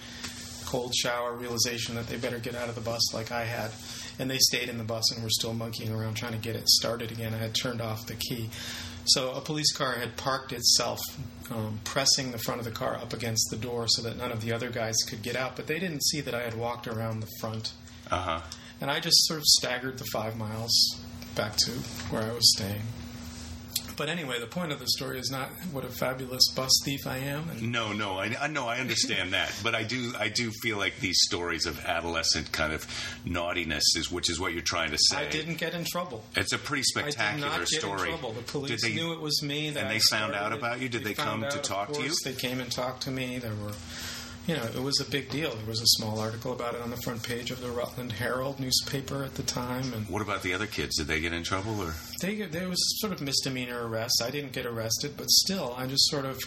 cold 0.66 0.94
shower 0.96 1.34
realization 1.34 1.96
that 1.96 2.08
they 2.08 2.16
better 2.18 2.40
get 2.40 2.56
out 2.56 2.70
of 2.70 2.76
the 2.76 2.82
bus 2.82 3.14
like 3.14 3.32
I 3.32 3.44
had. 3.44 3.72
And 4.20 4.32
they 4.32 4.38
stayed 4.40 4.70
in 4.70 4.78
the 4.78 4.84
bus 4.84 5.12
and 5.14 5.24
were 5.24 5.30
still 5.30 5.54
monkeying 5.54 5.92
around 5.94 6.16
trying 6.16 6.32
to 6.34 6.40
get 6.40 6.56
it 6.56 6.68
started 6.70 7.12
again. 7.12 7.34
I 7.34 7.38
had 7.38 7.54
turned 7.54 7.82
off 7.82 8.08
the 8.08 8.16
key. 8.16 8.50
So 9.08 9.32
a 9.32 9.42
police 9.42 9.72
car 9.72 9.94
had 9.94 10.18
parked 10.18 10.52
itself, 10.52 11.00
um, 11.50 11.80
pressing 11.84 12.32
the 12.32 12.38
front 12.38 12.60
of 12.60 12.66
the 12.66 12.72
car 12.72 12.96
up 12.96 13.14
against 13.14 13.50
the 13.50 13.58
door 13.58 13.88
so 13.88 14.02
that 14.02 14.18
none 14.18 14.32
of 14.32 14.42
the 14.42 14.52
other 14.52 14.70
guys 14.70 14.96
could 15.08 15.22
get 15.22 15.36
out. 15.36 15.56
But 15.56 15.68
they 15.68 15.80
didn't 15.80 16.04
see 16.04 16.22
that 16.22 16.36
I 16.36 16.42
had 16.42 16.56
walked 16.56 16.88
around 16.88 17.22
the 17.22 17.30
front. 17.40 17.72
Uh 18.12 18.18
huh. 18.18 18.42
And 18.82 18.92
I 18.92 19.00
just 19.00 19.26
sort 19.28 19.40
of 19.40 19.46
staggered 19.46 19.98
the 19.98 20.06
five 20.12 20.38
miles 20.38 21.00
back 21.36 21.56
to 21.58 21.72
where 22.10 22.24
I 22.24 22.34
was 22.34 22.54
staying. 22.56 22.82
But 23.98 24.10
anyway, 24.10 24.40
the 24.40 24.46
point 24.46 24.72
of 24.72 24.80
the 24.80 24.86
story 24.88 25.18
is 25.18 25.32
not 25.32 25.50
what 25.72 25.84
a 25.84 25.88
fabulous 25.90 26.44
bus 26.56 26.70
thief 26.86 27.08
I 27.08 27.18
am. 27.18 27.50
And 27.50 27.72
No, 27.72 27.92
no, 27.94 28.20
I, 28.20 28.36
I 28.40 28.48
know, 28.48 28.68
I 28.68 28.78
understand 28.78 29.34
that, 29.34 29.52
but 29.64 29.74
I 29.74 29.82
do, 29.84 30.14
I 30.18 30.30
do 30.30 30.52
feel 30.62 30.78
like 30.78 31.00
these 31.00 31.18
stories 31.24 31.66
of 31.66 31.84
adolescent 31.84 32.52
kind 32.52 32.74
of 32.74 32.86
naughtiness 33.26 33.84
is, 33.96 34.12
which 34.12 34.30
is 34.30 34.40
what 34.40 34.54
you're 34.54 34.62
trying 34.62 34.92
to 34.92 34.98
say. 35.00 35.18
I 35.18 35.26
didn't 35.26 35.56
get 35.58 35.74
in 35.74 35.84
trouble. 35.84 36.24
It's 36.36 36.54
a 36.54 36.60
pretty 36.60 36.84
spectacular 36.84 37.48
I 37.48 37.52
did 37.54 37.60
not 37.62 37.70
get 37.72 37.80
story. 37.82 38.02
in 38.12 38.18
trouble. 38.18 38.34
The 38.34 38.44
police 38.44 38.82
Did 38.82 38.92
they- 38.92 38.96
knew 38.96 39.14
it 39.14 39.20
was 39.20 39.42
me. 39.42 39.72
That 39.72 39.82
and 39.82 39.90
they 39.92 39.96
I 39.96 40.00
found 40.12 40.34
out 40.34 40.38
started 40.42 40.58
about 40.60 40.80
you? 40.80 40.90
Did 40.90 41.04
they 41.04 41.16
come 41.16 41.42
found 41.42 41.52
to 41.54 41.58
talk 41.60 41.92
to 41.94 42.04
you? 42.04 42.12
They 42.24 42.34
came 42.34 42.60
and 42.60 42.72
talked 42.72 43.02
to 43.04 43.12
me. 43.12 43.40
There 43.40 43.56
were, 43.56 43.72
you 44.48 44.56
know, 44.56 44.64
it 44.64 44.82
was 44.82 45.00
a 45.02 45.10
big 45.12 45.30
deal. 45.30 45.54
There 45.54 45.66
was 45.68 45.82
a 45.82 45.88
small 45.98 46.20
article 46.20 46.54
about 46.54 46.74
it 46.74 46.82
on 46.82 46.90
the 46.90 46.98
front 46.98 47.22
page 47.22 47.52
of 47.52 47.60
the 47.60 47.70
Rutland 47.70 48.14
Herald 48.14 48.60
newspaper 48.62 49.24
at 49.24 49.36
the 49.36 49.44
time, 49.44 49.94
and 49.94 50.08
What 50.08 50.22
about 50.22 50.42
the 50.42 50.54
other 50.54 50.68
kids? 50.68 50.96
Did 50.98 51.08
they 51.08 51.20
get 51.20 51.34
in 51.34 51.44
trouble 51.44 51.82
or? 51.82 51.94
they 52.22 52.36
there 52.36 52.70
was 52.70 52.80
sort 53.02 53.12
of 53.12 53.22
misdemeanor 53.22 53.86
arrests. 53.88 54.22
I 54.22 54.32
didn't 54.32 54.54
get 54.54 54.66
arrested, 54.66 55.16
but 55.18 55.30
still, 55.30 55.76
I'm 55.78 55.90
just 55.90 56.10
sort 56.10 56.24
of, 56.26 56.40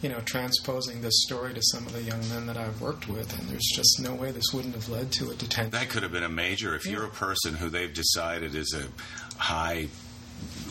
you 0.00 0.08
know, 0.08 0.20
transposing 0.24 1.02
this 1.02 1.22
story 1.22 1.52
to 1.52 1.60
some 1.62 1.86
of 1.86 1.92
the 1.92 2.02
young 2.02 2.26
men 2.30 2.46
that 2.46 2.56
I've 2.56 2.80
worked 2.80 3.08
with, 3.08 3.38
and 3.38 3.48
there's 3.48 3.70
just 3.74 4.00
no 4.00 4.14
way 4.14 4.30
this 4.30 4.52
wouldn't 4.54 4.74
have 4.74 4.88
led 4.88 5.12
to 5.12 5.30
a 5.30 5.34
detention. 5.34 5.70
That 5.72 5.90
could 5.90 6.02
have 6.02 6.12
been 6.12 6.24
a 6.24 6.28
major. 6.30 6.74
If 6.74 6.86
you're 6.86 7.04
a 7.04 7.10
person 7.10 7.54
who 7.54 7.68
they've 7.68 7.92
decided 7.92 8.54
is 8.54 8.74
a 8.74 8.86
high, 9.38 9.88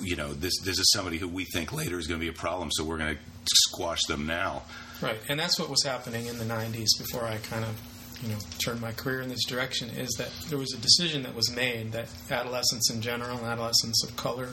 you 0.02 0.16
know, 0.16 0.34
this 0.34 0.60
this 0.62 0.80
is 0.80 0.92
somebody 0.92 1.20
who 1.20 1.28
we 1.28 1.46
think 1.46 1.72
later 1.72 2.00
is 2.00 2.08
going 2.08 2.20
to 2.20 2.24
be 2.24 2.30
a 2.30 2.34
problem, 2.34 2.72
so 2.72 2.84
we're 2.84 2.98
going 2.98 3.16
to 3.16 3.22
squash 3.68 4.04
them 4.06 4.26
now. 4.26 4.64
Right, 5.02 5.20
and 5.28 5.40
that's 5.40 5.60
what 5.60 5.70
was 5.70 5.84
happening 5.84 6.28
in 6.28 6.38
the 6.38 6.46
'90s 6.46 6.98
before 6.98 7.26
I 7.26 7.38
kind 7.38 7.66
of, 7.66 7.80
you 8.22 8.30
know, 8.30 8.40
turned 8.64 8.80
my 8.80 8.92
career 8.92 9.22
in 9.22 9.30
this 9.30 9.44
direction. 9.46 9.90
Is 9.90 10.12
that 10.18 10.32
there 10.50 10.58
was 10.58 10.74
a 10.74 10.78
decision 10.78 11.24
that 11.24 11.36
was 11.36 11.52
made 11.54 11.92
that 11.92 12.08
adolescents 12.32 12.90
in 12.90 13.02
general, 13.02 13.38
and 13.38 13.46
adolescents 13.46 14.04
of 14.04 14.16
color, 14.16 14.50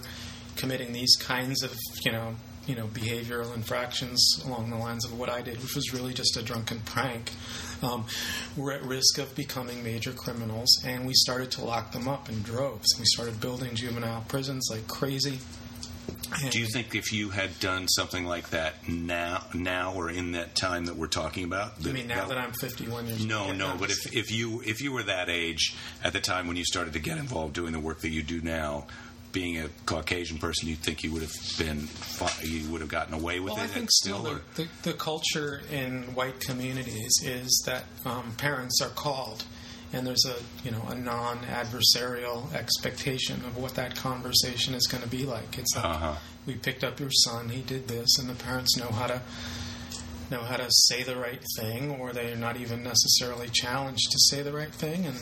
committing 0.56 0.92
these 0.92 1.14
kinds 1.16 1.62
of, 1.62 1.76
you 2.04 2.12
know, 2.12 2.34
you 2.66 2.74
know, 2.74 2.86
behavioral 2.86 3.54
infractions 3.54 4.42
along 4.44 4.70
the 4.70 4.76
lines 4.76 5.04
of 5.04 5.18
what 5.18 5.28
I 5.28 5.40
did, 5.42 5.60
which 5.62 5.74
was 5.74 5.92
really 5.92 6.14
just 6.14 6.36
a 6.36 6.42
drunken 6.42 6.80
prank, 6.80 7.32
um, 7.82 8.04
were 8.56 8.72
at 8.72 8.82
risk 8.84 9.18
of 9.18 9.34
becoming 9.34 9.82
major 9.82 10.12
criminals, 10.12 10.68
and 10.84 11.06
we 11.06 11.14
started 11.14 11.50
to 11.52 11.64
lock 11.64 11.92
them 11.92 12.06
up 12.06 12.28
in 12.28 12.42
droves. 12.42 12.86
We 12.98 13.06
started 13.06 13.40
building 13.40 13.74
juvenile 13.74 14.24
prisons 14.28 14.68
like 14.70 14.86
crazy. 14.86 15.38
Do 16.50 16.60
you 16.60 16.66
think 16.72 16.94
if 16.94 17.12
you 17.12 17.30
had 17.30 17.58
done 17.60 17.88
something 17.88 18.24
like 18.24 18.50
that 18.50 18.88
now, 18.88 19.44
now 19.54 19.94
or 19.94 20.10
in 20.10 20.32
that 20.32 20.54
time 20.54 20.86
that 20.86 20.96
we're 20.96 21.06
talking 21.08 21.44
about? 21.44 21.72
I 21.84 21.92
mean, 21.92 22.06
now 22.06 22.26
that 22.26 22.38
I'm 22.38 22.52
51 22.52 23.06
years 23.06 23.24
No, 23.26 23.46
old. 23.46 23.56
no. 23.56 23.76
But 23.78 23.90
if, 23.90 24.14
if 24.14 24.30
you 24.30 24.62
if 24.64 24.80
you 24.80 24.92
were 24.92 25.02
that 25.04 25.28
age 25.28 25.74
at 26.04 26.12
the 26.12 26.20
time 26.20 26.46
when 26.46 26.56
you 26.56 26.64
started 26.64 26.92
to 26.94 26.98
get 27.00 27.18
involved 27.18 27.54
doing 27.54 27.72
the 27.72 27.80
work 27.80 28.00
that 28.00 28.10
you 28.10 28.22
do 28.22 28.40
now, 28.40 28.86
being 29.32 29.58
a 29.58 29.68
Caucasian 29.86 30.38
person, 30.38 30.68
you 30.68 30.74
think 30.76 31.02
you 31.02 31.12
would 31.12 31.22
have 31.22 31.34
been 31.58 31.88
you 32.42 32.68
would 32.70 32.80
have 32.80 32.90
gotten 32.90 33.14
away 33.14 33.40
with 33.40 33.52
Well, 33.54 33.62
it? 33.62 33.64
I 33.64 33.68
think 33.68 33.88
still 33.92 34.22
the, 34.22 34.40
the, 34.56 34.68
the 34.82 34.92
culture 34.92 35.62
in 35.70 36.02
white 36.14 36.40
communities 36.40 37.12
is 37.24 37.62
that 37.66 37.84
um, 38.04 38.32
parents 38.38 38.80
are 38.82 38.88
called, 38.90 39.44
and 39.92 40.06
there's 40.06 40.24
a 40.24 40.36
you 40.64 40.70
know 40.70 40.82
a 40.88 40.94
non-adversarial 40.94 42.52
expectation 42.54 43.36
of 43.44 43.56
what 43.56 43.74
that 43.74 43.96
conversation 43.96 44.74
is 44.74 44.86
going 44.86 45.02
to 45.02 45.08
be 45.08 45.24
like. 45.24 45.58
It's 45.58 45.74
like 45.76 45.84
Uh-huh. 45.84 46.14
we 46.46 46.54
picked 46.54 46.84
up 46.84 47.00
your 47.00 47.10
son, 47.10 47.48
he 47.50 47.60
did 47.62 47.88
this, 47.88 48.18
and 48.18 48.28
the 48.28 48.34
parents 48.34 48.76
know 48.76 48.88
how 48.88 49.06
to 49.06 49.20
know 50.30 50.42
how 50.42 50.56
to 50.56 50.66
say 50.70 51.02
the 51.02 51.16
right 51.16 51.42
thing, 51.56 51.90
or 51.90 52.12
they're 52.12 52.36
not 52.36 52.56
even 52.56 52.82
necessarily 52.84 53.48
challenged 53.48 54.10
to 54.12 54.18
say 54.28 54.42
the 54.42 54.52
right 54.52 54.72
thing, 54.72 55.06
and 55.06 55.16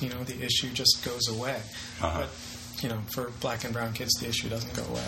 you 0.00 0.08
know 0.08 0.22
the 0.24 0.40
issue 0.44 0.70
just 0.70 1.02
goes 1.04 1.28
away. 1.28 1.60
Uh-huh. 2.00 2.20
But 2.20 2.82
you 2.82 2.88
know, 2.88 3.00
for 3.10 3.30
black 3.40 3.64
and 3.64 3.72
brown 3.72 3.92
kids, 3.94 4.12
the 4.20 4.28
issue 4.28 4.48
doesn't 4.48 4.74
go 4.74 4.82
away. 4.84 5.06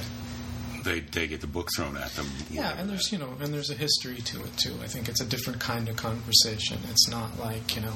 they 0.85 1.01
they 1.01 1.27
get 1.27 1.40
the 1.40 1.47
book 1.47 1.69
thrown 1.77 1.97
at 1.97 2.11
them. 2.16 2.27
Yeah, 2.51 2.73
and 2.79 2.88
there's 2.90 3.12
you 3.12 3.19
know, 3.19 3.37
and 3.40 3.53
there's 3.55 3.71
a 3.71 3.75
history 3.75 4.16
to 4.16 4.40
it 4.42 4.57
too. 4.57 4.75
I 4.83 4.87
think 4.87 5.09
it's 5.09 5.21
a 5.21 5.27
different 5.27 5.61
kind 5.61 5.88
of 5.88 5.97
conversation. 5.97 6.79
It's 6.90 7.09
not 7.09 7.38
like 7.38 7.75
you 7.77 7.83
know, 7.83 7.95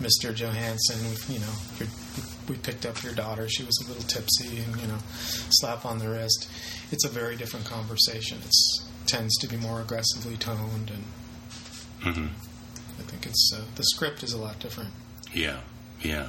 Mr. 0.00 0.34
Johannsen. 0.34 1.28
You 1.32 1.40
know, 1.40 1.52
you're, 1.78 1.88
we 2.48 2.56
picked 2.56 2.86
up 2.86 3.02
your 3.02 3.14
daughter. 3.14 3.48
She 3.48 3.64
was 3.64 3.76
a 3.84 3.88
little 3.88 4.04
tipsy, 4.04 4.58
and 4.62 4.80
you 4.80 4.86
know, 4.86 4.98
slap 5.50 5.84
on 5.84 5.98
the 5.98 6.08
wrist. 6.08 6.48
It's 6.90 7.04
a 7.04 7.08
very 7.08 7.36
different 7.36 7.66
conversation. 7.66 8.38
It 8.44 8.52
tends 9.06 9.36
to 9.38 9.48
be 9.48 9.56
more 9.56 9.80
aggressively 9.80 10.36
toned, 10.36 10.90
and 10.90 11.04
Mhm. 12.14 12.28
I 12.98 13.02
think 13.02 13.26
it's 13.26 13.50
uh, 13.54 13.62
the 13.74 13.84
script 13.84 14.22
is 14.22 14.32
a 14.32 14.38
lot 14.38 14.58
different. 14.60 14.90
Yeah, 15.34 15.60
yeah. 16.02 16.28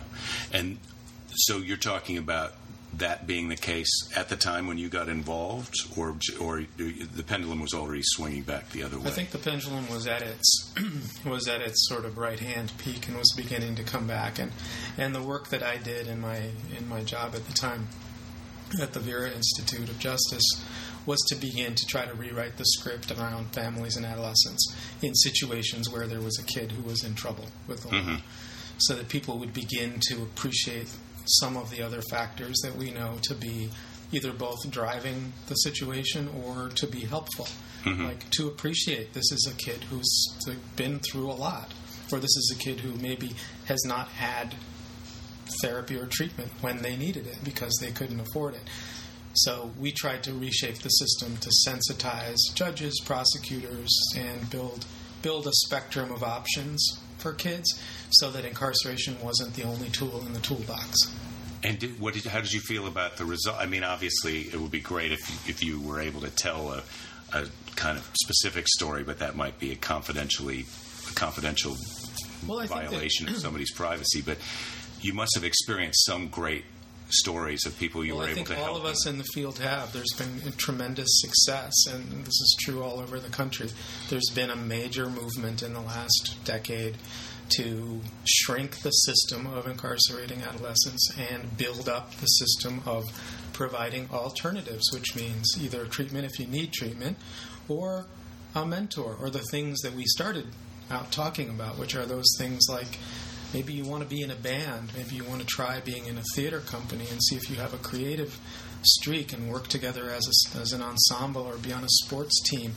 And 0.51 0.77
so 1.35 1.57
you're 1.57 1.77
talking 1.77 2.17
about 2.17 2.55
that 2.97 3.27
being 3.27 3.49
the 3.49 3.55
case 3.55 4.09
at 4.15 4.29
the 4.29 4.35
time 4.35 4.67
when 4.67 4.77
you 4.77 4.89
got 4.89 5.09
involved, 5.09 5.75
or 5.97 6.15
or 6.39 6.63
the 6.77 7.23
pendulum 7.25 7.61
was 7.61 7.73
already 7.73 8.01
swinging 8.03 8.41
back 8.43 8.69
the 8.71 8.83
other 8.83 8.97
way. 8.97 9.07
I 9.07 9.11
think 9.11 9.31
the 9.31 9.37
pendulum 9.37 9.89
was 9.89 10.07
at 10.07 10.21
its 10.21 10.73
was 11.25 11.47
at 11.47 11.61
its 11.61 11.87
sort 11.87 12.05
of 12.05 12.17
right 12.17 12.39
hand 12.39 12.71
peak 12.77 13.07
and 13.07 13.17
was 13.17 13.31
beginning 13.35 13.75
to 13.75 13.83
come 13.83 14.07
back. 14.07 14.39
And 14.39 14.51
and 14.97 15.13
the 15.13 15.21
work 15.21 15.49
that 15.49 15.63
I 15.63 15.77
did 15.77 16.07
in 16.07 16.19
my 16.19 16.49
in 16.77 16.89
my 16.89 17.03
job 17.03 17.35
at 17.35 17.45
the 17.45 17.53
time 17.53 17.87
at 18.81 18.93
the 18.93 18.99
Vera 18.99 19.31
Institute 19.31 19.89
of 19.89 19.99
Justice 19.99 20.43
was 21.05 21.19
to 21.29 21.35
begin 21.35 21.75
to 21.75 21.85
try 21.85 22.05
to 22.05 22.13
rewrite 22.13 22.57
the 22.57 22.65
script 22.65 23.11
around 23.11 23.47
families 23.53 23.95
and 23.95 24.05
adolescents 24.05 24.75
in 25.01 25.15
situations 25.15 25.89
where 25.89 26.05
there 26.05 26.21
was 26.21 26.37
a 26.37 26.43
kid 26.43 26.71
who 26.71 26.83
was 26.83 27.03
in 27.03 27.15
trouble 27.15 27.45
with 27.67 27.81
the 27.81 27.87
law, 27.87 27.93
mm-hmm. 27.93 28.15
so 28.77 28.95
that 28.95 29.09
people 29.09 29.39
would 29.39 29.53
begin 29.53 29.99
to 30.01 30.21
appreciate 30.21 30.89
some 31.39 31.57
of 31.57 31.69
the 31.71 31.81
other 31.81 32.01
factors 32.09 32.59
that 32.63 32.75
we 32.75 32.91
know 32.91 33.17
to 33.23 33.35
be 33.35 33.69
either 34.11 34.31
both 34.31 34.69
driving 34.69 35.33
the 35.47 35.55
situation 35.55 36.29
or 36.43 36.69
to 36.69 36.87
be 36.87 37.01
helpful. 37.01 37.47
Mm-hmm. 37.83 38.05
Like 38.05 38.29
to 38.31 38.47
appreciate 38.47 39.13
this 39.13 39.31
is 39.31 39.49
a 39.51 39.55
kid 39.55 39.83
who's 39.85 40.37
been 40.75 40.99
through 40.99 41.31
a 41.31 41.33
lot, 41.33 41.73
or 42.11 42.19
this 42.19 42.35
is 42.35 42.55
a 42.55 42.63
kid 42.63 42.79
who 42.79 42.95
maybe 42.97 43.35
has 43.65 43.83
not 43.85 44.09
had 44.09 44.55
therapy 45.61 45.97
or 45.97 46.05
treatment 46.05 46.51
when 46.61 46.81
they 46.81 46.95
needed 46.95 47.27
it 47.27 47.37
because 47.43 47.77
they 47.79 47.91
couldn't 47.91 48.19
afford 48.19 48.55
it. 48.55 48.63
So 49.33 49.71
we 49.79 49.91
tried 49.91 50.23
to 50.23 50.33
reshape 50.33 50.79
the 50.79 50.89
system 50.89 51.37
to 51.37 51.51
sensitize 51.67 52.37
judges, 52.55 52.99
prosecutors, 53.05 53.95
and 54.17 54.49
build 54.49 54.85
build 55.21 55.47
a 55.47 55.51
spectrum 55.51 56.11
of 56.11 56.23
options 56.23 56.97
for 57.19 57.33
kids, 57.33 57.79
so 58.11 58.29
that 58.31 58.45
incarceration 58.45 59.17
wasn't 59.21 59.53
the 59.55 59.63
only 59.63 59.89
tool 59.89 60.23
in 60.25 60.33
the 60.33 60.39
toolbox. 60.39 60.95
And 61.61 61.77
did, 61.77 61.99
what 61.99 62.13
did, 62.13 62.23
how 62.25 62.39
did 62.39 62.53
you 62.53 62.61
feel 62.61 62.87
about 62.87 63.17
the 63.17 63.25
result? 63.25 63.57
I 63.59 63.65
mean, 63.65 63.83
obviously, 63.83 64.41
it 64.43 64.59
would 64.59 64.71
be 64.71 64.79
great 64.79 65.11
if 65.11 65.49
if 65.49 65.61
you 65.63 65.79
were 65.81 65.99
able 65.99 66.21
to 66.21 66.29
tell 66.29 66.71
a, 66.71 66.83
a 67.33 67.45
kind 67.75 67.97
of 67.97 68.09
specific 68.21 68.67
story, 68.67 69.03
but 69.03 69.19
that 69.19 69.35
might 69.35 69.59
be 69.59 69.71
a 69.71 69.75
confidentially 69.75 70.65
a 71.09 71.13
confidential 71.15 71.75
Well, 72.47 72.59
think 72.59 72.69
that- 72.71 72.89
violation 72.89 73.27
of 73.27 73.35
somebody's 73.37 73.71
privacy. 73.73 74.21
But 74.21 74.37
you 75.01 75.13
must 75.13 75.31
have 75.35 75.43
experienced 75.43 76.05
some 76.05 76.29
great 76.29 76.63
stories 77.09 77.65
of 77.65 77.77
people 77.77 78.05
you 78.05 78.13
well, 78.13 78.21
were 78.21 78.27
I 78.27 78.31
able 78.31 78.45
think 78.45 78.59
to 78.59 78.65
all 78.65 78.75
of 78.75 78.85
us 78.85 79.05
in 79.05 79.17
the 79.17 79.23
field 79.33 79.59
have. 79.59 79.93
There's 79.93 80.13
been 80.13 80.41
a 80.47 80.51
tremendous 80.51 81.07
success, 81.21 81.73
and 81.91 82.25
this 82.25 82.27
is 82.27 82.57
true 82.59 82.83
all 82.83 82.99
over 82.99 83.19
the 83.19 83.29
country. 83.29 83.69
There's 84.09 84.29
been 84.33 84.49
a 84.49 84.55
major 84.55 85.09
movement 85.09 85.63
in 85.63 85.73
the 85.73 85.81
last 85.81 86.37
decade 86.43 86.97
to 87.57 88.01
shrink 88.25 88.81
the 88.81 88.91
system 88.91 89.47
of 89.47 89.65
incarcerating 89.65 90.41
adolescents 90.43 91.11
and 91.17 91.57
build 91.57 91.89
up 91.89 92.13
the 92.15 92.27
system 92.27 92.81
of 92.85 93.05
providing 93.53 94.07
alternatives, 94.11 94.91
which 94.93 95.15
means 95.15 95.57
either 95.59 95.85
treatment 95.85 96.25
if 96.25 96.39
you 96.39 96.45
need 96.45 96.71
treatment, 96.71 97.17
or 97.67 98.05
a 98.55 98.65
mentor, 98.65 99.17
or 99.19 99.29
the 99.29 99.43
things 99.51 99.79
that 99.81 99.93
we 99.93 100.05
started 100.05 100.45
out 100.91 101.11
talking 101.11 101.49
about, 101.49 101.77
which 101.77 101.95
are 101.95 102.05
those 102.05 102.27
things 102.37 102.65
like 102.69 102.97
maybe 103.53 103.73
you 103.73 103.85
want 103.85 104.03
to 104.03 104.09
be 104.09 104.21
in 104.21 104.31
a 104.31 104.35
band, 104.35 104.91
maybe 104.95 105.15
you 105.15 105.23
want 105.23 105.41
to 105.41 105.47
try 105.47 105.79
being 105.79 106.05
in 106.05 106.17
a 106.17 106.23
theater 106.35 106.59
company 106.59 107.05
and 107.09 107.21
see 107.23 107.35
if 107.35 107.49
you 107.49 107.57
have 107.57 107.73
a 107.73 107.77
creative 107.77 108.39
streak 108.83 109.33
and 109.33 109.51
work 109.51 109.67
together 109.67 110.09
as, 110.09 110.25
a, 110.27 110.59
as 110.59 110.73
an 110.73 110.81
ensemble 110.81 111.43
or 111.43 111.57
be 111.57 111.73
on 111.73 111.83
a 111.83 111.89
sports 111.89 112.41
team. 112.49 112.75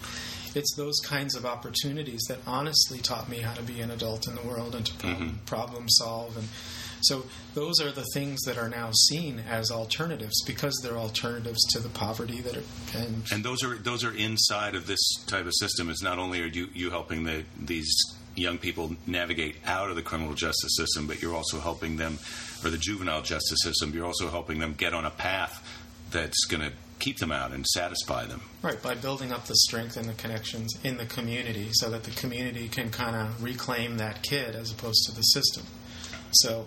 It's 0.54 0.74
those 0.76 0.98
kinds 1.04 1.34
of 1.34 1.46
opportunities 1.46 2.22
that 2.28 2.38
honestly 2.46 2.98
taught 2.98 3.28
me 3.28 3.38
how 3.38 3.54
to 3.54 3.62
be 3.62 3.80
an 3.80 3.90
adult 3.90 4.28
in 4.28 4.34
the 4.34 4.42
world 4.42 4.74
and 4.74 4.84
to 4.84 4.94
problem, 4.94 5.28
mm-hmm. 5.28 5.44
problem 5.46 5.88
solve 5.88 6.36
and 6.36 6.48
so 7.02 7.24
those 7.54 7.80
are 7.80 7.90
the 7.90 8.04
things 8.14 8.40
that 8.42 8.56
are 8.56 8.68
now 8.68 8.90
seen 8.92 9.42
as 9.50 9.70
alternatives 9.70 10.42
because 10.46 10.78
they're 10.82 10.96
alternatives 10.96 11.60
to 11.72 11.80
the 11.80 11.88
poverty 11.88 12.40
that 12.40 12.56
are 12.56 12.62
and 12.96 13.24
and 13.32 13.44
those 13.44 13.64
are 13.64 13.76
those 13.76 14.04
are 14.04 14.14
inside 14.14 14.74
of 14.74 14.86
this 14.86 15.00
type 15.26 15.46
of 15.46 15.52
system. 15.54 15.90
It's 15.90 16.02
not 16.02 16.18
only 16.18 16.40
are 16.42 16.46
you 16.46 16.68
you 16.72 16.90
helping 16.90 17.24
the 17.24 17.44
these 17.60 17.92
young 18.34 18.58
people 18.58 18.96
navigate 19.06 19.56
out 19.66 19.90
of 19.90 19.96
the 19.96 20.02
criminal 20.02 20.34
justice 20.34 20.76
system, 20.76 21.06
but 21.06 21.20
you're 21.22 21.34
also 21.34 21.60
helping 21.60 21.96
them, 21.96 22.18
or 22.64 22.70
the 22.70 22.78
juvenile 22.78 23.22
justice 23.22 23.58
system, 23.62 23.92
you're 23.94 24.06
also 24.06 24.28
helping 24.28 24.58
them 24.58 24.74
get 24.76 24.94
on 24.94 25.04
a 25.04 25.10
path 25.10 25.66
that's 26.10 26.44
going 26.44 26.62
to 26.62 26.72
keep 26.98 27.18
them 27.18 27.32
out 27.32 27.52
and 27.52 27.66
satisfy 27.66 28.24
them. 28.26 28.40
Right, 28.62 28.80
by 28.80 28.94
building 28.94 29.32
up 29.32 29.46
the 29.46 29.56
strength 29.56 29.96
and 29.96 30.08
the 30.08 30.12
connections 30.14 30.72
in 30.84 30.98
the 30.98 31.06
community 31.06 31.68
so 31.72 31.90
that 31.90 32.04
the 32.04 32.12
community 32.12 32.68
can 32.68 32.90
kind 32.90 33.16
of 33.16 33.42
reclaim 33.42 33.98
that 33.98 34.22
kid 34.22 34.54
as 34.54 34.70
opposed 34.70 35.04
to 35.06 35.14
the 35.14 35.22
system. 35.22 35.64
So 36.32 36.66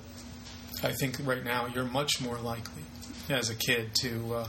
I 0.83 0.91
think 0.91 1.17
right 1.23 1.43
now 1.43 1.67
you're 1.67 1.85
much 1.85 2.21
more 2.21 2.37
likely 2.37 2.83
as 3.29 3.49
a 3.49 3.55
kid 3.55 3.91
to. 4.01 4.35
Uh, 4.35 4.47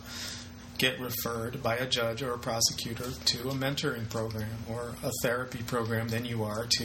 get 0.79 0.99
referred 1.01 1.63
by 1.63 1.77
a 1.77 1.87
judge 1.87 2.23
or 2.23 2.33
a 2.33 2.39
prosecutor 2.39 3.11
to 3.25 3.49
a 3.49 3.53
mentoring 3.53 4.09
program 4.09 4.49
or 4.71 4.95
a 5.03 5.11
therapy 5.23 5.63
program 5.67 6.09
than 6.09 6.25
you 6.25 6.45
are 6.45 6.67
to 6.67 6.85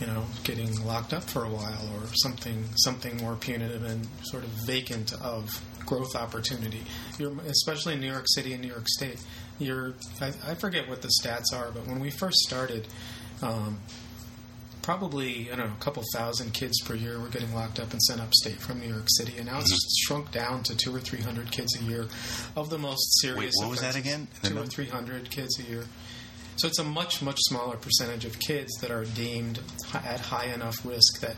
you 0.00 0.06
know 0.06 0.24
getting 0.44 0.84
locked 0.84 1.12
up 1.12 1.22
for 1.22 1.44
a 1.44 1.48
while 1.48 1.88
or 1.94 2.06
something 2.22 2.64
something 2.76 3.16
more 3.18 3.34
punitive 3.34 3.84
and 3.84 4.06
sort 4.24 4.44
of 4.44 4.50
vacant 4.66 5.12
of 5.22 5.62
growth 5.84 6.16
opportunity. 6.16 6.82
You're 7.18 7.32
especially 7.46 7.94
in 7.94 8.00
New 8.00 8.10
York 8.10 8.26
City 8.28 8.52
and 8.52 8.62
New 8.62 8.68
York 8.68 8.88
State 8.88 9.22
you're 9.58 9.94
I, 10.20 10.32
I 10.46 10.54
forget 10.54 10.88
what 10.88 11.02
the 11.02 11.10
stats 11.22 11.54
are 11.54 11.70
but 11.70 11.86
when 11.86 12.00
we 12.00 12.10
first 12.10 12.36
started 12.38 12.86
um, 13.42 13.80
probably 14.86 15.50
I 15.50 15.56
don't 15.56 15.66
know 15.66 15.74
a 15.74 15.82
couple 15.82 16.04
thousand 16.14 16.54
kids 16.54 16.80
per 16.82 16.94
year 16.94 17.18
were 17.18 17.26
getting 17.26 17.52
locked 17.52 17.80
up 17.80 17.90
and 17.90 18.00
sent 18.00 18.20
upstate 18.20 18.60
from 18.60 18.78
New 18.78 18.86
York 18.86 19.08
City, 19.08 19.32
and 19.36 19.46
now 19.46 19.58
it's 19.58 19.72
mm-hmm. 19.72 20.06
shrunk 20.06 20.30
down 20.30 20.62
to 20.62 20.76
two 20.76 20.94
or 20.94 21.00
three 21.00 21.20
hundred 21.20 21.50
kids 21.50 21.76
a 21.76 21.82
year 21.82 22.06
of 22.54 22.70
the 22.70 22.78
most 22.78 23.20
serious. 23.20 23.52
Wait, 23.58 23.64
what 23.64 23.70
was 23.72 23.80
that 23.80 23.96
again? 23.96 24.28
Two 24.44 24.56
or 24.56 24.64
three 24.64 24.86
hundred 24.86 25.28
kids 25.28 25.58
a 25.58 25.64
year. 25.64 25.84
So 26.54 26.68
it's 26.68 26.78
a 26.78 26.84
much 26.84 27.20
much 27.20 27.38
smaller 27.40 27.76
percentage 27.76 28.24
of 28.24 28.38
kids 28.38 28.72
that 28.80 28.92
are 28.92 29.04
deemed 29.04 29.58
at 29.92 30.20
high 30.20 30.54
enough 30.54 30.86
risk 30.86 31.20
that 31.20 31.34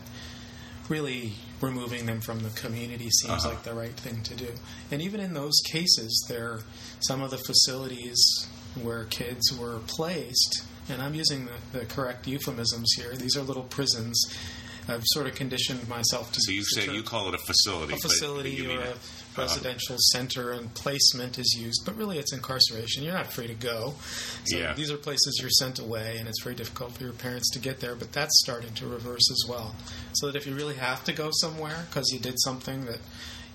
really 0.87 1.33
removing 1.59 2.05
them 2.05 2.21
from 2.21 2.41
the 2.41 2.49
community 2.49 3.09
seems 3.09 3.45
uh-huh. 3.45 3.49
like 3.49 3.63
the 3.63 3.73
right 3.73 3.97
thing 3.97 4.21
to 4.23 4.35
do. 4.35 4.49
And 4.91 5.01
even 5.01 5.19
in 5.19 5.33
those 5.33 5.59
cases, 5.71 6.23
there 6.29 6.59
some 6.99 7.23
of 7.23 7.31
the 7.31 7.39
facilities 7.39 8.47
where 8.79 9.05
kids 9.05 9.51
were 9.57 9.79
placed 9.87 10.63
and 10.89 11.01
I'm 11.01 11.13
using 11.13 11.45
the, 11.45 11.79
the 11.79 11.85
correct 11.85 12.27
euphemisms 12.27 12.93
here. 12.95 13.15
These 13.15 13.37
are 13.37 13.41
little 13.41 13.63
prisons. 13.63 14.21
I've 14.89 15.03
sort 15.05 15.27
of 15.27 15.35
conditioned 15.35 15.87
myself 15.87 16.31
to. 16.31 16.39
So 16.41 16.51
you 16.51 16.63
say 16.63 16.91
you 16.91 17.03
call 17.03 17.29
it 17.29 17.35
a 17.35 17.37
facility, 17.37 17.93
a 17.93 17.97
facility 17.97 18.65
or 18.65 18.79
a, 18.79 18.89
a 18.89 18.93
residential 19.37 19.95
uh, 19.95 19.99
center, 20.13 20.51
and 20.51 20.73
placement 20.73 21.37
is 21.37 21.55
used, 21.59 21.83
but 21.85 21.95
really 21.95 22.17
it's 22.17 22.33
incarceration. 22.33 23.03
You're 23.03 23.13
not 23.13 23.31
free 23.31 23.47
to 23.47 23.53
go. 23.53 23.93
So 24.45 24.57
yeah. 24.57 24.73
these 24.73 24.91
are 24.91 24.97
places 24.97 25.37
you're 25.41 25.51
sent 25.51 25.79
away, 25.79 26.17
and 26.17 26.27
it's 26.27 26.41
very 26.41 26.55
difficult 26.55 26.93
for 26.93 27.03
your 27.03 27.13
parents 27.13 27.49
to 27.51 27.59
get 27.59 27.79
there. 27.79 27.95
But 27.95 28.11
that's 28.13 28.39
starting 28.41 28.73
to 28.75 28.87
reverse 28.87 29.29
as 29.31 29.45
well. 29.47 29.75
So 30.13 30.27
that 30.27 30.35
if 30.35 30.47
you 30.47 30.55
really 30.55 30.75
have 30.75 31.03
to 31.05 31.13
go 31.13 31.29
somewhere 31.33 31.85
because 31.89 32.09
you 32.11 32.19
did 32.19 32.39
something 32.39 32.85
that 32.85 32.99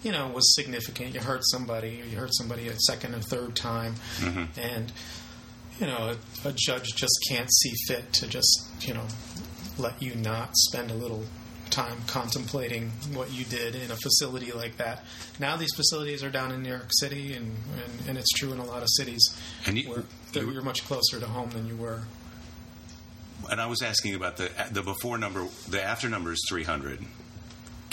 you 0.03 0.13
know 0.13 0.29
was 0.29 0.55
significant, 0.55 1.15
you 1.15 1.21
hurt 1.21 1.43
somebody, 1.45 2.01
or 2.03 2.05
you 2.05 2.17
hurt 2.17 2.35
somebody 2.35 2.69
a 2.69 2.79
second 2.79 3.15
or 3.15 3.21
third 3.21 3.57
time, 3.57 3.95
mm-hmm. 4.19 4.59
and 4.61 4.93
you 5.81 5.87
know, 5.87 6.15
a, 6.45 6.49
a 6.49 6.53
judge 6.53 6.95
just 6.95 7.25
can't 7.29 7.53
see 7.53 7.73
fit 7.87 8.13
to 8.15 8.27
just, 8.27 8.71
you 8.81 8.95
know, 8.95 9.07
let 9.79 10.01
you 10.01 10.15
not 10.15 10.51
spend 10.57 10.91
a 10.91 10.95
little 10.95 11.25
time 11.71 11.99
contemplating 12.07 12.91
what 13.13 13.33
you 13.33 13.45
did 13.45 13.75
in 13.75 13.91
a 13.91 13.97
facility 13.97 14.53
like 14.53 14.77
that. 14.77 15.05
Now 15.41 15.57
these 15.57 15.75
facilities 15.75 16.23
are 16.23 16.31
down 16.31 16.53
in 16.53 16.63
New 16.63 16.69
York 16.69 16.91
City, 16.91 17.33
and, 17.33 17.57
and, 17.75 18.09
and 18.09 18.19
it's 18.19 18.31
true 18.33 18.53
in 18.53 18.59
a 18.59 18.65
lot 18.65 18.83
of 18.83 18.89
cities 18.91 19.37
and 19.67 19.79
you, 19.79 19.89
where 19.89 20.05
you, 20.35 20.53
you're 20.53 20.63
much 20.63 20.85
closer 20.85 21.19
to 21.19 21.27
home 21.27 21.51
than 21.51 21.67
you 21.67 21.77
were. 21.77 22.03
And 23.51 23.61
I 23.61 23.67
was 23.67 23.83
asking 23.83 24.15
about 24.15 24.37
the 24.37 24.51
the 24.71 24.83
before 24.83 25.19
number, 25.19 25.47
the 25.69 25.83
after 25.83 26.09
number 26.09 26.33
is 26.33 26.43
300 26.49 27.01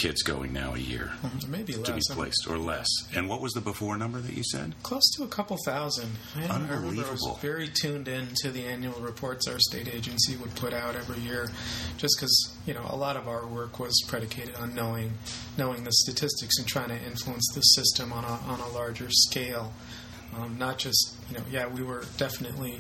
kids 0.02 0.24
going 0.24 0.52
now 0.52 0.74
a 0.74 0.80
year. 0.80 1.12
Maybe 1.48 1.74
less. 1.74 1.86
To 1.86 1.94
be 1.94 2.02
placed, 2.16 2.48
or 2.50 2.58
less. 2.58 2.88
And 3.16 3.30
what 3.30 3.40
was 3.40 3.54
the 3.54 3.62
before 3.62 3.98
number 3.98 4.20
that 4.20 4.34
you 4.34 4.44
said? 4.44 4.74
Close 4.82 5.08
to 5.16 5.24
a 5.24 5.28
couple 5.28 5.58
thousand. 5.64 6.10
I, 6.36 6.46
Unbelievable. 6.46 7.08
I 7.08 7.12
was 7.12 7.38
very 7.40 7.68
tuned 7.68 8.08
in 8.08 8.30
to 8.42 8.50
the 8.50 8.66
annual 8.66 9.00
reports 9.00 9.48
our 9.48 9.60
state 9.60 9.88
agency 9.94 10.36
would 10.38 10.56
put 10.56 10.74
out 10.74 10.96
every 10.96 11.20
year, 11.20 11.50
just 11.98 12.16
because 12.18 12.58
you 12.66 12.74
know 12.74 12.84
a 12.90 12.96
lot 12.96 13.16
of 13.16 13.28
our 13.28 13.46
work 13.46 13.80
was 13.80 14.02
predicated 14.08 14.56
on 14.56 14.74
knowing 14.74 15.14
knowing 15.56 15.84
the 15.84 15.92
statistics 15.92 16.58
and 16.58 16.68
trying 16.68 16.90
to 16.90 17.00
influence 17.06 17.48
the 17.54 17.62
system 17.62 18.12
on 18.12 18.24
a, 18.24 18.52
on 18.52 18.60
a 18.60 18.70
larger 18.70 19.10
scale. 19.12 19.72
Um, 20.36 20.58
not 20.58 20.80
just 20.80 21.16
you 21.30 21.38
know, 21.38 21.44
yeah, 21.52 21.68
we 21.68 21.84
were 21.84 22.06
definitely 22.18 22.80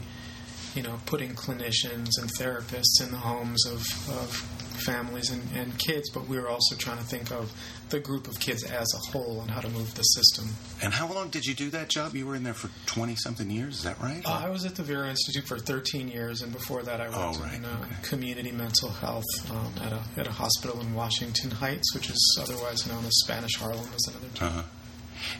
you 0.73 0.81
know 0.81 0.99
putting 1.05 1.35
clinicians 1.35 2.09
and 2.19 2.31
therapists 2.39 2.99
in 2.99 3.11
the 3.11 3.17
homes 3.17 3.63
of, 3.67 3.81
of 4.09 4.60
families 4.73 5.29
and, 5.29 5.41
and 5.55 5.77
kids, 5.77 6.09
but 6.09 6.27
we 6.27 6.39
were 6.39 6.49
also 6.49 6.75
trying 6.75 6.97
to 6.97 7.03
think 7.03 7.31
of 7.31 7.51
the 7.89 7.99
group 7.99 8.27
of 8.27 8.39
kids 8.39 8.63
as 8.63 8.87
a 8.93 9.11
whole 9.11 9.41
and 9.41 9.51
how 9.51 9.61
to 9.61 9.69
move 9.69 9.93
the 9.95 10.03
system. 10.03 10.49
And 10.81 10.93
how 10.93 11.11
long 11.11 11.29
did 11.29 11.45
you 11.45 11.53
do 11.53 11.69
that 11.71 11.89
job? 11.89 12.15
You 12.15 12.25
were 12.25 12.35
in 12.35 12.43
there 12.43 12.53
for 12.53 12.69
20 12.87 13.15
something 13.15 13.49
years, 13.49 13.77
is 13.77 13.83
that 13.83 13.99
right? 13.99 14.21
Uh, 14.25 14.41
I 14.45 14.49
was 14.49 14.65
at 14.65 14.75
the 14.75 14.83
Vera 14.83 15.09
Institute 15.09 15.45
for 15.45 15.59
13 15.59 16.07
years, 16.07 16.41
and 16.41 16.51
before 16.51 16.83
that, 16.83 17.01
I 17.01 17.05
worked 17.05 17.39
oh, 17.39 17.43
right. 17.43 17.55
in 17.55 17.65
uh, 17.65 17.77
okay. 17.81 17.95
community 18.03 18.51
mental 18.51 18.89
health 18.89 19.25
um, 19.51 19.73
at, 19.83 19.93
a, 19.93 20.01
at 20.17 20.27
a 20.27 20.31
hospital 20.31 20.79
in 20.79 20.93
Washington 20.93 21.51
Heights, 21.51 21.93
which 21.93 22.09
is 22.09 22.39
otherwise 22.41 22.87
known 22.87 23.05
as 23.05 23.13
Spanish 23.23 23.55
Harlem, 23.55 23.87
is 23.95 24.07
another 24.09 24.33
term. 24.35 24.47
Uh-huh. 24.47 24.63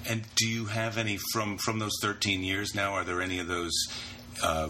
And 0.08 0.24
do 0.36 0.48
you 0.48 0.66
have 0.66 0.98
any 1.00 1.18
from 1.32 1.58
from 1.58 1.80
those 1.80 1.98
13 2.02 2.44
years 2.44 2.76
now? 2.76 2.94
Are 2.94 3.04
there 3.04 3.20
any 3.20 3.40
of 3.40 3.48
those 3.48 3.74
uh, 4.44 4.70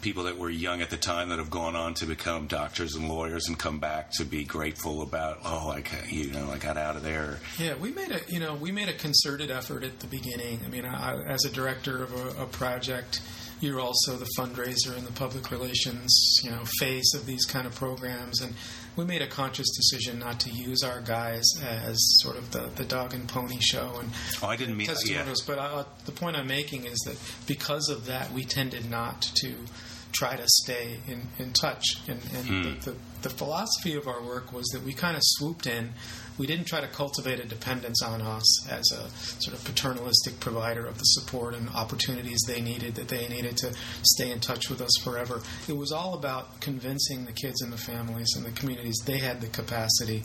people 0.00 0.24
that 0.24 0.38
were 0.38 0.50
young 0.50 0.82
at 0.82 0.90
the 0.90 0.96
time 0.96 1.30
that 1.30 1.38
have 1.38 1.50
gone 1.50 1.76
on 1.76 1.94
to 1.94 2.06
become 2.06 2.46
doctors 2.46 2.94
and 2.94 3.08
lawyers 3.08 3.48
and 3.48 3.58
come 3.58 3.78
back 3.78 4.10
to 4.12 4.24
be 4.24 4.44
grateful 4.44 5.02
about 5.02 5.38
oh 5.44 5.70
I 5.70 5.82
you 6.08 6.30
know 6.30 6.50
I 6.50 6.58
got 6.58 6.76
out 6.76 6.96
of 6.96 7.02
there. 7.02 7.38
Yeah, 7.58 7.74
we 7.74 7.90
made 7.92 8.10
a 8.10 8.20
you 8.28 8.40
know 8.40 8.54
we 8.54 8.72
made 8.72 8.88
a 8.88 8.94
concerted 8.94 9.50
effort 9.50 9.84
at 9.84 10.00
the 10.00 10.06
beginning. 10.06 10.60
I 10.64 10.68
mean, 10.68 10.84
I, 10.84 11.22
as 11.22 11.44
a 11.44 11.50
director 11.50 12.02
of 12.02 12.38
a, 12.38 12.42
a 12.42 12.46
project, 12.46 13.20
you're 13.62 13.80
also 13.80 14.16
the 14.16 14.28
fundraiser 14.36 14.96
and 14.96 15.06
the 15.06 15.12
public 15.12 15.50
relations 15.50 16.40
you 16.42 16.50
know 16.50 16.62
face 16.78 17.14
of 17.14 17.24
these 17.26 17.44
kind 17.44 17.66
of 17.66 17.74
programs 17.74 18.40
and 18.40 18.54
we 18.96 19.04
made 19.04 19.22
a 19.22 19.26
conscious 19.26 19.68
decision 19.70 20.18
not 20.18 20.38
to 20.40 20.50
use 20.50 20.82
our 20.82 21.00
guys 21.00 21.44
as 21.62 21.96
sort 22.20 22.36
of 22.36 22.50
the, 22.50 22.68
the 22.76 22.84
dog 22.84 23.14
and 23.14 23.26
pony 23.28 23.58
show 23.60 23.96
and 24.00 24.10
oh, 24.42 24.48
I 24.48 24.56
didn't 24.56 24.76
mean 24.76 24.86
testimonials. 24.86 25.48
Yeah. 25.48 25.54
But 25.54 25.58
I, 25.58 25.84
the 26.04 26.12
point 26.12 26.36
I'm 26.36 26.46
making 26.46 26.84
is 26.84 26.98
that 27.06 27.16
because 27.46 27.88
of 27.88 28.06
that, 28.06 28.32
we 28.32 28.44
tended 28.44 28.90
not 28.90 29.22
to 29.36 29.54
try 30.12 30.36
to 30.36 30.44
stay 30.46 30.98
in, 31.08 31.22
in 31.38 31.52
touch. 31.52 31.96
And, 32.06 32.20
and 32.34 32.46
hmm. 32.46 32.62
the, 32.62 32.90
the, 32.90 32.96
the 33.22 33.30
philosophy 33.30 33.94
of 33.94 34.06
our 34.06 34.22
work 34.22 34.52
was 34.52 34.66
that 34.68 34.82
we 34.82 34.92
kind 34.92 35.16
of 35.16 35.22
swooped 35.24 35.66
in 35.66 35.94
we 36.38 36.46
didn't 36.46 36.66
try 36.66 36.80
to 36.80 36.86
cultivate 36.88 37.40
a 37.40 37.44
dependence 37.44 38.02
on 38.02 38.22
us 38.22 38.68
as 38.70 38.84
a 38.92 39.08
sort 39.40 39.56
of 39.56 39.64
paternalistic 39.64 40.40
provider 40.40 40.86
of 40.86 40.98
the 40.98 41.04
support 41.04 41.54
and 41.54 41.68
opportunities 41.70 42.40
they 42.46 42.60
needed, 42.60 42.94
that 42.94 43.08
they 43.08 43.28
needed 43.28 43.56
to 43.58 43.72
stay 44.02 44.30
in 44.30 44.40
touch 44.40 44.68
with 44.70 44.80
us 44.80 44.92
forever. 45.02 45.40
It 45.68 45.76
was 45.76 45.92
all 45.92 46.14
about 46.14 46.60
convincing 46.60 47.24
the 47.24 47.32
kids 47.32 47.62
and 47.62 47.72
the 47.72 47.78
families 47.78 48.28
and 48.36 48.44
the 48.44 48.50
communities 48.52 48.96
they 49.04 49.18
had 49.18 49.40
the 49.40 49.48
capacity 49.48 50.22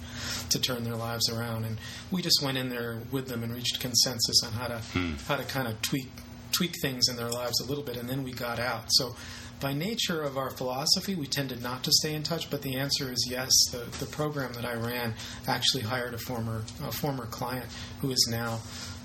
to 0.49 0.59
turn 0.59 0.83
their 0.83 0.95
lives 0.95 1.29
around. 1.29 1.65
And 1.65 1.77
we 2.11 2.21
just 2.21 2.41
went 2.43 2.57
in 2.57 2.69
there 2.69 2.99
with 3.11 3.27
them 3.27 3.43
and 3.43 3.53
reached 3.53 3.79
consensus 3.79 4.43
on 4.43 4.53
how 4.53 4.67
to 4.67 4.79
hmm. 4.79 5.13
how 5.27 5.35
to 5.35 5.43
kind 5.43 5.67
of 5.67 5.81
tweak 5.81 6.09
tweak 6.51 6.73
things 6.81 7.07
in 7.09 7.15
their 7.17 7.29
lives 7.29 7.59
a 7.59 7.65
little 7.65 7.83
bit, 7.83 7.97
and 7.97 8.09
then 8.09 8.23
we 8.23 8.31
got 8.31 8.59
out. 8.59 8.85
So 8.89 9.15
by 9.59 9.73
nature 9.73 10.21
of 10.21 10.37
our 10.37 10.51
philosophy, 10.51 11.15
we 11.15 11.25
tended 11.25 11.61
not 11.63 11.83
to 11.83 11.91
stay 11.91 12.13
in 12.13 12.23
touch. 12.23 12.49
But 12.49 12.61
the 12.61 12.75
answer 12.75 13.11
is 13.11 13.27
yes. 13.29 13.51
The, 13.71 13.85
the 13.99 14.05
program 14.05 14.53
that 14.53 14.65
I 14.65 14.73
ran 14.73 15.15
actually 15.47 15.83
hired 15.83 16.13
a 16.13 16.17
former 16.17 16.63
a 16.83 16.91
former 16.91 17.25
client 17.25 17.65
who 18.01 18.11
is 18.11 18.27
now, 18.31 18.59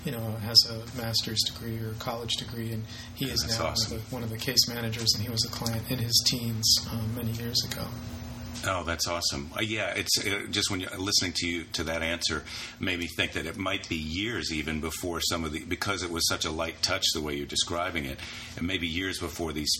you 0.05 0.11
know, 0.11 0.35
has 0.43 0.57
a 0.69 0.97
master's 0.97 1.41
degree 1.43 1.77
or 1.79 1.93
college 1.99 2.33
degree, 2.33 2.71
and 2.71 2.83
he 3.15 3.25
is 3.25 3.45
now 3.47 3.67
awesome. 3.67 3.91
one, 3.91 3.99
of 3.99 4.09
the, 4.09 4.15
one, 4.15 4.23
of 4.23 4.29
the, 4.29 4.37
case 4.37 4.67
managers, 4.67 5.13
and 5.15 5.23
he 5.23 5.31
was 5.31 5.45
a 5.45 5.49
client 5.49 5.89
in 5.89 5.97
his 5.97 6.23
teens 6.27 6.87
um, 6.91 7.15
many 7.15 7.31
years 7.31 7.63
ago. 7.71 7.85
Oh, 8.65 8.83
that's 8.85 9.07
awesome. 9.07 9.49
Uh, 9.57 9.61
yeah, 9.61 9.93
it's 9.93 10.25
uh, 10.25 10.45
just 10.49 10.71
when 10.71 10.79
you're 10.79 10.97
listening 10.97 11.33
to 11.35 11.47
you 11.47 11.63
to 11.73 11.83
that 11.85 12.01
answer 12.01 12.43
made 12.79 12.97
me 12.97 13.07
think 13.17 13.33
that 13.33 13.45
it 13.45 13.57
might 13.57 13.89
be 13.89 13.97
years 13.97 14.53
even 14.53 14.79
before 14.79 15.19
some 15.19 15.43
of 15.43 15.51
the 15.51 15.65
because 15.65 16.01
it 16.01 16.09
was 16.09 16.25
such 16.27 16.45
a 16.45 16.51
light 16.51 16.81
touch 16.81 17.03
the 17.13 17.21
way 17.21 17.35
you're 17.35 17.45
describing 17.45 18.05
it, 18.05 18.19
and 18.55 18.65
maybe 18.65 18.87
years 18.87 19.19
before 19.19 19.51
these 19.51 19.73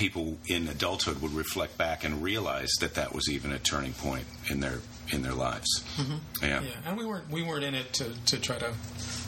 people 0.00 0.38
in 0.48 0.66
adulthood 0.66 1.20
would 1.20 1.32
reflect 1.34 1.76
back 1.76 2.04
and 2.04 2.22
realize 2.22 2.70
that 2.80 2.94
that 2.94 3.14
was 3.14 3.28
even 3.28 3.52
a 3.52 3.58
turning 3.58 3.92
point 3.92 4.24
in 4.50 4.60
their 4.60 4.78
in 5.12 5.22
their 5.22 5.34
lives. 5.34 5.68
Mm-hmm. 5.96 6.44
Yeah. 6.44 6.62
Yeah, 6.62 6.70
and 6.86 6.96
we 6.96 7.04
weren't 7.04 7.28
we 7.30 7.42
weren't 7.42 7.64
in 7.64 7.74
it 7.74 7.92
to, 7.94 8.06
to 8.26 8.40
try 8.40 8.56
to 8.58 8.72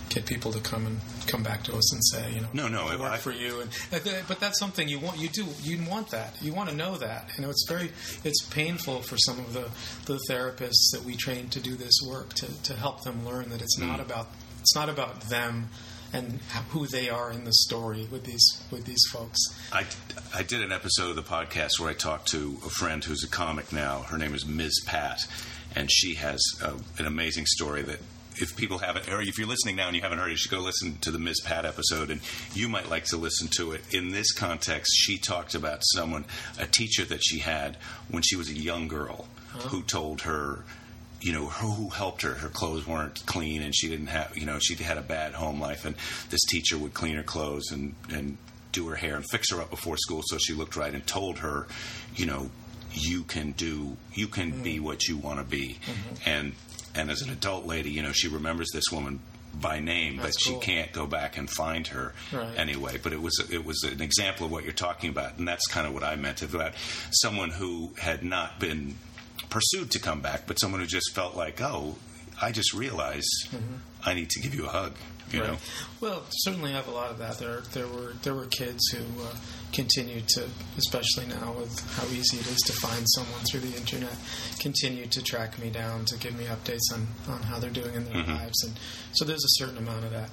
get 0.09 0.25
people 0.27 0.51
to 0.53 0.61
come 0.61 0.87
and 0.87 0.99
come 1.27 1.43
back 1.43 1.63
to 1.65 1.73
us 1.75 1.93
and 1.95 2.03
say, 2.05 2.35
you 2.35 2.41
know, 2.41 2.49
No, 2.55 2.69
no, 2.69 2.87
I 2.87 2.97
work 2.97 3.13
I- 3.13 3.17
for 3.19 3.33
you, 3.33 3.61
and 3.61 3.71
but 4.29 4.41
that's 4.41 4.59
something 4.59 4.89
you 4.89 4.99
want. 4.99 5.19
You 5.19 5.29
do. 5.29 5.45
You 5.63 5.79
want 5.89 6.11
that. 6.11 6.35
You 6.41 6.53
want 6.55 6.71
to 6.71 6.75
know 6.77 6.97
that. 6.97 7.31
You 7.37 7.43
know, 7.45 7.51
it's 7.51 7.67
very. 7.69 7.91
It's 8.25 8.43
painful 8.47 9.03
for 9.03 9.17
some 9.19 9.39
of 9.41 9.53
the 9.53 9.69
the 10.11 10.19
therapists 10.31 10.91
that 10.93 11.03
we 11.05 11.17
train 11.17 11.49
to 11.51 11.61
do 11.61 11.75
this 11.77 11.97
work 12.07 12.33
to 12.35 12.47
to 12.63 12.75
help 12.75 13.03
them 13.05 13.27
learn 13.27 13.51
that 13.51 13.61
it's 13.61 13.79
not 13.79 13.99
Mm. 14.01 14.07
about 14.07 14.27
it's 14.61 14.75
not 14.75 14.89
about 14.89 15.21
them 15.29 15.69
and 16.13 16.41
who 16.71 16.87
they 16.87 17.09
are 17.09 17.31
in 17.33 17.45
the 17.45 17.53
story 17.53 18.07
with 18.11 18.25
these 18.25 18.63
with 18.71 18.85
these 18.85 19.05
folks. 19.11 19.39
I, 19.73 19.87
I 20.35 20.43
did 20.43 20.63
an 20.63 20.73
episode 20.73 21.11
of 21.11 21.17
the 21.17 21.23
podcast 21.23 21.81
where 21.81 21.91
I 21.91 21.95
talked 21.95 22.29
to 22.29 22.59
a 22.67 22.71
friend 22.71 23.03
who's 23.03 23.25
a 23.25 23.29
comic 23.29 23.73
now. 23.73 24.03
Her 24.03 24.19
name 24.19 24.35
is 24.35 24.47
Ms. 24.47 24.83
Pat, 24.87 25.27
and 25.75 25.91
she 25.91 26.15
has 26.15 26.43
uh, 26.63 26.75
an 26.99 27.07
amazing 27.07 27.47
story 27.47 27.83
that 27.83 28.01
if 28.37 28.57
people 28.57 28.79
haven't, 28.79 29.09
or 29.11 29.21
if 29.21 29.39
you're 29.39 29.47
listening 29.47 29.77
now 29.77 29.89
and 29.89 29.97
you 29.97 30.03
haven't 30.03 30.19
heard 30.19 30.29
it, 30.29 30.33
you 30.33 30.37
should 30.37 30.51
go 30.51 30.61
listen 30.61 30.97
to 31.03 31.11
the 31.11 31.19
Ms. 31.19 31.41
Pat 31.45 31.65
episode, 31.65 32.11
and 32.11 32.21
you 32.55 32.69
might 32.69 32.89
like 32.89 33.05
to 33.07 33.17
listen 33.17 33.49
to 33.49 33.73
it. 33.73 33.83
In 33.91 34.11
this 34.11 34.33
context, 34.33 34.93
she 34.97 35.19
talked 35.19 35.55
about 35.55 35.83
someone, 35.95 36.25
a 36.59 36.67
teacher 36.67 37.05
that 37.05 37.23
she 37.23 37.41
had 37.41 37.77
when 38.11 38.23
she 38.23 38.37
was 38.37 38.49
a 38.49 38.55
young 38.55 38.89
girl, 38.89 39.27
who 39.69 39.83
told 39.83 40.23
her 40.23 40.65
you 41.23 41.33
know, 41.33 41.47
who 41.47 41.89
helped 41.89 42.23
her. 42.23 42.35
Her 42.35 42.49
clothes 42.49 42.87
weren't 42.87 43.25
clean, 43.27 43.63
and 43.63 43.75
she 43.75 43.89
didn't 43.89 44.09
have, 44.09 44.37
you 44.37 44.45
know, 44.45 44.59
she 44.61 44.75
had 44.75 44.99
a 44.99 45.03
bad 45.03 45.35
home 45.35 45.61
life. 45.61 45.85
And 45.85 45.95
this 46.31 46.41
teacher 46.49 46.77
would 46.77 46.95
clean 46.95 47.17
her 47.17 47.23
clothes 47.23 47.71
and 47.71 47.95
and 48.11 48.37
do 48.73 48.89
her 48.89 48.97
hair 48.97 49.17
and 49.17 49.25
fix 49.31 49.51
her 49.53 49.61
up 49.61 49.71
before 49.71 49.97
school 49.99 50.23
so 50.25 50.39
she 50.39 50.53
looked 50.53 50.77
right, 50.77 50.93
and 50.93 51.07
told 51.07 51.39
her, 51.39 51.67
you 52.17 52.27
know, 52.27 52.51
you 52.93 53.23
can 53.23 53.53
do, 53.53 53.97
you 54.15 54.27
can 54.27 54.53
mm-hmm. 54.53 54.63
be 54.63 54.81
what 54.81 55.07
you 55.07 55.17
want 55.17 55.39
to 55.39 55.45
be. 55.45 55.79
Mm-hmm. 55.87 56.29
And 56.29 56.53
and 56.95 57.11
as 57.11 57.23
an 57.23 57.31
adult 57.31 57.67
lady, 57.67 57.91
you 57.91 58.03
know, 58.03 58.13
she 58.13 58.29
remembers 58.29 58.71
this 58.73 58.91
woman 58.91 59.21
by 59.55 59.81
name, 59.81 60.19
but 60.21 60.33
she 60.39 60.53
cool. 60.53 60.61
can't 60.61 60.93
go 60.93 61.07
back 61.07 61.37
and 61.37 61.49
find 61.49 61.87
her 61.89 62.15
Right. 62.33 62.59
anyway. 62.59 62.99
But 63.03 63.13
it 63.13 63.21
was 63.21 63.39
it 63.51 63.65
was 63.65 63.83
an 63.85 64.01
example 64.01 64.47
of 64.47 64.53
what 64.53 64.65
you're 64.65 64.73
talking 64.73 65.11
about, 65.11 65.39
and 65.39 65.47
that's 65.47 65.67
kind 65.69 65.87
of 65.87 65.95
what 65.95 66.03
I 66.03 66.17
meant 66.17 66.43
about 66.43 66.73
someone 67.11 67.51
who 67.51 67.93
had 67.99 68.25
not 68.25 68.59
been 68.59 68.97
pursued 69.53 69.91
to 69.91 69.99
come 69.99 70.21
back, 70.21 70.47
but 70.47 70.59
someone 70.59 70.81
who 70.81 70.87
just 70.87 71.13
felt 71.15 71.37
like, 71.37 71.61
oh, 71.61 71.97
I 72.41 72.53
just 72.53 72.73
realized 72.73 73.49
I 74.05 74.15
need 74.15 74.31
to 74.31 74.41
give 74.41 74.55
you 74.55 74.65
a 74.65 74.69
hug. 74.71 74.95
You 75.31 75.39
know, 75.39 75.57
Well, 76.01 76.25
certainly 76.31 76.73
I 76.73 76.75
have 76.77 76.89
a 76.89 76.91
lot 76.91 77.11
of 77.11 77.17
that. 77.19 77.39
There, 77.39 77.63
there 77.73 77.87
were 77.87 78.13
there 78.23 78.35
were 78.35 78.45
kids 78.47 78.87
who 78.91 79.23
uh, 79.23 79.35
continued 79.73 80.29
to, 80.29 80.45
especially 80.77 81.25
now 81.27 81.53
with 81.53 81.73
how 81.97 82.05
easy 82.09 82.37
it 82.37 82.47
is 82.49 82.59
to 82.67 82.73
find 82.75 83.03
someone 83.15 83.41
through 83.51 83.61
the 83.61 83.75
internet, 83.75 84.15
continued 84.59 85.11
to 85.13 85.23
track 85.23 85.59
me 85.59 85.71
down 85.71 86.05
to 86.07 86.19
give 86.19 86.37
me 86.37 86.45
updates 86.45 86.93
on 86.93 87.07
on 87.35 87.43
how 87.45 87.59
they're 87.59 87.71
doing 87.71 87.95
in 87.95 88.05
their 88.05 88.25
lives, 88.25 88.63
and 88.65 88.75
so 89.13 89.25
there's 89.25 89.43
a 89.45 89.55
certain 89.65 89.79
amount 89.79 90.05
of 90.05 90.11
that. 90.11 90.29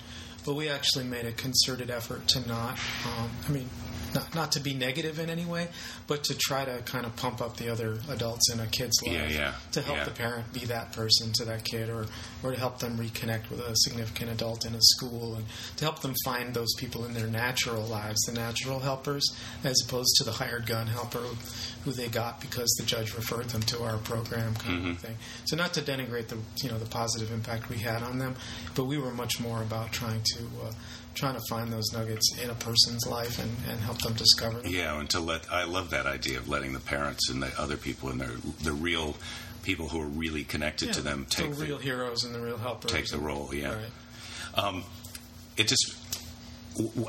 But 0.46 0.56
we 0.56 0.68
actually 0.68 1.06
made 1.06 1.26
a 1.26 1.32
concerted 1.32 1.90
effort 1.90 2.28
to 2.30 2.46
not, 2.48 2.78
um, 3.06 3.30
I 3.48 3.52
mean, 3.52 3.70
not, 4.14 4.36
not 4.36 4.52
to 4.54 4.60
be 4.60 4.74
negative 4.74 5.20
in 5.20 5.30
any 5.30 5.46
way, 5.46 5.68
but 6.08 6.24
to 6.26 6.38
try 6.38 6.66
to 6.66 6.82
kind 6.84 7.06
of 7.06 7.16
pump 7.16 7.42
up 7.42 7.58
the 7.58 7.70
other 7.70 8.00
adults 8.10 8.52
in 8.52 8.60
a 8.60 8.68
kid's 8.68 9.02
life 9.06 9.14
Yeah, 9.16 9.28
yeah, 9.30 9.54
to 9.74 9.82
help 9.82 9.98
yeah. 9.98 10.04
the 10.06 10.12
parent 10.12 10.52
be 10.54 10.62
that 10.66 10.92
person 10.94 11.32
to 11.34 11.46
that 11.46 11.66
kid 11.66 11.90
or, 11.90 12.06
or 12.44 12.52
to 12.52 12.58
help 12.60 12.80
them 12.80 12.98
reconnect 12.98 13.50
with 13.50 13.60
a 13.60 13.76
significant 13.76 14.32
adult 14.32 14.66
in 14.66 14.74
a 14.76 14.82
school 14.82 15.36
and 15.36 15.46
to 15.78 15.84
help 15.86 16.02
them 16.02 16.14
find 16.26 16.54
those 16.54 16.74
people 16.78 17.06
in 17.06 17.14
their 17.14 17.28
natural 17.28 17.84
lives, 17.84 18.20
the 18.22 18.34
natural 18.34 18.80
helpers, 18.80 19.24
as 19.64 19.82
opposed 19.86 20.14
to 20.18 20.24
the 20.24 20.32
hired 20.32 20.66
gun 20.66 20.88
helper 20.88 21.24
who 21.86 21.92
they 21.92 22.08
got 22.10 22.42
because 22.42 22.70
the 22.78 22.86
judge 22.86 23.16
referred 23.16 23.46
them 23.50 23.62
to 23.62 23.82
our 23.84 23.98
program 23.98 24.54
kind 24.56 24.80
Mm-hmm. 24.80 24.92
of 24.92 25.00
thing. 25.00 25.18
So 25.46 25.56
not 25.56 25.74
to 25.74 25.82
denigrate 25.82 26.28
the 26.28 26.38
you 26.62 26.70
know 26.70 26.78
the 26.78 26.86
positive 26.86 27.32
impact 27.32 27.70
we 27.70 27.78
had 27.78 28.04
on 28.04 28.20
them, 28.20 28.36
but 28.76 28.86
we 28.86 28.98
were 28.98 29.12
much 29.12 29.40
more 29.40 29.62
about 29.62 29.92
trying 29.92 30.22
to 30.36 30.44
uh, 30.66 30.72
trying 31.16 31.36
to 31.36 31.42
find 31.50 31.72
those 31.72 31.92
nuggets 31.94 32.38
in 32.42 32.50
a 32.50 32.56
person's 32.56 33.06
life 33.08 33.40
and, 33.40 33.52
and 33.70 33.80
help 33.82 34.00
them 34.02 34.14
discover 34.14 34.60
them. 34.60 34.72
yeah, 34.72 34.98
and 35.00 35.10
to 35.10 35.20
let 35.20 35.52
I 35.52 35.64
love 35.66 35.90
that 35.90 36.06
idea 36.06 36.38
of 36.38 36.48
letting 36.48 36.74
the 36.74 36.80
parents 36.80 37.30
and 37.30 37.42
the 37.44 37.52
other 37.60 37.78
people 37.78 38.10
and 38.10 38.22
their 38.22 38.32
the 38.64 38.72
real 38.72 39.16
people 39.64 39.90
who 39.90 40.02
are 40.02 40.06
really 40.08 40.44
connected 40.44 40.94
to 40.94 41.02
them 41.02 41.26
take 41.30 41.54
the 41.56 41.66
real 41.66 41.78
the, 41.78 41.84
heroes 41.84 42.24
and 42.24 42.34
the 42.34 42.40
real 42.40 42.58
helpers. 42.58 42.92
take 42.92 43.08
the 43.10 43.18
role. 43.20 43.54
Yeah, 43.54 43.76
Right. 44.56 44.84
it 45.58 45.68
just 45.68 45.96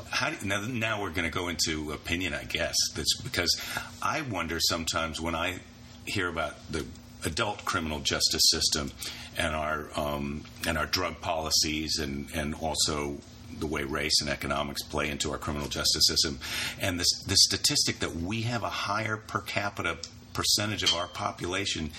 how 0.09 0.31
now, 0.43 0.65
now 0.67 1.01
we're 1.01 1.11
going 1.11 1.29
to 1.29 1.33
go 1.37 1.47
into 1.47 1.93
opinion 1.93 2.33
i 2.33 2.43
guess 2.43 2.75
that's 2.95 3.15
because 3.21 3.49
i 4.01 4.21
wonder 4.21 4.57
sometimes 4.59 5.21
when 5.21 5.33
i 5.35 5.59
hear 6.05 6.27
about 6.27 6.55
the 6.69 6.85
adult 7.23 7.63
criminal 7.63 7.99
justice 7.99 8.41
system 8.49 8.91
and 9.37 9.55
our 9.55 9.87
um, 9.95 10.43
and 10.67 10.77
our 10.77 10.87
drug 10.87 11.21
policies 11.21 11.99
and 11.99 12.27
and 12.35 12.53
also 12.55 13.17
the 13.61 13.67
way 13.67 13.83
race 13.83 14.19
and 14.19 14.29
economics 14.29 14.83
play 14.83 15.09
into 15.09 15.31
our 15.31 15.37
criminal 15.37 15.69
justice 15.69 16.05
system. 16.07 16.39
And 16.79 16.99
the, 16.99 17.05
the 17.27 17.37
statistic 17.37 17.99
that 17.99 18.15
we 18.17 18.41
have 18.41 18.63
a 18.63 18.69
higher 18.69 19.15
per 19.15 19.39
capita 19.39 19.97
percentage 20.33 20.83
of 20.83 20.93
our 20.93 21.07
population 21.07 21.91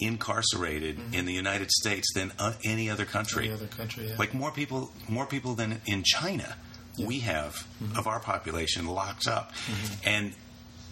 incarcerated 0.00 0.98
in 1.12 1.24
the 1.24 1.32
United 1.32 1.70
States 1.70 2.12
than 2.14 2.32
uh, 2.38 2.54
any 2.64 2.90
other 2.90 3.04
country. 3.04 3.44
Any 3.44 3.54
other 3.54 3.66
country, 3.66 4.08
yeah. 4.08 4.16
like 4.18 4.34
more 4.34 4.50
people 4.50 4.90
more 5.08 5.26
people 5.26 5.54
than 5.54 5.80
in 5.86 6.02
China 6.02 6.56
we 6.98 7.20
have 7.20 7.66
Mm-hmm. 7.82 7.98
of 7.98 8.06
our 8.06 8.20
population 8.20 8.86
locked 8.86 9.26
up. 9.26 9.52
And 10.04 10.32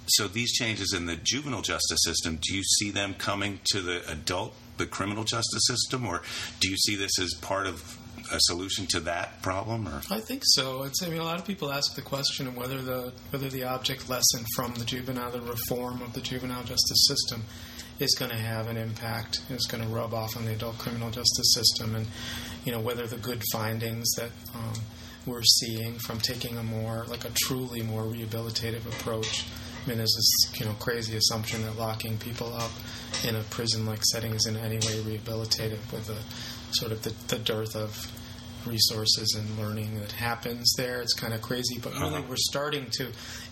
so 0.07 0.27
these 0.27 0.53
changes 0.53 0.93
in 0.93 1.07
the 1.07 1.15
juvenile 1.17 1.63
justice 1.63 2.01
system 2.03 2.39
do 2.43 2.55
you 2.57 2.63
see 2.65 2.91
them 2.91 3.15
coming 3.15 3.61
to 3.73 3.81
the 3.81 4.03
adult 4.11 4.55
the 4.79 4.87
criminal 4.87 5.23
justice 5.25 5.63
system? 5.67 6.07
Or 6.07 6.23
do 6.61 6.69
you 6.69 6.77
see 6.77 6.97
this 6.97 7.19
as 7.21 7.35
part 7.35 7.67
of 7.67 7.99
a 8.33 8.41
solution 8.41 8.87
to 8.87 9.01
that 9.01 9.43
problem 9.43 9.87
or 9.87 10.01
I 10.11 10.21
think 10.21 10.43
so. 10.45 10.85
It's, 10.85 11.03
I 11.03 11.09
mean, 11.09 11.21
a 11.21 11.25
lot 11.25 11.39
of 11.39 11.47
people 11.47 11.71
ask 11.71 11.95
the 11.95 12.03
question 12.03 12.47
of 12.47 12.57
whether 12.57 12.81
the 12.81 13.13
whether 13.31 13.49
the 13.49 13.65
object 13.65 14.09
lesson 14.09 14.45
from 14.57 14.75
the 14.75 14.85
juvenile, 14.85 15.31
the 15.31 15.41
reform 15.43 16.03
of 16.03 16.15
the 16.15 16.21
juvenile 16.21 16.65
justice 16.65 17.07
system, 17.07 17.43
is 17.99 18.15
going 18.19 18.31
to 18.31 18.37
have 18.37 18.69
an 18.69 18.77
impact. 18.77 19.43
Is 19.51 19.67
going 19.67 19.85
to 19.85 19.89
rub 19.89 20.15
off 20.15 20.37
on 20.37 20.47
the 20.47 20.53
adult 20.53 20.79
criminal 20.79 21.11
justice 21.11 21.55
system, 21.55 21.95
and 21.95 22.07
you 22.65 22.73
know 22.73 22.81
whether 22.81 23.07
the 23.07 23.19
good 23.19 23.43
findings 23.53 24.11
that 24.17 24.31
um, 24.55 24.73
we're 25.27 25.43
seeing 25.43 25.99
from 25.99 26.19
taking 26.19 26.57
a 26.57 26.63
more 26.63 27.05
like 27.09 27.25
a 27.25 27.31
truly 27.31 27.83
more 27.83 28.03
rehabilitative 28.03 28.87
approach. 28.87 29.45
I 29.85 29.89
mean, 29.89 29.99
there's 29.99 30.15
this 30.15 30.61
you 30.61 30.67
know 30.67 30.73
crazy 30.75 31.17
assumption 31.17 31.63
that 31.63 31.77
locking 31.77 32.17
people 32.19 32.53
up 32.55 32.71
in 33.27 33.37
a 33.37 33.43
prison-like 33.43 34.03
setting 34.05 34.33
is 34.33 34.47
in 34.47 34.57
any 34.57 34.77
way 34.77 35.19
rehabilitative 35.19 35.93
with 35.93 36.07
the 36.07 36.17
sort 36.73 36.93
of 36.93 37.03
the, 37.03 37.13
the 37.29 37.39
dearth 37.39 37.77
of 37.77 38.11
resources 38.67 39.35
and 39.39 39.59
learning 39.59 39.99
that 40.01 40.13
happens 40.13 40.73
there. 40.77 41.01
It's 41.01 41.15
kind 41.15 41.35
of 41.35 41.43
crazy, 41.43 41.79
but 41.83 41.93
really 41.95 42.15
Uh-huh. 42.17 42.23
we're 42.29 42.37
starting 42.37 42.87
to, 42.99 43.09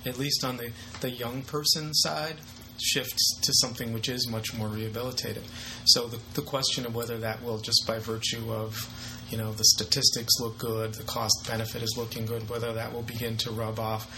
at 0.07 0.19
least 0.19 0.45
on 0.45 0.57
the, 0.57 0.71
the 1.01 1.11
young 1.11 1.43
person 1.43 1.93
side, 1.95 2.37
shift 2.83 3.15
to 3.43 3.53
something 3.55 3.93
which 3.93 4.09
is 4.09 4.27
much 4.29 4.55
more 4.55 4.69
rehabilitative. 4.69 5.43
So 5.85 6.07
the, 6.07 6.19
the 6.35 6.43
question 6.43 6.87
of 6.87 6.95
whether 6.95 7.19
that 7.19 7.43
will, 7.43 7.59
just 7.59 7.85
by 7.87 7.99
virtue 7.99 8.51
of, 8.53 8.89
you 9.31 9.37
know, 9.37 9.53
the 9.53 9.65
statistics 9.65 10.33
look 10.41 10.59
good, 10.59 10.95
the 10.95 11.05
cost 11.05 11.47
benefit 11.47 11.83
is 11.83 11.95
looking 11.99 12.25
good, 12.27 12.49
whether 12.49 12.73
that 12.73 12.93
will 12.93 13.03
begin 13.03 13.37
to 13.39 13.51
rub 13.51 13.79
off. 13.79 14.11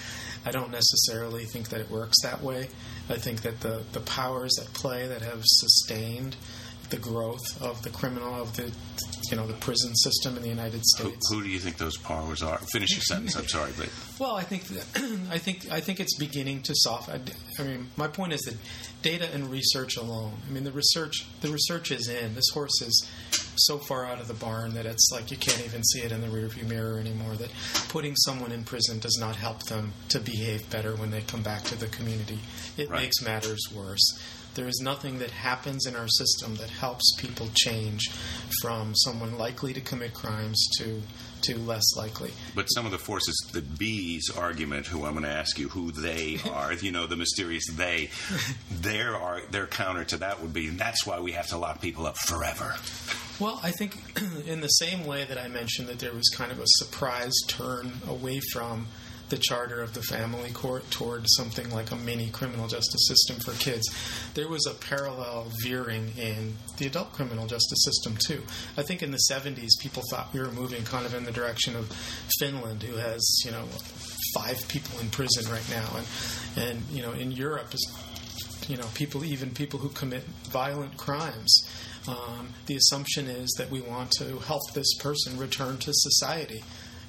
I 0.46 0.50
don't 0.52 0.70
necessarily 0.70 1.44
think 1.44 1.68
that 1.70 1.80
it 1.80 1.90
works 1.90 2.20
that 2.22 2.40
way. 2.42 2.68
I 3.08 3.16
think 3.16 3.42
that 3.42 3.60
the, 3.60 3.82
the 3.92 4.00
powers 4.00 4.58
at 4.60 4.72
play 4.72 5.06
that 5.08 5.22
have 5.22 5.42
sustained 5.44 6.36
the 6.92 6.98
growth 6.98 7.60
of 7.62 7.82
the 7.82 7.90
criminal 7.90 8.40
of 8.40 8.54
the 8.56 8.70
you 9.30 9.36
know 9.36 9.46
the 9.46 9.54
prison 9.54 9.94
system 9.96 10.36
in 10.36 10.42
the 10.42 10.48
United 10.48 10.84
States. 10.84 11.26
who 11.30 11.42
do 11.42 11.48
you 11.48 11.58
think 11.58 11.78
those 11.78 11.96
powers 11.96 12.42
are 12.42 12.58
finish 12.72 12.90
your 12.92 13.00
sentence 13.00 13.34
i'm 13.34 13.48
sorry 13.48 13.72
but 13.78 13.88
Well, 14.18 14.36
I 14.36 14.44
think 14.44 14.64
that, 14.68 14.86
I 15.32 15.38
think 15.38 15.68
I 15.72 15.80
think 15.80 15.98
it's 15.98 16.16
beginning 16.16 16.62
to 16.62 16.74
soften. 16.76 17.22
I 17.58 17.62
mean, 17.64 17.88
my 17.96 18.06
point 18.06 18.32
is 18.32 18.42
that 18.42 18.54
data 19.02 19.28
and 19.34 19.50
research 19.50 19.96
alone. 19.96 20.34
I 20.48 20.52
mean, 20.52 20.62
the 20.62 20.70
research 20.70 21.26
the 21.40 21.48
research 21.48 21.90
is 21.90 22.06
in. 22.08 22.36
This 22.36 22.48
horse 22.54 22.80
is 22.82 23.04
so 23.56 23.78
far 23.78 24.04
out 24.06 24.20
of 24.20 24.28
the 24.28 24.34
barn 24.34 24.74
that 24.74 24.86
it's 24.86 25.08
like 25.12 25.32
you 25.32 25.36
can't 25.36 25.64
even 25.64 25.82
see 25.82 26.02
it 26.02 26.12
in 26.12 26.20
the 26.20 26.28
rearview 26.28 26.68
mirror 26.68 27.00
anymore. 27.00 27.34
That 27.34 27.50
putting 27.88 28.14
someone 28.14 28.52
in 28.52 28.62
prison 28.62 29.00
does 29.00 29.16
not 29.18 29.34
help 29.34 29.64
them 29.64 29.92
to 30.10 30.20
behave 30.20 30.70
better 30.70 30.94
when 30.94 31.10
they 31.10 31.22
come 31.22 31.42
back 31.42 31.64
to 31.64 31.74
the 31.74 31.86
community. 31.88 32.38
It 32.76 32.88
Right. 32.88 33.00
makes 33.02 33.20
matters 33.22 33.66
worse. 33.74 34.06
There 34.54 34.68
is 34.68 34.80
nothing 34.80 35.18
that 35.18 35.30
happens 35.30 35.86
in 35.86 35.96
our 35.96 36.08
system 36.08 36.56
that 36.56 36.70
helps 36.70 37.14
people 37.16 37.48
change 37.54 38.10
from 38.60 38.94
someone 38.94 39.38
likely 39.38 39.72
to 39.72 39.80
commit 39.80 40.14
crimes 40.14 40.62
to 40.78 41.02
to 41.42 41.58
less 41.58 41.96
likely. 41.96 42.30
But 42.54 42.66
some 42.66 42.86
of 42.86 42.92
the 42.92 42.98
forces, 42.98 43.36
the 43.52 43.62
B's 43.62 44.30
argument, 44.30 44.86
who 44.86 45.04
I'm 45.04 45.12
going 45.12 45.24
to 45.24 45.30
ask 45.30 45.58
you 45.58 45.68
who 45.68 45.90
they 45.90 46.38
are, 46.50 46.72
you 46.72 46.92
know, 46.92 47.06
the 47.06 47.16
mysterious 47.16 47.64
they, 47.72 48.10
their 48.70 49.16
are 49.16 49.42
their 49.50 49.66
counter 49.66 50.04
to 50.04 50.18
that 50.18 50.40
would 50.40 50.52
be 50.52 50.68
that's 50.68 51.04
why 51.06 51.20
we 51.20 51.32
have 51.32 51.48
to 51.48 51.58
lock 51.58 51.80
people 51.80 52.06
up 52.06 52.16
forever. 52.16 52.76
Well, 53.40 53.58
I 53.62 53.72
think 53.72 53.96
in 54.46 54.60
the 54.60 54.68
same 54.68 55.04
way 55.04 55.24
that 55.24 55.38
I 55.38 55.48
mentioned 55.48 55.88
that 55.88 55.98
there 55.98 56.12
was 56.12 56.28
kind 56.28 56.52
of 56.52 56.60
a 56.60 56.66
surprise 56.66 57.34
turn 57.48 57.92
away 58.06 58.40
from 58.52 58.86
the 59.32 59.38
charter 59.38 59.80
of 59.80 59.94
the 59.94 60.02
family 60.02 60.50
court 60.50 60.88
toward 60.90 61.24
something 61.26 61.70
like 61.70 61.90
a 61.90 61.96
mini 61.96 62.28
criminal 62.28 62.68
justice 62.68 63.08
system 63.08 63.36
for 63.40 63.52
kids. 63.58 63.88
There 64.34 64.46
was 64.46 64.66
a 64.66 64.74
parallel 64.74 65.50
veering 65.62 66.12
in 66.18 66.52
the 66.76 66.86
adult 66.86 67.12
criminal 67.14 67.46
justice 67.46 67.82
system 67.82 68.18
too. 68.26 68.42
I 68.76 68.82
think 68.82 69.02
in 69.02 69.10
the 69.10 69.22
70s 69.30 69.70
people 69.80 70.02
thought 70.10 70.34
we 70.34 70.40
were 70.40 70.52
moving 70.52 70.84
kind 70.84 71.06
of 71.06 71.14
in 71.14 71.24
the 71.24 71.32
direction 71.32 71.74
of 71.74 71.90
Finland 72.38 72.82
who 72.82 72.96
has, 72.98 73.22
you 73.42 73.52
know, 73.52 73.64
five 74.34 74.68
people 74.68 75.00
in 75.00 75.08
prison 75.08 75.50
right 75.50 75.68
now 75.70 75.88
and 75.96 76.06
and 76.68 76.82
you 76.90 77.02
know 77.02 77.12
in 77.12 77.32
Europe 77.32 77.72
you 78.68 78.76
know 78.76 78.86
people 78.94 79.24
even 79.24 79.50
people 79.50 79.78
who 79.78 79.88
commit 79.90 80.24
violent 80.50 80.96
crimes 80.96 81.66
um, 82.08 82.48
the 82.66 82.76
assumption 82.76 83.26
is 83.26 83.50
that 83.58 83.70
we 83.70 83.80
want 83.80 84.10
to 84.12 84.38
help 84.38 84.62
this 84.72 84.94
person 84.98 85.36
return 85.38 85.76
to 85.78 85.90
society 85.92 86.62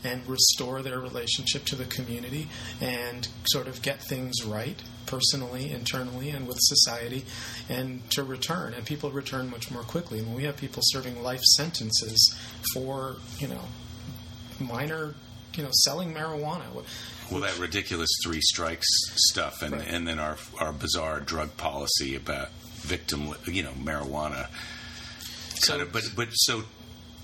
and 0.03 0.27
restore 0.27 0.81
their 0.81 0.99
relationship 0.99 1.65
to 1.65 1.75
the 1.75 1.85
community 1.85 2.47
and 2.81 3.27
sort 3.45 3.67
of 3.67 3.81
get 3.81 4.01
things 4.01 4.43
right 4.43 4.81
personally, 5.05 5.71
internally, 5.71 6.29
and 6.29 6.47
with 6.47 6.57
society, 6.59 7.23
and 7.69 8.09
to 8.11 8.23
return. 8.23 8.73
And 8.73 8.85
people 8.85 9.11
return 9.11 9.49
much 9.49 9.69
more 9.69 9.83
quickly. 9.83 10.21
When 10.21 10.33
we 10.33 10.43
have 10.45 10.57
people 10.57 10.81
serving 10.85 11.21
life 11.21 11.41
sentences 11.41 12.35
for, 12.73 13.17
you 13.37 13.47
know, 13.47 13.61
minor, 14.59 15.15
you 15.55 15.63
know, 15.63 15.69
selling 15.83 16.13
marijuana. 16.13 16.63
Well, 17.31 17.41
that 17.41 17.57
ridiculous 17.59 18.09
three 18.23 18.41
strikes 18.41 18.87
stuff, 19.29 19.61
and, 19.61 19.73
right. 19.73 19.87
and 19.87 20.07
then 20.07 20.19
our 20.19 20.37
our 20.59 20.73
bizarre 20.73 21.19
drug 21.19 21.55
policy 21.57 22.15
about 22.15 22.49
victim, 22.81 23.33
you 23.45 23.63
know, 23.63 23.71
marijuana. 23.71 24.47
So, 25.55 25.73
kind 25.73 25.81
of, 25.83 25.93
but 25.93 26.03
but 26.15 26.29
so 26.31 26.63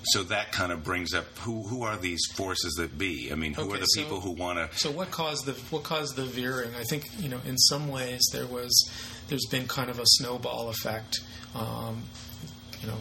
so 0.04 0.24
that 0.24 0.52
kind 0.52 0.72
of 0.72 0.84
brings 0.84 1.14
up 1.14 1.26
who 1.40 1.64
who 1.64 1.84
are 1.84 1.98
these 1.98 2.26
forces 2.36 2.74
that 2.76 2.98
be? 2.98 3.32
I 3.32 3.36
mean, 3.36 3.54
who 3.54 3.64
okay, 3.64 3.76
are 3.76 3.80
the 3.80 3.86
so, 3.86 4.02
people 4.02 4.20
who 4.22 4.32
want 4.32 4.58
to? 4.58 4.78
So 4.78 4.92
what 4.92 5.12
caused 5.12 5.46
the 5.46 5.54
what 5.72 5.84
caused 5.84 6.16
the 6.16 6.24
veering? 6.24 6.72
I 6.76 6.84
think 6.84 7.06
you 7.20 7.30
know 7.30 7.40
in 7.46 7.58
some 7.58 7.90
ways 7.90 8.22
there 8.32 8.48
was 8.48 8.72
there's 9.28 9.46
been 9.48 9.68
kind 9.68 9.90
of 9.90 10.00
a 10.00 10.06
snowball 10.06 10.70
effect. 10.70 11.20
Um, 11.56 12.04
you 12.82 12.88
know, 12.88 12.96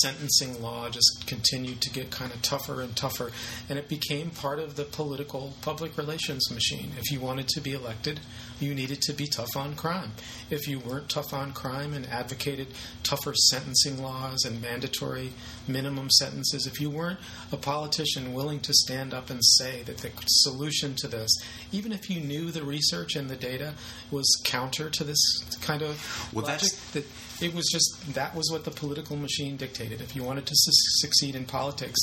sentencing 0.00 0.62
law 0.62 0.88
just 0.88 1.26
continued 1.26 1.82
to 1.82 1.90
get 1.90 2.10
kind 2.10 2.32
of 2.32 2.40
tougher 2.40 2.80
and 2.80 2.96
tougher, 2.96 3.30
and 3.68 3.78
it 3.78 3.86
became 3.86 4.30
part 4.30 4.58
of 4.58 4.76
the 4.76 4.84
political 4.84 5.52
public 5.60 5.98
relations 5.98 6.50
machine. 6.50 6.92
If 6.98 7.12
you 7.12 7.20
wanted 7.20 7.48
to 7.48 7.60
be 7.60 7.72
elected, 7.72 8.20
you 8.62 8.74
needed 8.74 9.02
to 9.02 9.12
be 9.12 9.26
tough 9.26 9.56
on 9.56 9.74
crime. 9.74 10.12
If 10.50 10.68
you 10.68 10.78
weren't 10.78 11.08
tough 11.08 11.32
on 11.32 11.52
crime 11.52 11.92
and 11.92 12.06
advocated 12.06 12.68
tougher 13.02 13.34
sentencing 13.34 14.02
laws 14.02 14.44
and 14.44 14.62
mandatory 14.62 15.32
minimum 15.66 16.10
sentences, 16.10 16.66
if 16.66 16.80
you 16.80 16.90
weren't 16.90 17.18
a 17.50 17.56
politician 17.56 18.32
willing 18.32 18.60
to 18.60 18.72
stand 18.72 19.12
up 19.12 19.30
and 19.30 19.40
say 19.44 19.82
that 19.82 19.98
the 19.98 20.10
solution 20.26 20.94
to 20.96 21.08
this, 21.08 21.30
even 21.72 21.92
if 21.92 22.08
you 22.08 22.20
knew 22.20 22.50
the 22.50 22.62
research 22.62 23.16
and 23.16 23.28
the 23.28 23.36
data 23.36 23.74
was 24.10 24.26
counter 24.44 24.88
to 24.90 25.04
this 25.04 25.20
kind 25.60 25.82
of 25.82 26.30
well, 26.32 26.44
logic, 26.44 26.72
that 26.92 27.04
it 27.40 27.54
was 27.54 27.68
just 27.72 28.14
that 28.14 28.34
was 28.34 28.50
what 28.50 28.64
the 28.64 28.70
political 28.70 29.16
machine 29.16 29.56
dictated. 29.56 30.00
If 30.00 30.14
you 30.14 30.22
wanted 30.22 30.46
to 30.46 30.54
su- 30.54 31.06
succeed 31.06 31.34
in 31.34 31.44
politics, 31.44 31.98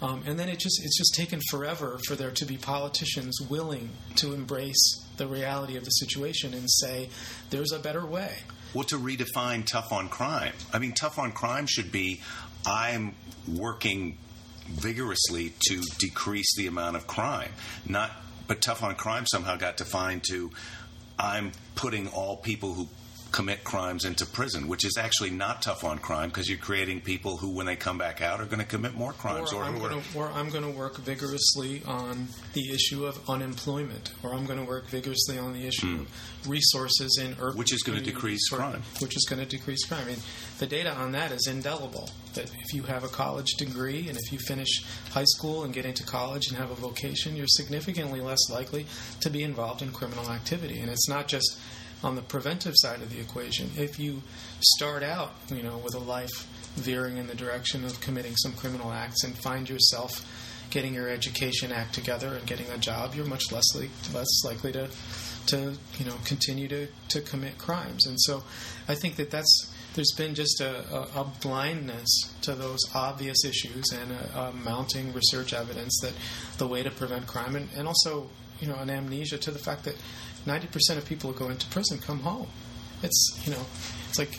um, 0.00 0.22
and 0.26 0.38
then 0.38 0.48
it 0.48 0.58
just 0.58 0.80
it's 0.84 0.96
just 0.96 1.14
taken 1.14 1.40
forever 1.50 1.98
for 2.06 2.14
there 2.14 2.30
to 2.30 2.44
be 2.44 2.56
politicians 2.56 3.40
willing 3.40 3.90
to 4.16 4.32
embrace 4.32 5.04
the 5.16 5.26
reality 5.26 5.76
of 5.76 5.84
the 5.84 5.90
situation 5.90 6.54
and 6.54 6.70
say 6.70 7.08
there's 7.50 7.72
a 7.72 7.78
better 7.78 8.06
way. 8.06 8.36
Well, 8.74 8.84
to 8.84 8.98
redefine 8.98 9.66
tough 9.66 9.92
on 9.92 10.08
crime, 10.08 10.52
I 10.72 10.78
mean, 10.78 10.92
tough 10.92 11.18
on 11.18 11.32
crime 11.32 11.66
should 11.66 11.90
be 11.90 12.20
I'm 12.66 13.14
working 13.48 14.18
vigorously 14.68 15.54
to 15.68 15.82
decrease 15.98 16.54
the 16.56 16.66
amount 16.66 16.96
of 16.96 17.06
crime, 17.06 17.52
not. 17.86 18.10
But 18.46 18.62
tough 18.62 18.82
on 18.82 18.94
crime 18.94 19.26
somehow 19.26 19.56
got 19.56 19.76
defined 19.76 20.22
to 20.30 20.50
I'm 21.18 21.52
putting 21.74 22.08
all 22.08 22.36
people 22.36 22.72
who 22.72 22.88
commit 23.38 23.62
crimes 23.62 24.04
into 24.04 24.26
prison, 24.26 24.66
which 24.66 24.84
is 24.84 24.98
actually 24.98 25.30
not 25.30 25.62
tough 25.62 25.84
on 25.84 25.96
crime 25.96 26.28
because 26.28 26.48
you're 26.48 26.58
creating 26.58 27.00
people 27.00 27.36
who, 27.36 27.50
when 27.50 27.66
they 27.66 27.76
come 27.76 27.96
back 27.96 28.20
out, 28.20 28.40
are 28.40 28.46
going 28.46 28.58
to 28.58 28.64
commit 28.64 28.94
more 28.94 29.12
crimes. 29.12 29.52
Or, 29.52 29.62
or 29.62 29.64
I'm, 29.64 29.76
or 30.16 30.50
going 30.50 30.64
to 30.64 30.76
work 30.76 30.96
vigorously 30.96 31.80
on 31.86 32.26
the 32.54 32.72
issue 32.72 33.06
of 33.06 33.16
unemployment, 33.30 34.12
or 34.24 34.34
I'm 34.34 34.44
going 34.44 34.58
to 34.58 34.64
work 34.64 34.88
vigorously 34.88 35.38
on 35.38 35.52
the 35.52 35.68
issue 35.68 35.98
mm. 35.98 36.00
of 36.00 36.48
resources 36.48 37.20
in 37.22 37.36
urban 37.38 37.56
which 37.56 37.72
is 37.72 37.84
going 37.84 37.96
to 37.96 38.04
decrease 38.04 38.48
crime. 38.48 38.82
Which 38.98 39.16
is 39.16 39.24
going 39.30 39.40
to 39.40 39.46
decrease 39.46 39.84
crime. 39.86 40.02
I 40.02 40.06
mean, 40.06 40.18
the 40.58 40.66
data 40.66 40.92
on 40.92 41.12
that 41.12 41.30
is 41.30 41.46
indelible. 41.46 42.10
That 42.34 42.50
if 42.52 42.74
you 42.74 42.82
have 42.82 43.04
a 43.04 43.08
college 43.08 43.52
degree 43.56 44.08
and 44.08 44.18
if 44.18 44.32
you 44.32 44.40
finish 44.40 44.82
high 45.10 45.26
school 45.26 45.62
and 45.62 45.72
get 45.72 45.86
into 45.86 46.02
college 46.02 46.48
and 46.48 46.56
have 46.56 46.72
a 46.72 46.74
vocation, 46.74 47.36
you're 47.36 47.46
significantly 47.46 48.20
less 48.20 48.50
likely 48.50 48.86
to 49.20 49.30
be 49.30 49.44
involved 49.44 49.80
in 49.80 49.92
criminal 49.92 50.28
activity. 50.28 50.80
And 50.80 50.90
it's 50.90 51.08
not 51.08 51.28
just 51.28 51.56
on 52.02 52.14
the 52.14 52.22
preventive 52.22 52.74
side 52.76 53.02
of 53.02 53.10
the 53.10 53.20
equation, 53.20 53.70
if 53.76 53.98
you 53.98 54.22
start 54.60 55.02
out, 55.02 55.34
you 55.50 55.62
know, 55.62 55.78
with 55.78 55.94
a 55.94 55.98
life 55.98 56.46
veering 56.76 57.16
in 57.16 57.26
the 57.26 57.34
direction 57.34 57.84
of 57.84 58.00
committing 58.00 58.36
some 58.36 58.52
criminal 58.52 58.92
acts 58.92 59.24
and 59.24 59.36
find 59.36 59.68
yourself 59.68 60.24
getting 60.70 60.94
your 60.94 61.08
education 61.08 61.72
act 61.72 61.94
together 61.94 62.34
and 62.34 62.46
getting 62.46 62.68
a 62.70 62.78
job, 62.78 63.14
you're 63.14 63.26
much 63.26 63.50
less 63.50 63.74
li- 63.74 63.90
less 64.12 64.44
likely 64.44 64.72
to 64.72 64.88
to 65.46 65.72
you 65.98 66.04
know 66.04 66.14
continue 66.24 66.68
to, 66.68 66.86
to 67.08 67.20
commit 67.22 67.56
crimes. 67.58 68.06
And 68.06 68.20
so, 68.20 68.44
I 68.86 68.94
think 68.94 69.16
that 69.16 69.30
that's 69.30 69.72
there's 69.94 70.12
been 70.16 70.34
just 70.34 70.60
a, 70.60 70.84
a, 70.94 71.22
a 71.22 71.24
blindness 71.40 72.08
to 72.42 72.54
those 72.54 72.78
obvious 72.94 73.44
issues 73.44 73.90
and 73.92 74.12
a, 74.12 74.38
a, 74.38 74.52
mounting 74.52 75.12
research 75.12 75.52
evidence 75.52 75.98
that 76.02 76.12
the 76.58 76.68
way 76.68 76.82
to 76.82 76.90
prevent 76.90 77.26
crime 77.26 77.56
and, 77.56 77.68
and 77.76 77.88
also 77.88 78.28
you 78.60 78.68
know 78.68 78.76
an 78.76 78.90
amnesia 78.90 79.38
to 79.38 79.50
the 79.50 79.58
fact 79.58 79.84
that 79.84 79.96
90% 80.46 80.96
of 80.96 81.04
people 81.04 81.32
who 81.32 81.38
go 81.38 81.50
into 81.50 81.66
prison 81.68 81.98
come 81.98 82.20
home. 82.20 82.48
It's, 83.02 83.40
you 83.44 83.52
know, 83.52 83.64
it's 84.08 84.18
like 84.18 84.38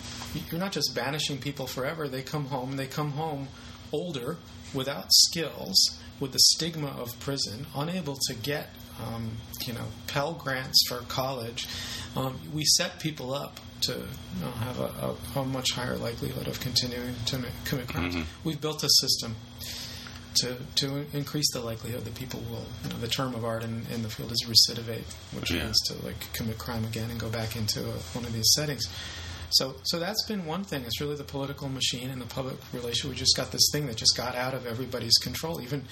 you're 0.51 0.59
not 0.59 0.71
just 0.71 0.93
banishing 0.93 1.37
people 1.37 1.65
forever. 1.67 2.07
They 2.07 2.21
come 2.21 2.45
home, 2.45 2.75
they 2.75 2.87
come 2.87 3.11
home 3.11 3.47
older, 3.91 4.37
without 4.73 5.05
skills, 5.09 5.99
with 6.19 6.31
the 6.31 6.39
stigma 6.39 6.87
of 6.87 7.17
prison, 7.19 7.65
unable 7.75 8.17
to 8.27 8.33
get, 8.33 8.69
um, 9.01 9.37
you 9.65 9.73
know, 9.73 9.85
Pell 10.07 10.33
Grants 10.33 10.83
for 10.87 10.97
college. 11.07 11.67
Um, 12.15 12.39
we 12.53 12.63
set 12.65 12.99
people 12.99 13.33
up 13.33 13.59
to 13.81 13.93
you 13.93 14.41
know, 14.41 14.51
have 14.51 14.79
a, 14.79 15.15
a, 15.37 15.39
a, 15.39 15.45
much 15.45 15.71
higher 15.71 15.95
likelihood 15.95 16.47
of 16.47 16.59
continuing 16.59 17.15
to 17.27 17.41
commit 17.63 17.87
crimes. 17.87 18.15
Mm-hmm. 18.15 18.23
We've 18.43 18.59
built 18.59 18.83
a 18.83 18.89
system 18.89 19.35
to 20.41 20.57
to 20.75 21.05
increase 21.13 21.51
the 21.51 21.59
likelihood 21.59 22.05
that 22.05 22.15
people 22.15 22.41
will. 22.49 22.65
You 22.83 22.89
know, 22.89 22.99
the 22.99 23.07
term 23.07 23.35
of 23.35 23.45
art 23.45 23.63
in, 23.63 23.85
in 23.93 24.03
the 24.03 24.09
field 24.09 24.31
is 24.31 24.45
recidivate, 24.47 25.03
which 25.33 25.51
yeah. 25.51 25.63
means 25.63 25.79
to 25.87 26.05
like 26.05 26.31
commit 26.33 26.57
crime 26.57 26.83
again 26.85 27.09
and 27.09 27.19
go 27.19 27.29
back 27.29 27.55
into 27.55 27.81
a, 27.81 27.93
one 28.13 28.25
of 28.25 28.33
these 28.33 28.49
settings. 28.55 28.85
So, 29.51 29.75
so 29.83 29.99
that's 29.99 30.23
been 30.27 30.45
one 30.45 30.63
thing. 30.63 30.83
It's 30.85 31.01
really 31.01 31.15
the 31.15 31.23
political 31.23 31.69
machine 31.69 32.09
and 32.11 32.21
the 32.21 32.27
public 32.27 32.57
relation. 32.71 33.09
We 33.09 33.15
just 33.15 33.35
got 33.35 33.51
this 33.51 33.69
thing 33.71 33.87
that 33.87 33.95
just 33.95 34.15
got 34.15 34.35
out 34.35 34.53
of 34.53 34.67
everybody's 34.67 35.17
control. 35.17 35.59
Even, 35.61 35.85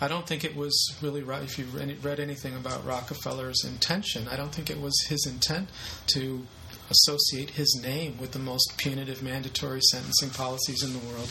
I 0.00 0.08
don't 0.08 0.26
think 0.26 0.44
it 0.44 0.56
was 0.56 0.94
really 1.02 1.22
right. 1.22 1.42
If 1.42 1.58
you 1.58 1.66
read 1.66 2.20
anything 2.20 2.56
about 2.56 2.86
Rockefeller's 2.86 3.64
intention, 3.64 4.28
I 4.28 4.36
don't 4.36 4.54
think 4.54 4.70
it 4.70 4.80
was 4.80 4.98
his 5.08 5.26
intent 5.26 5.68
to 6.14 6.46
associate 6.90 7.50
his 7.50 7.78
name 7.82 8.18
with 8.18 8.32
the 8.32 8.38
most 8.38 8.74
punitive 8.76 9.22
mandatory 9.22 9.80
sentencing 9.90 10.30
policies 10.30 10.82
in 10.82 10.92
the 10.92 10.98
world. 10.98 11.30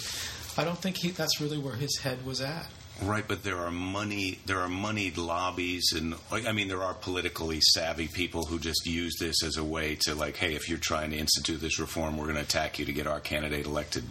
I 0.57 0.63
don't 0.63 0.77
think 0.77 0.97
he, 0.97 1.11
that's 1.11 1.39
really 1.39 1.57
where 1.57 1.75
his 1.75 1.99
head 1.99 2.25
was 2.25 2.41
at. 2.41 2.67
Right, 3.01 3.27
but 3.27 3.43
there 3.43 3.57
are 3.57 3.71
money. 3.71 4.39
There 4.45 4.59
are 4.59 4.67
moneyed 4.67 5.17
lobbies, 5.17 5.91
and 5.95 6.13
I 6.31 6.51
mean, 6.51 6.67
there 6.67 6.83
are 6.83 6.93
politically 6.93 7.59
savvy 7.61 8.07
people 8.07 8.45
who 8.45 8.59
just 8.59 8.85
use 8.85 9.15
this 9.19 9.43
as 9.43 9.57
a 9.57 9.63
way 9.63 9.97
to, 10.01 10.13
like, 10.13 10.37
hey, 10.37 10.53
if 10.53 10.69
you're 10.69 10.77
trying 10.77 11.09
to 11.11 11.17
institute 11.17 11.61
this 11.61 11.79
reform, 11.79 12.15
we're 12.17 12.25
going 12.25 12.35
to 12.35 12.43
attack 12.43 12.77
you 12.77 12.85
to 12.85 12.93
get 12.93 13.07
our 13.07 13.19
candidate 13.19 13.65
elected 13.65 14.03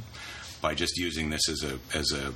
by 0.60 0.74
just 0.74 0.96
using 0.96 1.30
this 1.30 1.48
as 1.48 1.62
a 1.62 1.78
as 1.96 2.12
a 2.12 2.32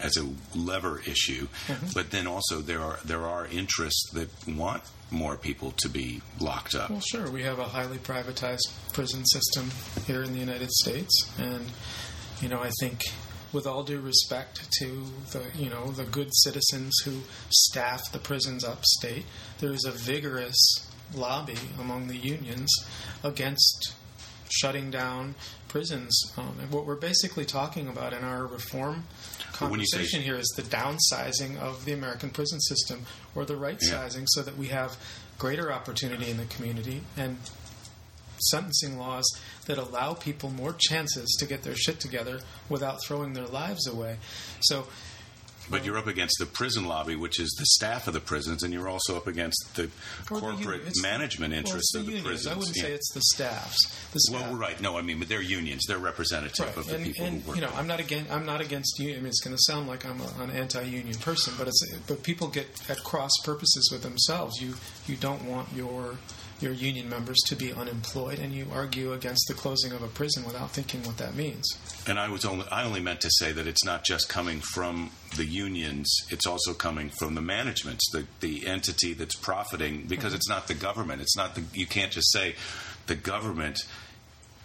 as 0.00 0.16
a 0.16 0.28
lever 0.58 1.00
issue. 1.06 1.46
Mm-hmm. 1.66 1.86
But 1.94 2.10
then 2.10 2.26
also 2.26 2.60
there 2.60 2.80
are 2.80 2.98
there 3.04 3.22
are 3.22 3.46
interests 3.46 4.10
that 4.12 4.28
want 4.46 4.82
more 5.10 5.36
people 5.36 5.70
to 5.78 5.88
be 5.88 6.20
locked 6.40 6.74
up. 6.74 6.90
Well, 6.90 7.00
sure, 7.00 7.30
we 7.30 7.42
have 7.44 7.58
a 7.58 7.64
highly 7.64 7.98
privatized 7.98 8.68
prison 8.92 9.24
system 9.24 9.70
here 10.06 10.22
in 10.22 10.32
the 10.32 10.40
United 10.40 10.70
States, 10.70 11.30
and 11.38 11.64
you 12.40 12.48
know, 12.48 12.60
I 12.60 12.70
think 12.80 13.00
with 13.54 13.66
all 13.66 13.82
due 13.84 14.00
respect 14.00 14.68
to 14.80 15.04
the 15.32 15.42
you 15.56 15.70
know 15.70 15.92
the 15.92 16.04
good 16.04 16.28
citizens 16.34 16.92
who 17.04 17.20
staff 17.48 18.10
the 18.12 18.18
prisons 18.18 18.64
upstate, 18.64 19.24
there 19.60 19.72
is 19.72 19.84
a 19.86 19.90
vigorous 19.92 20.58
lobby 21.14 21.56
among 21.80 22.08
the 22.08 22.16
unions 22.16 22.70
against 23.22 23.94
shutting 24.50 24.90
down 24.90 25.34
prisons. 25.68 26.32
Um, 26.36 26.56
and 26.60 26.70
what 26.70 26.86
we're 26.86 26.94
basically 26.96 27.44
talking 27.44 27.88
about 27.88 28.12
in 28.12 28.22
our 28.24 28.46
reform 28.46 29.04
conversation 29.52 30.22
here 30.22 30.36
is 30.36 30.46
the 30.56 30.62
downsizing 30.62 31.58
of 31.58 31.84
the 31.84 31.92
American 31.92 32.30
prison 32.30 32.60
system 32.60 33.06
or 33.34 33.44
the 33.44 33.56
right 33.56 33.78
Yeah. 33.82 33.90
sizing 33.90 34.26
so 34.28 34.42
that 34.42 34.56
we 34.56 34.68
have 34.68 34.96
greater 35.38 35.72
opportunity 35.72 36.30
in 36.30 36.36
the 36.36 36.44
community 36.46 37.02
and 37.16 37.38
sentencing 38.50 38.98
laws 38.98 39.24
that 39.66 39.78
allow 39.78 40.14
people 40.14 40.50
more 40.50 40.74
chances 40.78 41.36
to 41.38 41.46
get 41.46 41.62
their 41.62 41.76
shit 41.76 42.00
together 42.00 42.40
without 42.68 43.02
throwing 43.02 43.32
their 43.32 43.46
lives 43.46 43.86
away. 43.86 44.18
So 44.60 44.86
But 45.70 45.82
you're 45.86 45.96
up 45.96 46.06
against 46.06 46.36
the 46.38 46.44
prison 46.44 46.84
lobby, 46.84 47.16
which 47.16 47.40
is 47.40 47.48
the 47.58 47.64
staff 47.64 48.06
of 48.06 48.12
the 48.12 48.20
prisons, 48.20 48.62
and 48.62 48.70
you're 48.74 48.86
also 48.86 49.16
up 49.16 49.26
against 49.26 49.56
the 49.76 49.84
or 49.84 49.86
the 49.86 50.40
corporate 50.40 50.58
union- 50.60 50.80
it's- 50.80 51.00
management 51.02 51.52
well, 51.52 51.58
interests 51.60 51.94
of 51.94 52.04
the 52.04 52.20
prisons. 52.20 52.46
I 52.46 52.54
wouldn't 52.54 52.76
Yeah. 52.76 52.82
say 52.82 52.92
it's 52.92 53.10
the 53.14 53.22
staffs. 53.32 53.78
The 54.12 54.20
staff. 54.20 54.42
Well, 54.42 54.56
right. 54.56 54.78
No, 54.82 54.98
I 54.98 55.00
mean, 55.00 55.18
but 55.20 55.28
they're 55.30 55.40
unions. 55.40 55.84
They're 55.88 55.96
representative 55.96 56.66
Right, 56.66 56.76
of 56.76 56.84
the 56.86 56.96
and, 56.96 57.04
people 57.06 57.24
and 57.24 57.40
who 57.42 57.48
work. 57.48 57.56
you 57.56 57.62
know, 57.62 57.72
I'm 57.74 57.86
not 57.86 57.98
against. 57.98 58.30
I'm 58.30 58.44
not 58.44 58.60
against 58.60 58.98
union. 58.98 59.16
I 59.16 59.20
mean, 59.22 59.28
it's 59.30 59.40
going 59.40 59.56
to 59.56 59.62
sound 59.62 59.88
like 59.88 60.04
I'm 60.04 60.20
a, 60.20 60.42
an 60.42 60.50
anti-union 60.50 61.16
person, 61.20 61.54
but 61.56 61.66
it's 61.66 61.80
but 62.06 62.22
people 62.22 62.48
get 62.48 62.68
at 62.90 63.02
cross 63.02 63.32
purposes 63.42 63.88
with 63.90 64.02
themselves. 64.02 64.60
You 64.60 64.74
you 65.06 65.16
don't 65.16 65.44
want 65.46 65.72
your 65.74 66.18
your 66.60 66.72
union 66.72 67.08
members 67.08 67.38
to 67.46 67.56
be 67.56 67.72
unemployed, 67.72 68.38
and 68.38 68.52
you 68.52 68.66
argue 68.72 69.12
against 69.12 69.46
the 69.48 69.54
closing 69.54 69.92
of 69.92 70.02
a 70.02 70.08
prison 70.08 70.44
without 70.44 70.70
thinking 70.70 71.02
what 71.02 71.16
that 71.18 71.34
means. 71.34 71.66
And 72.06 72.18
I 72.18 72.28
was 72.28 72.44
only 72.44 72.66
I 72.70 72.84
only 72.84 73.00
meant 73.00 73.20
to 73.22 73.30
say 73.32 73.52
that 73.52 73.66
it's 73.66 73.84
not 73.84 74.04
just 74.04 74.28
coming 74.28 74.60
from 74.60 75.10
the 75.36 75.44
unions; 75.44 76.14
it's 76.30 76.46
also 76.46 76.74
coming 76.74 77.10
from 77.10 77.34
the 77.34 77.42
managements, 77.42 78.08
the 78.10 78.26
the 78.40 78.66
entity 78.66 79.12
that's 79.14 79.34
profiting, 79.36 80.06
because 80.06 80.24
Mm-hmm. 80.32 80.36
it's 80.36 80.48
not 80.48 80.68
the 80.68 80.74
government. 80.74 81.20
It's 81.20 81.36
not 81.36 81.54
the 81.54 81.64
you 81.72 81.86
can't 81.86 82.12
just 82.12 82.32
say 82.32 82.54
the 83.06 83.14
government 83.16 83.78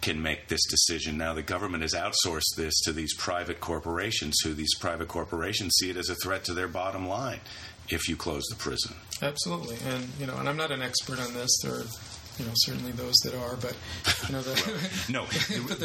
can 0.00 0.22
make 0.22 0.48
this 0.48 0.64
decision. 0.70 1.18
Now 1.18 1.34
the 1.34 1.42
government 1.42 1.82
has 1.82 1.92
outsourced 1.92 2.56
this 2.56 2.80
to 2.84 2.92
these 2.92 3.14
private 3.14 3.60
corporations, 3.60 4.38
who 4.42 4.54
these 4.54 4.74
private 4.78 5.08
corporations 5.08 5.74
see 5.78 5.90
it 5.90 5.96
as 5.98 6.08
a 6.08 6.14
threat 6.14 6.44
to 6.44 6.54
their 6.54 6.68
bottom 6.68 7.06
line 7.06 7.40
if 7.90 8.08
you 8.08 8.16
close 8.16 8.44
the 8.46 8.56
prison. 8.56 8.94
Absolutely, 9.22 9.76
and 9.86 10.08
you 10.18 10.26
know, 10.26 10.36
and 10.36 10.48
I'm 10.48 10.56
not 10.56 10.70
an 10.70 10.82
expert 10.82 11.20
on 11.20 11.32
this. 11.34 11.60
There 11.62 11.74
are, 11.74 11.84
you 12.40 12.46
know, 12.46 12.52
certainly 12.54 12.92
those 12.92 13.14
that 13.24 13.34
are, 13.34 13.56
but 13.56 13.76
you 14.26 14.32
know, 14.34 14.40
the, 14.40 14.90
No, 15.10 15.26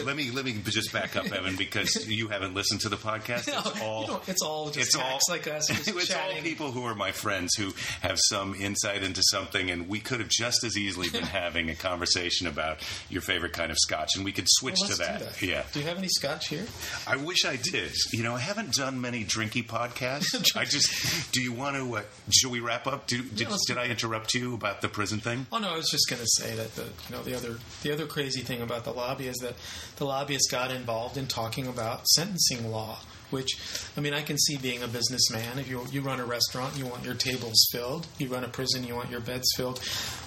let 0.04 0.16
me 0.16 0.32
let 0.32 0.46
me 0.46 0.54
just 0.66 0.94
back 0.94 1.16
up, 1.18 1.30
Evan, 1.32 1.58
because 1.58 2.08
you 2.08 2.30
haven't 2.30 2.54
listened 2.54 2.80
to 2.82 2.90
the 2.90 2.96
podcast. 2.96 3.48
No, 3.48 3.60
It's 3.60 3.76
you 3.76 3.84
all 3.84 4.22
it's 4.28 4.42
all 4.42 4.66
just 4.70 4.88
it's 4.88 4.96
all 4.96 5.20
like 5.30 5.48
us 5.48 5.70
it's 5.88 6.14
all 6.14 6.42
people 6.42 6.72
who 6.72 6.84
are 6.86 6.96
my 6.96 7.12
friends 7.12 7.54
who 7.56 7.74
have 8.02 8.18
some 8.30 8.56
insight 8.56 9.04
into 9.04 9.22
something, 9.32 9.70
and 9.70 9.90
we 9.90 10.00
could 10.00 10.20
have 10.22 10.30
just 10.30 10.64
as 10.64 10.78
easily 10.78 11.10
been 11.10 11.24
having 11.24 11.70
a 11.70 11.76
conversation 11.76 12.48
about 12.48 12.78
your 13.10 13.22
favorite 13.22 13.52
kind 13.54 13.72
of 13.72 13.78
scotch, 13.78 14.12
and 14.16 14.24
we 14.24 14.32
could 14.32 14.48
switch 14.48 14.78
Well, 14.80 14.90
to 14.92 14.96
that. 14.98 15.38
do 15.40 15.48
Yeah, 15.48 15.64
Do 15.74 15.80
you 15.82 15.86
have 15.88 15.98
any 15.98 16.08
scotch 16.08 16.48
here? 16.48 16.66
I 17.06 17.18
wish 17.18 17.44
I 17.44 17.58
did. 17.58 17.92
You 18.14 18.24
know, 18.24 18.36
I 18.36 18.40
haven't 18.40 18.74
done 18.74 19.02
many 19.02 19.26
drinky 19.26 19.66
podcasts. 19.66 20.56
I 20.56 20.64
just. 20.64 21.34
Do 21.34 21.42
you 21.42 21.52
want 21.52 21.76
to? 21.76 21.98
Uh, 21.98 22.02
should 22.32 22.52
we 22.52 22.62
wrap 22.62 22.88
up? 22.88 23.08
Do, 23.08 23.22
did, 23.22 23.50
let's 23.50 23.66
did 23.66 23.78
I 23.78 23.88
interrupt 23.88 24.34
you 24.34 24.54
about 24.54 24.80
the 24.82 24.88
prison 24.88 25.20
thing? 25.20 25.48
Oh 25.52 25.58
no, 25.58 25.74
I 25.74 25.76
was 25.78 25.90
just 25.90 26.10
going 26.10 26.22
to 26.22 26.28
say 26.28 26.45
that 26.54 26.76
the 26.76 26.84
you 26.84 27.16
know 27.16 27.24
the 27.24 27.36
other 27.36 27.58
the 27.82 27.92
other 27.92 28.06
crazy 28.06 28.42
thing 28.42 28.62
about 28.62 28.84
the 28.84 28.92
lobby 28.92 29.28
is 29.28 29.38
that 29.38 29.54
the 29.96 30.06
lobbyists 30.06 30.52
got 30.52 30.72
involved 30.72 31.18
in 31.18 31.28
talking 31.28 31.68
about 31.68 32.06
sentencing 32.08 32.70
law. 32.72 33.00
Which, 33.32 33.58
I 33.98 34.02
mean, 34.02 34.14
I 34.14 34.22
can 34.22 34.38
see 34.38 34.56
being 34.58 34.84
a 34.84 34.88
businessman. 34.88 35.58
If 35.58 35.68
you 35.68 35.82
you 35.92 36.02
run 36.02 36.20
a 36.20 36.26
restaurant, 36.26 36.78
you 36.78 36.86
want 36.86 37.04
your 37.04 37.16
tables 37.16 37.68
filled. 37.72 38.06
You 38.20 38.28
run 38.28 38.44
a 38.44 38.48
prison, 38.48 38.84
you 38.86 38.96
want 38.96 39.10
your 39.10 39.20
beds 39.20 39.48
filled. 39.58 39.82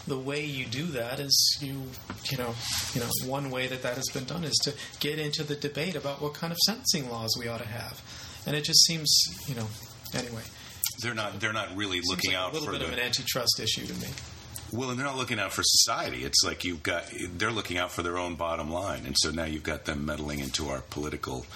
The 0.09 0.19
way 0.19 0.45
you 0.45 0.67
do 0.67 0.85
that 0.87 1.21
is 1.21 1.59
you 1.63 1.85
you 2.29 2.37
know 2.37 2.55
you 2.95 3.01
know 3.01 3.09
one 3.25 3.51
way 3.51 3.69
that 3.69 3.83
that 3.83 3.95
has 3.97 4.09
been 4.09 4.25
done 4.25 4.43
is 4.43 4.57
to 4.65 4.75
get 4.99 5.21
into 5.21 5.45
the 5.45 5.55
debate 5.55 5.95
about 5.95 6.21
what 6.21 6.35
kind 6.35 6.53
of 6.53 6.59
sentencing 6.67 7.09
laws 7.09 7.35
we 7.39 7.47
ought 7.47 7.61
to 7.61 7.69
have. 7.69 8.03
And 8.47 8.57
it 8.57 8.65
just 8.65 8.85
seems 8.85 9.09
you 9.47 9.55
know 9.55 9.69
anyway 10.15 10.43
They're 11.01 11.15
not. 11.15 11.39
They're 11.39 11.53
not 11.53 11.77
really 11.77 11.99
seems 11.99 12.09
looking 12.11 12.33
like 12.33 12.41
out 12.41 12.51
a 12.51 12.55
little 12.55 12.67
for 12.67 12.73
bit 12.73 12.81
the. 12.81 12.87
of 12.87 12.93
an 12.95 12.99
antitrust 12.99 13.61
issue 13.61 13.87
to 13.87 13.95
me. 13.95 14.09
Well, 14.71 14.91
and 14.91 14.99
they're 14.99 15.07
not 15.07 15.17
looking 15.17 15.39
out 15.39 15.53
for 15.53 15.63
society. 15.65 16.25
It's 16.25 16.45
like 16.45 16.65
you've 16.65 16.83
got 16.83 17.05
they're 17.37 17.51
looking 17.51 17.79
out 17.79 17.91
for 17.91 18.03
their 18.03 18.19
own 18.19 18.35
bottom 18.35 18.71
line, 18.71 19.07
and 19.07 19.17
so 19.19 19.31
now 19.31 19.45
you've 19.45 19.63
got 19.63 19.87
them 19.87 20.05
meddling 20.05 20.41
into 20.41 20.69
our 20.69 20.81
political 20.91 21.47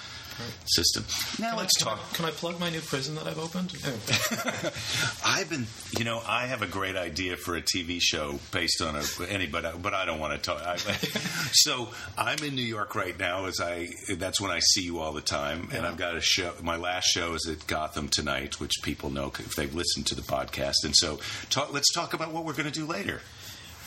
system. 0.67 1.05
Now 1.39 1.57
let's 1.57 1.77
can 1.77 1.87
talk. 1.87 2.01
I, 2.13 2.15
can 2.17 2.25
I 2.25 2.31
plug 2.31 2.59
my 2.61 2.71
new 2.71 2.81
prison 2.81 3.15
that 3.17 3.27
I've 3.27 3.39
opened? 3.39 3.73
I've 5.25 5.49
been, 5.49 5.67
you 5.99 6.05
know, 6.05 6.21
I 6.27 6.47
have 6.47 6.63
a 6.63 6.67
great 6.67 6.97
idea 6.97 7.37
for 7.37 7.57
a 7.57 7.63
TV 7.63 7.99
show 8.01 8.39
based 8.53 8.81
on 8.83 8.97
a 8.97 9.03
anybody, 9.29 9.69
but 9.81 9.95
I 9.95 10.05
don't 10.05 10.19
want 10.21 10.33
to 10.35 10.39
talk. 10.39 10.63
I, 10.67 10.77
so 11.53 11.89
I'm 12.17 12.39
in 12.45 12.55
New 12.55 12.63
York 12.63 12.95
right 12.95 13.19
now. 13.19 13.47
As 13.47 13.61
I, 13.61 13.89
that's 14.17 14.41
when 14.41 14.51
I 14.51 14.61
see 14.61 14.83
you 14.83 14.99
all 15.01 15.13
the 15.13 15.21
time, 15.21 15.69
and 15.73 15.83
Yeah. 15.83 15.89
I've 15.89 15.97
got 15.97 16.17
a 16.17 16.21
show. 16.21 16.53
My 16.63 16.77
last 16.77 17.07
show 17.07 17.35
is 17.35 17.47
at 17.51 17.67
Gotham 17.67 18.09
tonight, 18.09 18.61
which 18.61 18.73
people 18.83 19.11
know 19.11 19.33
if 19.39 19.55
they've 19.55 19.75
listened 19.75 20.07
to 20.07 20.15
the 20.15 20.23
podcast. 20.23 20.85
And 20.85 20.95
so, 20.97 21.19
talk, 21.51 21.73
let's 21.73 21.93
talk 21.93 22.15
about 22.15 22.33
what 22.33 22.45
we're 22.45 22.53
going 22.55 22.67
to 22.67 22.73
do 22.73 22.87
later. 22.87 23.21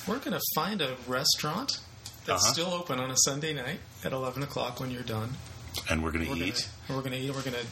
We're 0.07 0.19
going 0.19 0.33
to 0.37 0.41
find 0.55 0.81
a 0.81 0.95
restaurant 1.07 1.79
that's 2.25 2.43
Uh-huh. 2.43 2.53
still 2.53 2.67
open 2.73 2.99
on 2.99 3.11
a 3.11 3.15
Sunday 3.17 3.53
night 3.53 3.79
at 4.03 4.11
11 4.13 4.43
o'clock 4.43 4.79
when 4.79 4.91
you're 4.91 5.03
done. 5.03 5.31
And 5.89 6.03
we're 6.03 6.11
going 6.11 6.25
to 6.25 6.31
gonna, 6.31 6.45
eat. 6.45 6.67
We're 6.89 6.99
going 6.99 7.11
to 7.11 7.17
eat. 7.17 7.29
We're 7.33 7.41
going 7.41 7.57
to 7.57 7.65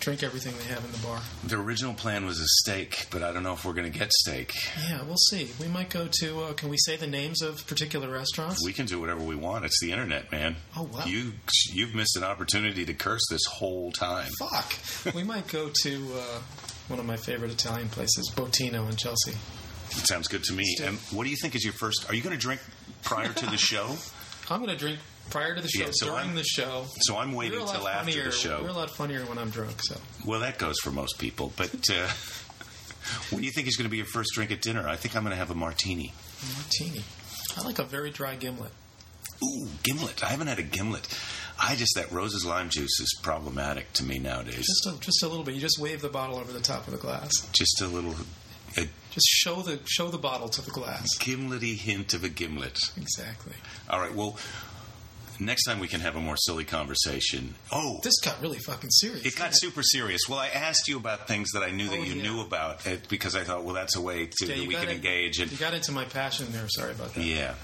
drink 0.00 0.22
everything 0.22 0.54
they 0.58 0.72
have 0.72 0.84
in 0.84 0.92
the 0.92 0.98
bar. 0.98 1.20
The 1.44 1.56
original 1.56 1.94
plan 1.94 2.24
was 2.24 2.40
a 2.40 2.46
steak, 2.46 3.06
but 3.10 3.22
I 3.22 3.32
don't 3.32 3.42
know 3.42 3.52
if 3.52 3.64
we're 3.64 3.72
going 3.72 3.90
to 3.90 3.98
get 3.98 4.12
steak. 4.12 4.54
Yeah, 4.88 5.02
we'll 5.02 5.16
see. 5.16 5.50
We 5.60 5.68
might 5.68 5.90
go 5.90 6.08
to. 6.20 6.44
Uh, 6.44 6.52
can 6.54 6.68
we 6.68 6.76
say 6.78 6.96
the 6.96 7.06
names 7.06 7.42
of 7.42 7.66
particular 7.66 8.10
restaurants? 8.10 8.64
We 8.64 8.72
can 8.72 8.86
do 8.86 9.00
whatever 9.00 9.22
we 9.22 9.36
want. 9.36 9.64
It's 9.64 9.80
the 9.80 9.92
internet, 9.92 10.30
man. 10.32 10.56
Oh, 10.76 10.88
wow. 10.92 11.04
You 11.04 11.32
you've 11.72 11.94
missed 11.94 12.16
an 12.16 12.24
opportunity 12.24 12.84
to 12.84 12.94
curse 12.94 13.22
this 13.30 13.44
whole 13.46 13.92
time. 13.92 14.30
Fuck. 14.38 15.14
we 15.14 15.24
might 15.24 15.46
go 15.48 15.70
to 15.82 16.06
uh, 16.14 16.40
one 16.88 16.98
of 16.98 17.06
my 17.06 17.16
favorite 17.16 17.50
Italian 17.50 17.88
places, 17.88 18.32
Bottino 18.34 18.88
in 18.88 18.96
Chelsea. 18.96 19.32
It 19.90 20.06
sounds 20.06 20.28
good 20.28 20.44
to 20.44 20.52
me. 20.52 20.64
Let's 20.64 20.76
do 20.76 20.84
it. 20.84 20.88
And 20.88 20.98
what 21.16 21.24
do 21.24 21.30
you 21.30 21.36
think 21.40 21.54
is 21.54 21.64
your 21.64 21.74
first? 21.74 22.08
Are 22.08 22.14
you 22.14 22.22
going 22.22 22.36
to 22.36 22.40
drink 22.40 22.60
prior 23.02 23.32
to 23.32 23.46
the 23.46 23.56
show? 23.56 23.96
I'm 24.50 24.60
going 24.60 24.70
to 24.70 24.76
drink 24.76 24.98
prior 25.30 25.54
to 25.54 25.60
the 25.60 25.68
show, 25.68 25.84
Yeah, 25.84 25.90
so 25.92 26.06
during 26.06 26.18
I'm- 26.28 26.34
the 26.34 26.44
show. 26.44 26.86
So 27.02 27.16
I'm 27.16 27.32
waiting 27.32 27.58
till 27.58 27.88
after 27.88 28.12
the 28.24 28.30
show. 28.32 28.60
You're 28.60 28.68
a 28.70 28.72
lot 28.72 28.90
funnier 28.90 29.20
when 29.26 29.38
I'm 29.38 29.50
drunk. 29.50 29.76
So 29.82 29.96
Well, 30.24 30.40
that 30.40 30.58
goes 30.58 30.76
for 30.82 30.90
most 30.90 31.18
people. 31.18 31.52
But 31.56 31.88
uh, 31.90 32.08
what 33.30 33.38
do 33.40 33.44
you 33.44 33.52
think 33.52 33.68
is 33.68 33.76
going 33.76 33.84
to 33.86 33.90
be 33.90 33.96
your 33.98 34.06
first 34.06 34.30
drink 34.34 34.50
at 34.50 34.60
dinner? 34.62 34.86
I 34.88 34.96
think 34.96 35.16
I'm 35.16 35.22
going 35.22 35.32
to 35.32 35.38
have 35.38 35.50
a 35.50 35.54
martini. 35.54 36.12
A 36.42 36.54
martini. 36.54 37.02
I 37.56 37.62
like 37.64 37.78
a 37.78 37.84
very 37.84 38.10
dry 38.10 38.36
gimlet. 38.36 38.72
Ooh, 39.42 39.68
gimlet. 39.82 40.22
I 40.24 40.28
haven't 40.28 40.48
had 40.48 40.58
a 40.58 40.62
gimlet. 40.64 41.06
I 41.60 41.74
just 41.76 41.94
that 41.96 42.10
Rose's 42.12 42.44
lime 42.44 42.68
juice 42.70 42.98
is 43.00 43.18
problematic 43.22 43.92
to 43.94 44.04
me 44.04 44.18
nowadays. 44.18 44.66
Just 44.66 44.86
a, 44.86 45.00
just 45.00 45.22
a 45.22 45.28
little 45.28 45.44
bit. 45.44 45.54
You 45.54 45.60
just 45.60 45.78
wave 45.80 46.00
the 46.02 46.08
bottle 46.08 46.36
over 46.38 46.52
the 46.52 46.60
top 46.60 46.86
of 46.86 46.92
the 46.92 46.98
glass. 46.98 47.30
Just 47.52 47.80
a 47.80 47.86
little 47.86 48.14
Just 48.74 49.26
show 49.28 49.62
the 49.62 49.78
show 49.86 50.08
the 50.08 50.18
bottle 50.18 50.48
to 50.48 50.60
the 50.64 50.70
glass. 50.70 51.06
gimlety 51.18 51.76
hint 51.76 52.14
of 52.14 52.22
a 52.24 52.28
gimlet. 52.28 52.78
Exactly. 52.96 53.54
All 53.90 53.98
right. 54.00 54.14
Well, 54.14 54.36
next 55.40 55.64
time 55.64 55.78
we 55.80 55.88
can 55.88 56.00
have 56.00 56.16
a 56.16 56.20
more 56.20 56.36
silly 56.36 56.64
conversation. 56.64 57.54
Oh, 57.72 58.00
This 58.02 58.18
got 58.20 58.40
really 58.40 58.58
fucking 58.58 58.90
serious. 58.90 59.24
It 59.26 59.36
got 59.36 59.50
super 59.54 59.82
serious. 59.82 60.22
Well, 60.28 60.38
I 60.38 60.48
asked 60.48 60.88
you 60.88 60.96
about 60.96 61.26
things 61.28 61.50
that 61.52 61.62
I 61.62 61.70
knew 61.70 61.88
that 61.88 61.98
Oh, 61.98 62.02
you 62.02 62.14
yeah. 62.14 62.22
knew 62.22 62.40
about 62.40 62.86
uh, 62.86 62.96
because 63.08 63.36
I 63.36 63.44
thought, 63.44 63.64
well, 63.64 63.74
that's 63.74 63.96
a 63.96 64.00
way 64.00 64.26
to 64.26 64.46
Yeah, 64.46 64.56
that 64.56 64.66
we 64.66 64.74
can 64.74 64.84
in- 64.88 64.96
engage. 64.96 65.38
And 65.40 65.50
You 65.50 65.58
got 65.58 65.74
into 65.74 65.92
my 65.92 66.04
passion 66.04 66.46
there. 66.52 66.68
Sorry 66.68 66.92
about 66.92 67.14
that. 67.14 67.24
yeah, 67.24 67.54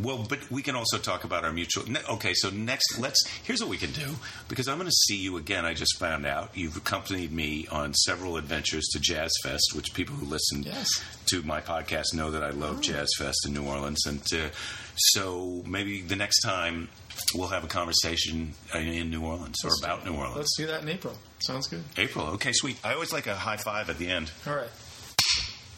well, 0.00 0.24
but 0.28 0.48
we 0.48 0.62
can 0.62 0.76
also 0.76 0.96
talk 0.96 1.24
about 1.24 1.44
our 1.44 1.52
mutual. 1.52 1.84
Okay, 2.10 2.32
so 2.34 2.50
next, 2.50 3.00
let's. 3.00 3.26
Here's 3.42 3.60
what 3.60 3.68
we 3.68 3.76
can 3.78 3.90
do 3.90 4.14
because 4.48 4.68
I'm 4.68 4.78
going 4.78 4.86
to 4.88 4.92
see 4.94 5.16
you 5.16 5.36
again. 5.38 5.64
I 5.64 5.74
just 5.74 5.98
found 5.98 6.24
out 6.24 6.50
you've 6.54 6.76
accompanied 6.76 7.32
me 7.32 7.66
on 7.72 7.94
several 7.94 8.36
adventures 8.36 8.86
to 8.92 9.00
Jazz 9.00 9.32
Fest, 9.42 9.72
which 9.74 9.92
people 9.94 10.14
who 10.14 10.24
listen 10.26 10.62
Yes. 10.62 10.88
to 11.30 11.42
my 11.42 11.60
podcast 11.60 12.14
know 12.14 12.30
that 12.30 12.44
I 12.44 12.50
love 12.50 12.80
Jazz 12.80 13.08
Fest 13.18 13.44
in 13.44 13.54
New 13.54 13.64
Orleans, 13.64 14.06
and 14.06 14.22
uh, 14.32 14.50
so 14.96 15.62
maybe 15.66 16.00
the 16.02 16.16
next 16.16 16.40
time. 16.42 16.88
We'll 17.34 17.48
have 17.48 17.64
a 17.64 17.68
conversation 17.68 18.54
uh, 18.74 18.78
in 18.78 19.10
New 19.10 19.22
Orleans 19.22 19.56
or 19.64 19.70
about 19.82 20.04
New 20.04 20.14
Orleans. 20.14 20.36
Let's 20.36 20.56
do 20.56 20.66
that 20.66 20.82
in 20.82 20.88
April. 20.88 21.14
Sounds 21.40 21.66
good. 21.66 21.82
April. 21.96 22.26
Okay, 22.28 22.52
sweet. 22.52 22.78
I 22.84 22.94
always 22.94 23.12
like 23.12 23.26
a 23.26 23.34
high 23.34 23.56
five 23.56 23.90
at 23.90 23.98
the 23.98 24.08
end. 24.08 24.30
All 24.46 24.56
right. 24.56 24.70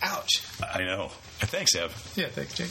Ouch. 0.03 0.43
I 0.75 0.83
know. 0.85 1.11
Thanks, 1.41 1.75
Ev. 1.75 2.13
Yeah. 2.17 2.29
Thanks, 2.29 2.55
Jake. 2.55 2.71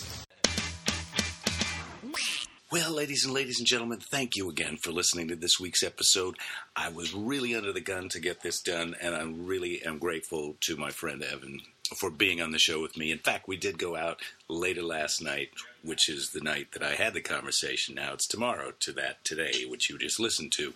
Well, 2.72 2.94
ladies 2.94 3.26
and 3.26 3.34
ladies 3.34 3.58
and 3.58 3.68
gentlemen, 3.68 4.00
thank 4.12 4.36
you 4.36 4.48
again 4.50 4.78
for 4.78 4.92
listening 4.92 5.30
to 5.30 5.36
this 5.36 5.60
week's 5.60 5.82
episode. 5.82 6.36
I 6.76 6.90
was 6.90 7.16
really 7.16 7.56
under 7.56 7.74
the 7.74 7.82
gun 7.82 8.10
to 8.10 8.20
get 8.20 8.42
this 8.44 8.62
done, 8.62 8.96
and 9.02 9.16
I 9.16 9.24
really 9.24 9.82
am 9.84 9.98
grateful 9.98 10.56
to 10.62 10.78
my 10.78 10.92
friend 10.92 11.24
Evan 11.24 11.62
for 11.96 12.10
being 12.10 12.42
on 12.42 12.52
the 12.52 12.60
show 12.60 12.82
with 12.82 12.98
me. 12.98 13.12
In 13.12 13.20
fact, 13.20 13.48
we 13.48 13.58
did 13.58 13.78
go 13.78 13.96
out 13.96 14.20
later 14.48 14.82
last 14.82 15.22
night, 15.22 15.50
which 15.84 16.10
is 16.10 16.32
the 16.32 16.42
night 16.42 16.72
that 16.74 16.84
I 16.84 16.96
had 16.96 17.14
the 17.14 17.22
conversation. 17.22 17.96
Now 17.96 18.14
it's 18.14 18.28
tomorrow 18.28 18.74
to 18.82 18.92
that 18.94 19.24
today, 19.24 19.66
which 19.68 19.90
you 19.90 19.98
just 19.98 20.20
listened 20.20 20.52
to. 20.54 20.74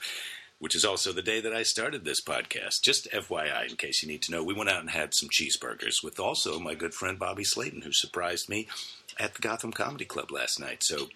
Which 0.59 0.75
is 0.75 0.85
also 0.85 1.11
the 1.11 1.21
day 1.21 1.41
that 1.41 1.53
I 1.53 1.63
started 1.63 2.05
this 2.05 2.21
podcast. 2.21 2.81
Just 2.81 3.11
FYI, 3.11 3.69
in 3.69 3.75
case 3.75 4.01
you 4.01 4.07
need 4.07 4.21
to 4.21 4.31
know, 4.31 4.43
we 4.43 4.53
went 4.53 4.69
out 4.69 4.79
and 4.79 4.91
had 4.91 5.13
some 5.13 5.27
cheeseburgers 5.27 6.01
with 6.01 6.21
also 6.21 6.57
my 6.57 6.73
good 6.73 6.93
friend 6.93 7.19
Bobby 7.19 7.43
Slayton, 7.43 7.81
who 7.81 7.91
surprised 7.91 8.47
me 8.47 8.69
at 9.19 9.33
the 9.33 9.41
Gotham 9.41 9.73
Comedy 9.73 10.05
Club 10.05 10.31
last 10.31 10.61
night. 10.61 10.81
So 10.81 11.09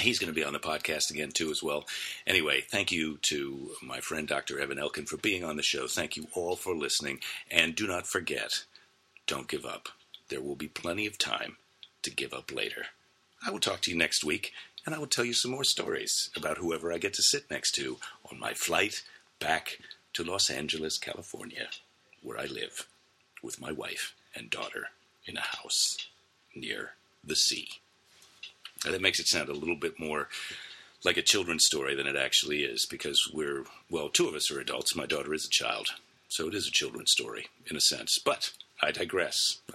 He's 0.00 0.18
going 0.18 0.28
to 0.28 0.34
be 0.34 0.44
on 0.44 0.52
the 0.52 0.58
podcast 0.58 1.10
again 1.10 1.30
too, 1.30 1.50
as 1.50 1.62
well. 1.62 1.84
Anyway, 2.26 2.64
thank 2.68 2.90
you 2.90 3.18
to 3.22 3.70
my 3.80 4.00
friend 4.00 4.26
Dr. 4.26 4.58
Evan 4.58 4.78
Elkin 4.78 5.06
for 5.06 5.16
being 5.16 5.44
on 5.44 5.56
the 5.56 5.62
show. 5.62 5.86
Thank 5.86 6.16
you 6.16 6.26
all 6.34 6.56
for 6.56 6.74
listening, 6.74 7.20
and 7.48 7.76
do 7.76 7.86
not 7.86 8.06
forget, 8.08 8.64
don't 9.26 9.48
give 9.48 9.64
up. 9.64 9.88
There 10.28 10.40
will 10.40 10.56
be 10.56 10.68
plenty 10.68 11.06
of 11.06 11.18
time 11.18 11.56
to 12.02 12.10
give 12.10 12.32
up 12.32 12.52
later. 12.52 12.86
I 13.46 13.50
will 13.50 13.60
talk 13.60 13.80
to 13.82 13.90
you 13.90 13.96
next 13.96 14.24
week, 14.24 14.52
and 14.86 14.94
I 14.94 14.98
will 14.98 15.06
tell 15.06 15.24
you 15.24 15.34
some 15.34 15.50
more 15.50 15.64
stories 15.64 16.30
about 16.36 16.58
whoever 16.58 16.92
I 16.92 16.98
get 16.98 17.14
to 17.14 17.22
sit 17.22 17.50
next 17.50 17.72
to 17.72 17.98
on 18.30 18.38
my 18.38 18.54
flight 18.54 19.02
back 19.38 19.78
to 20.14 20.24
Los 20.24 20.50
Angeles, 20.50 20.98
California, 20.98 21.68
where 22.22 22.38
I 22.38 22.44
live 22.44 22.86
with 23.42 23.60
my 23.60 23.72
wife 23.72 24.14
and 24.34 24.50
daughter 24.50 24.88
in 25.26 25.36
a 25.36 25.40
house 25.40 25.96
near 26.54 26.92
the 27.22 27.36
sea. 27.36 27.68
Now, 28.84 28.92
that 28.92 29.02
makes 29.02 29.20
it 29.20 29.26
sound 29.26 29.48
a 29.48 29.54
little 29.54 29.76
bit 29.76 29.98
more 29.98 30.28
like 31.04 31.16
a 31.16 31.22
children's 31.22 31.66
story 31.66 31.94
than 31.94 32.06
it 32.06 32.16
actually 32.16 32.62
is 32.62 32.86
because 32.90 33.30
we're, 33.32 33.64
well, 33.90 34.08
two 34.08 34.28
of 34.28 34.34
us 34.34 34.50
are 34.50 34.60
adults. 34.60 34.96
My 34.96 35.06
daughter 35.06 35.34
is 35.34 35.44
a 35.44 35.64
child. 35.64 35.88
So 36.28 36.48
it 36.48 36.54
is 36.54 36.66
a 36.66 36.72
children's 36.72 37.12
story 37.12 37.46
in 37.70 37.76
a 37.76 37.80
sense. 37.80 38.18
But 38.24 38.52
I 38.84 38.90
digress. 38.90 39.60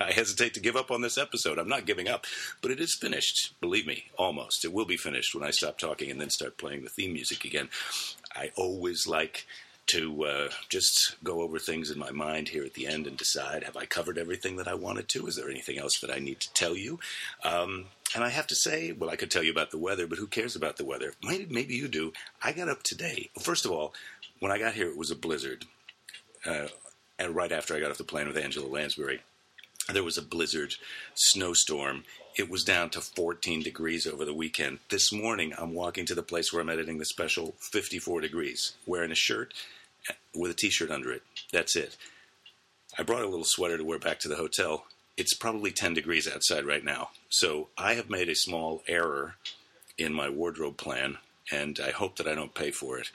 I 0.00 0.12
hesitate 0.12 0.54
to 0.54 0.60
give 0.60 0.76
up 0.76 0.90
on 0.90 1.02
this 1.02 1.18
episode. 1.18 1.58
I'm 1.58 1.68
not 1.68 1.86
giving 1.86 2.08
up, 2.08 2.24
but 2.62 2.70
it 2.70 2.80
is 2.80 2.94
finished. 2.94 3.52
Believe 3.60 3.86
me, 3.86 4.04
almost. 4.16 4.64
It 4.64 4.72
will 4.72 4.84
be 4.84 4.96
finished 4.96 5.34
when 5.34 5.44
I 5.44 5.50
stop 5.50 5.78
talking 5.78 6.10
and 6.10 6.20
then 6.20 6.30
start 6.30 6.56
playing 6.56 6.84
the 6.84 6.90
theme 6.90 7.12
music 7.12 7.44
again. 7.44 7.68
I 8.34 8.52
always 8.56 9.06
like 9.06 9.46
to 9.86 10.24
uh, 10.24 10.48
just 10.68 11.16
go 11.22 11.42
over 11.42 11.58
things 11.58 11.90
in 11.90 11.98
my 11.98 12.10
mind 12.10 12.48
here 12.48 12.64
at 12.64 12.74
the 12.74 12.86
end 12.86 13.06
and 13.06 13.16
decide 13.16 13.64
have 13.64 13.76
I 13.76 13.84
covered 13.84 14.16
everything 14.16 14.56
that 14.56 14.68
I 14.68 14.74
wanted 14.74 15.08
to? 15.10 15.26
Is 15.26 15.36
there 15.36 15.50
anything 15.50 15.78
else 15.78 15.98
that 16.00 16.10
I 16.10 16.18
need 16.18 16.40
to 16.40 16.52
tell 16.54 16.76
you? 16.76 17.00
Um, 17.42 17.86
and 18.14 18.24
I 18.24 18.30
have 18.30 18.46
to 18.48 18.54
say, 18.54 18.92
well, 18.92 19.10
I 19.10 19.16
could 19.16 19.30
tell 19.30 19.42
you 19.42 19.50
about 19.50 19.72
the 19.72 19.78
weather, 19.78 20.06
but 20.06 20.18
who 20.18 20.26
cares 20.26 20.56
about 20.56 20.76
the 20.76 20.84
weather? 20.84 21.12
Maybe, 21.22 21.46
maybe 21.50 21.74
you 21.74 21.88
do. 21.88 22.12
I 22.42 22.52
got 22.52 22.68
up 22.68 22.82
today. 22.82 23.30
First 23.40 23.64
of 23.64 23.72
all, 23.72 23.92
when 24.38 24.52
I 24.52 24.58
got 24.58 24.74
here, 24.74 24.88
it 24.88 24.96
was 24.96 25.10
a 25.10 25.16
blizzard. 25.16 25.66
Uh, 26.46 26.68
and 27.24 27.34
right 27.34 27.52
after 27.52 27.74
I 27.74 27.80
got 27.80 27.90
off 27.90 27.98
the 27.98 28.04
plane 28.04 28.28
with 28.28 28.36
Angela 28.36 28.68
Lansbury, 28.68 29.20
there 29.92 30.04
was 30.04 30.18
a 30.18 30.22
blizzard 30.22 30.74
snowstorm. 31.14 32.04
It 32.36 32.50
was 32.50 32.64
down 32.64 32.90
to 32.90 33.00
14 33.00 33.62
degrees 33.62 34.06
over 34.06 34.24
the 34.24 34.34
weekend. 34.34 34.80
This 34.90 35.12
morning, 35.12 35.54
I'm 35.58 35.74
walking 35.74 36.04
to 36.06 36.14
the 36.14 36.22
place 36.22 36.52
where 36.52 36.60
I'm 36.60 36.68
editing 36.68 36.98
the 36.98 37.04
special, 37.04 37.54
54 37.60 38.20
degrees, 38.20 38.74
wearing 38.86 39.10
a 39.10 39.16
shirt 39.16 39.54
with 40.34 40.50
a 40.50 40.54
t 40.54 40.68
shirt 40.68 40.90
under 40.90 41.12
it. 41.12 41.22
That's 41.52 41.76
it. 41.76 41.96
I 42.98 43.02
brought 43.02 43.22
a 43.22 43.28
little 43.28 43.44
sweater 43.44 43.78
to 43.78 43.84
wear 43.84 43.98
back 43.98 44.20
to 44.20 44.28
the 44.28 44.36
hotel. 44.36 44.84
It's 45.16 45.34
probably 45.34 45.70
10 45.70 45.94
degrees 45.94 46.28
outside 46.28 46.66
right 46.66 46.84
now. 46.84 47.10
So 47.30 47.68
I 47.78 47.94
have 47.94 48.10
made 48.10 48.28
a 48.28 48.34
small 48.34 48.82
error 48.86 49.36
in 49.96 50.12
my 50.12 50.28
wardrobe 50.28 50.76
plan, 50.76 51.18
and 51.50 51.80
I 51.82 51.90
hope 51.90 52.16
that 52.16 52.28
I 52.28 52.34
don't 52.34 52.54
pay 52.54 52.70
for 52.70 52.98
it 52.98 53.10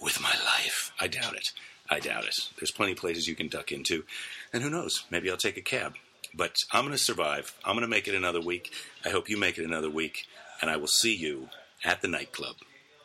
with 0.00 0.20
my 0.20 0.34
life. 0.44 0.92
I 1.00 1.08
doubt 1.08 1.36
it. 1.36 1.52
I 1.92 2.00
doubt 2.00 2.24
it. 2.24 2.48
There's 2.58 2.70
plenty 2.70 2.92
of 2.92 2.98
places 2.98 3.28
you 3.28 3.34
can 3.34 3.48
duck 3.48 3.70
into. 3.70 4.04
And 4.50 4.62
who 4.62 4.70
knows? 4.70 5.04
Maybe 5.10 5.30
I'll 5.30 5.36
take 5.36 5.58
a 5.58 5.62
cab. 5.62 5.96
But 6.32 6.56
I'm 6.72 6.84
going 6.84 6.96
to 6.96 6.98
survive. 6.98 7.54
I'm 7.66 7.74
going 7.74 7.82
to 7.82 7.86
make 7.86 8.08
it 8.08 8.14
another 8.14 8.40
week. 8.40 8.72
I 9.04 9.10
hope 9.10 9.28
you 9.28 9.36
make 9.36 9.58
it 9.58 9.66
another 9.66 9.90
week. 9.90 10.26
And 10.62 10.70
I 10.70 10.78
will 10.78 10.86
see 10.86 11.14
you 11.14 11.50
at 11.84 12.00
the 12.00 12.08
nightclub. 12.08 12.56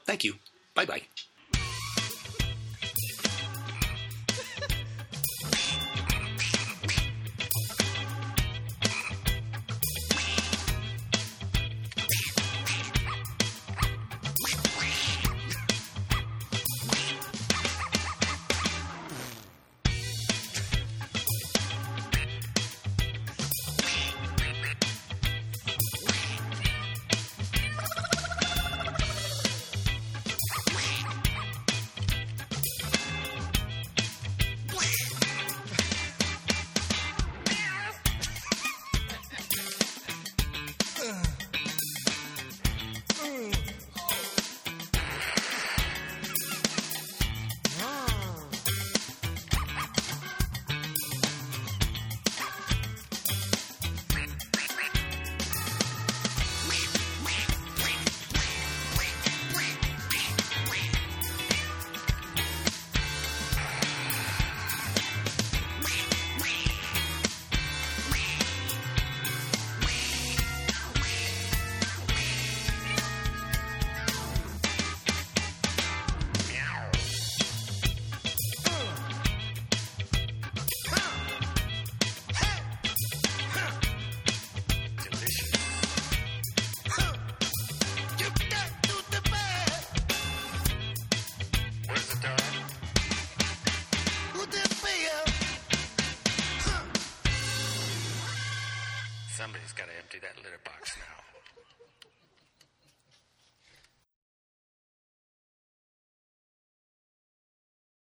Thank 0.05 0.23
you. 0.23 0.35
Bye 0.73 0.85
bye. 0.85 1.01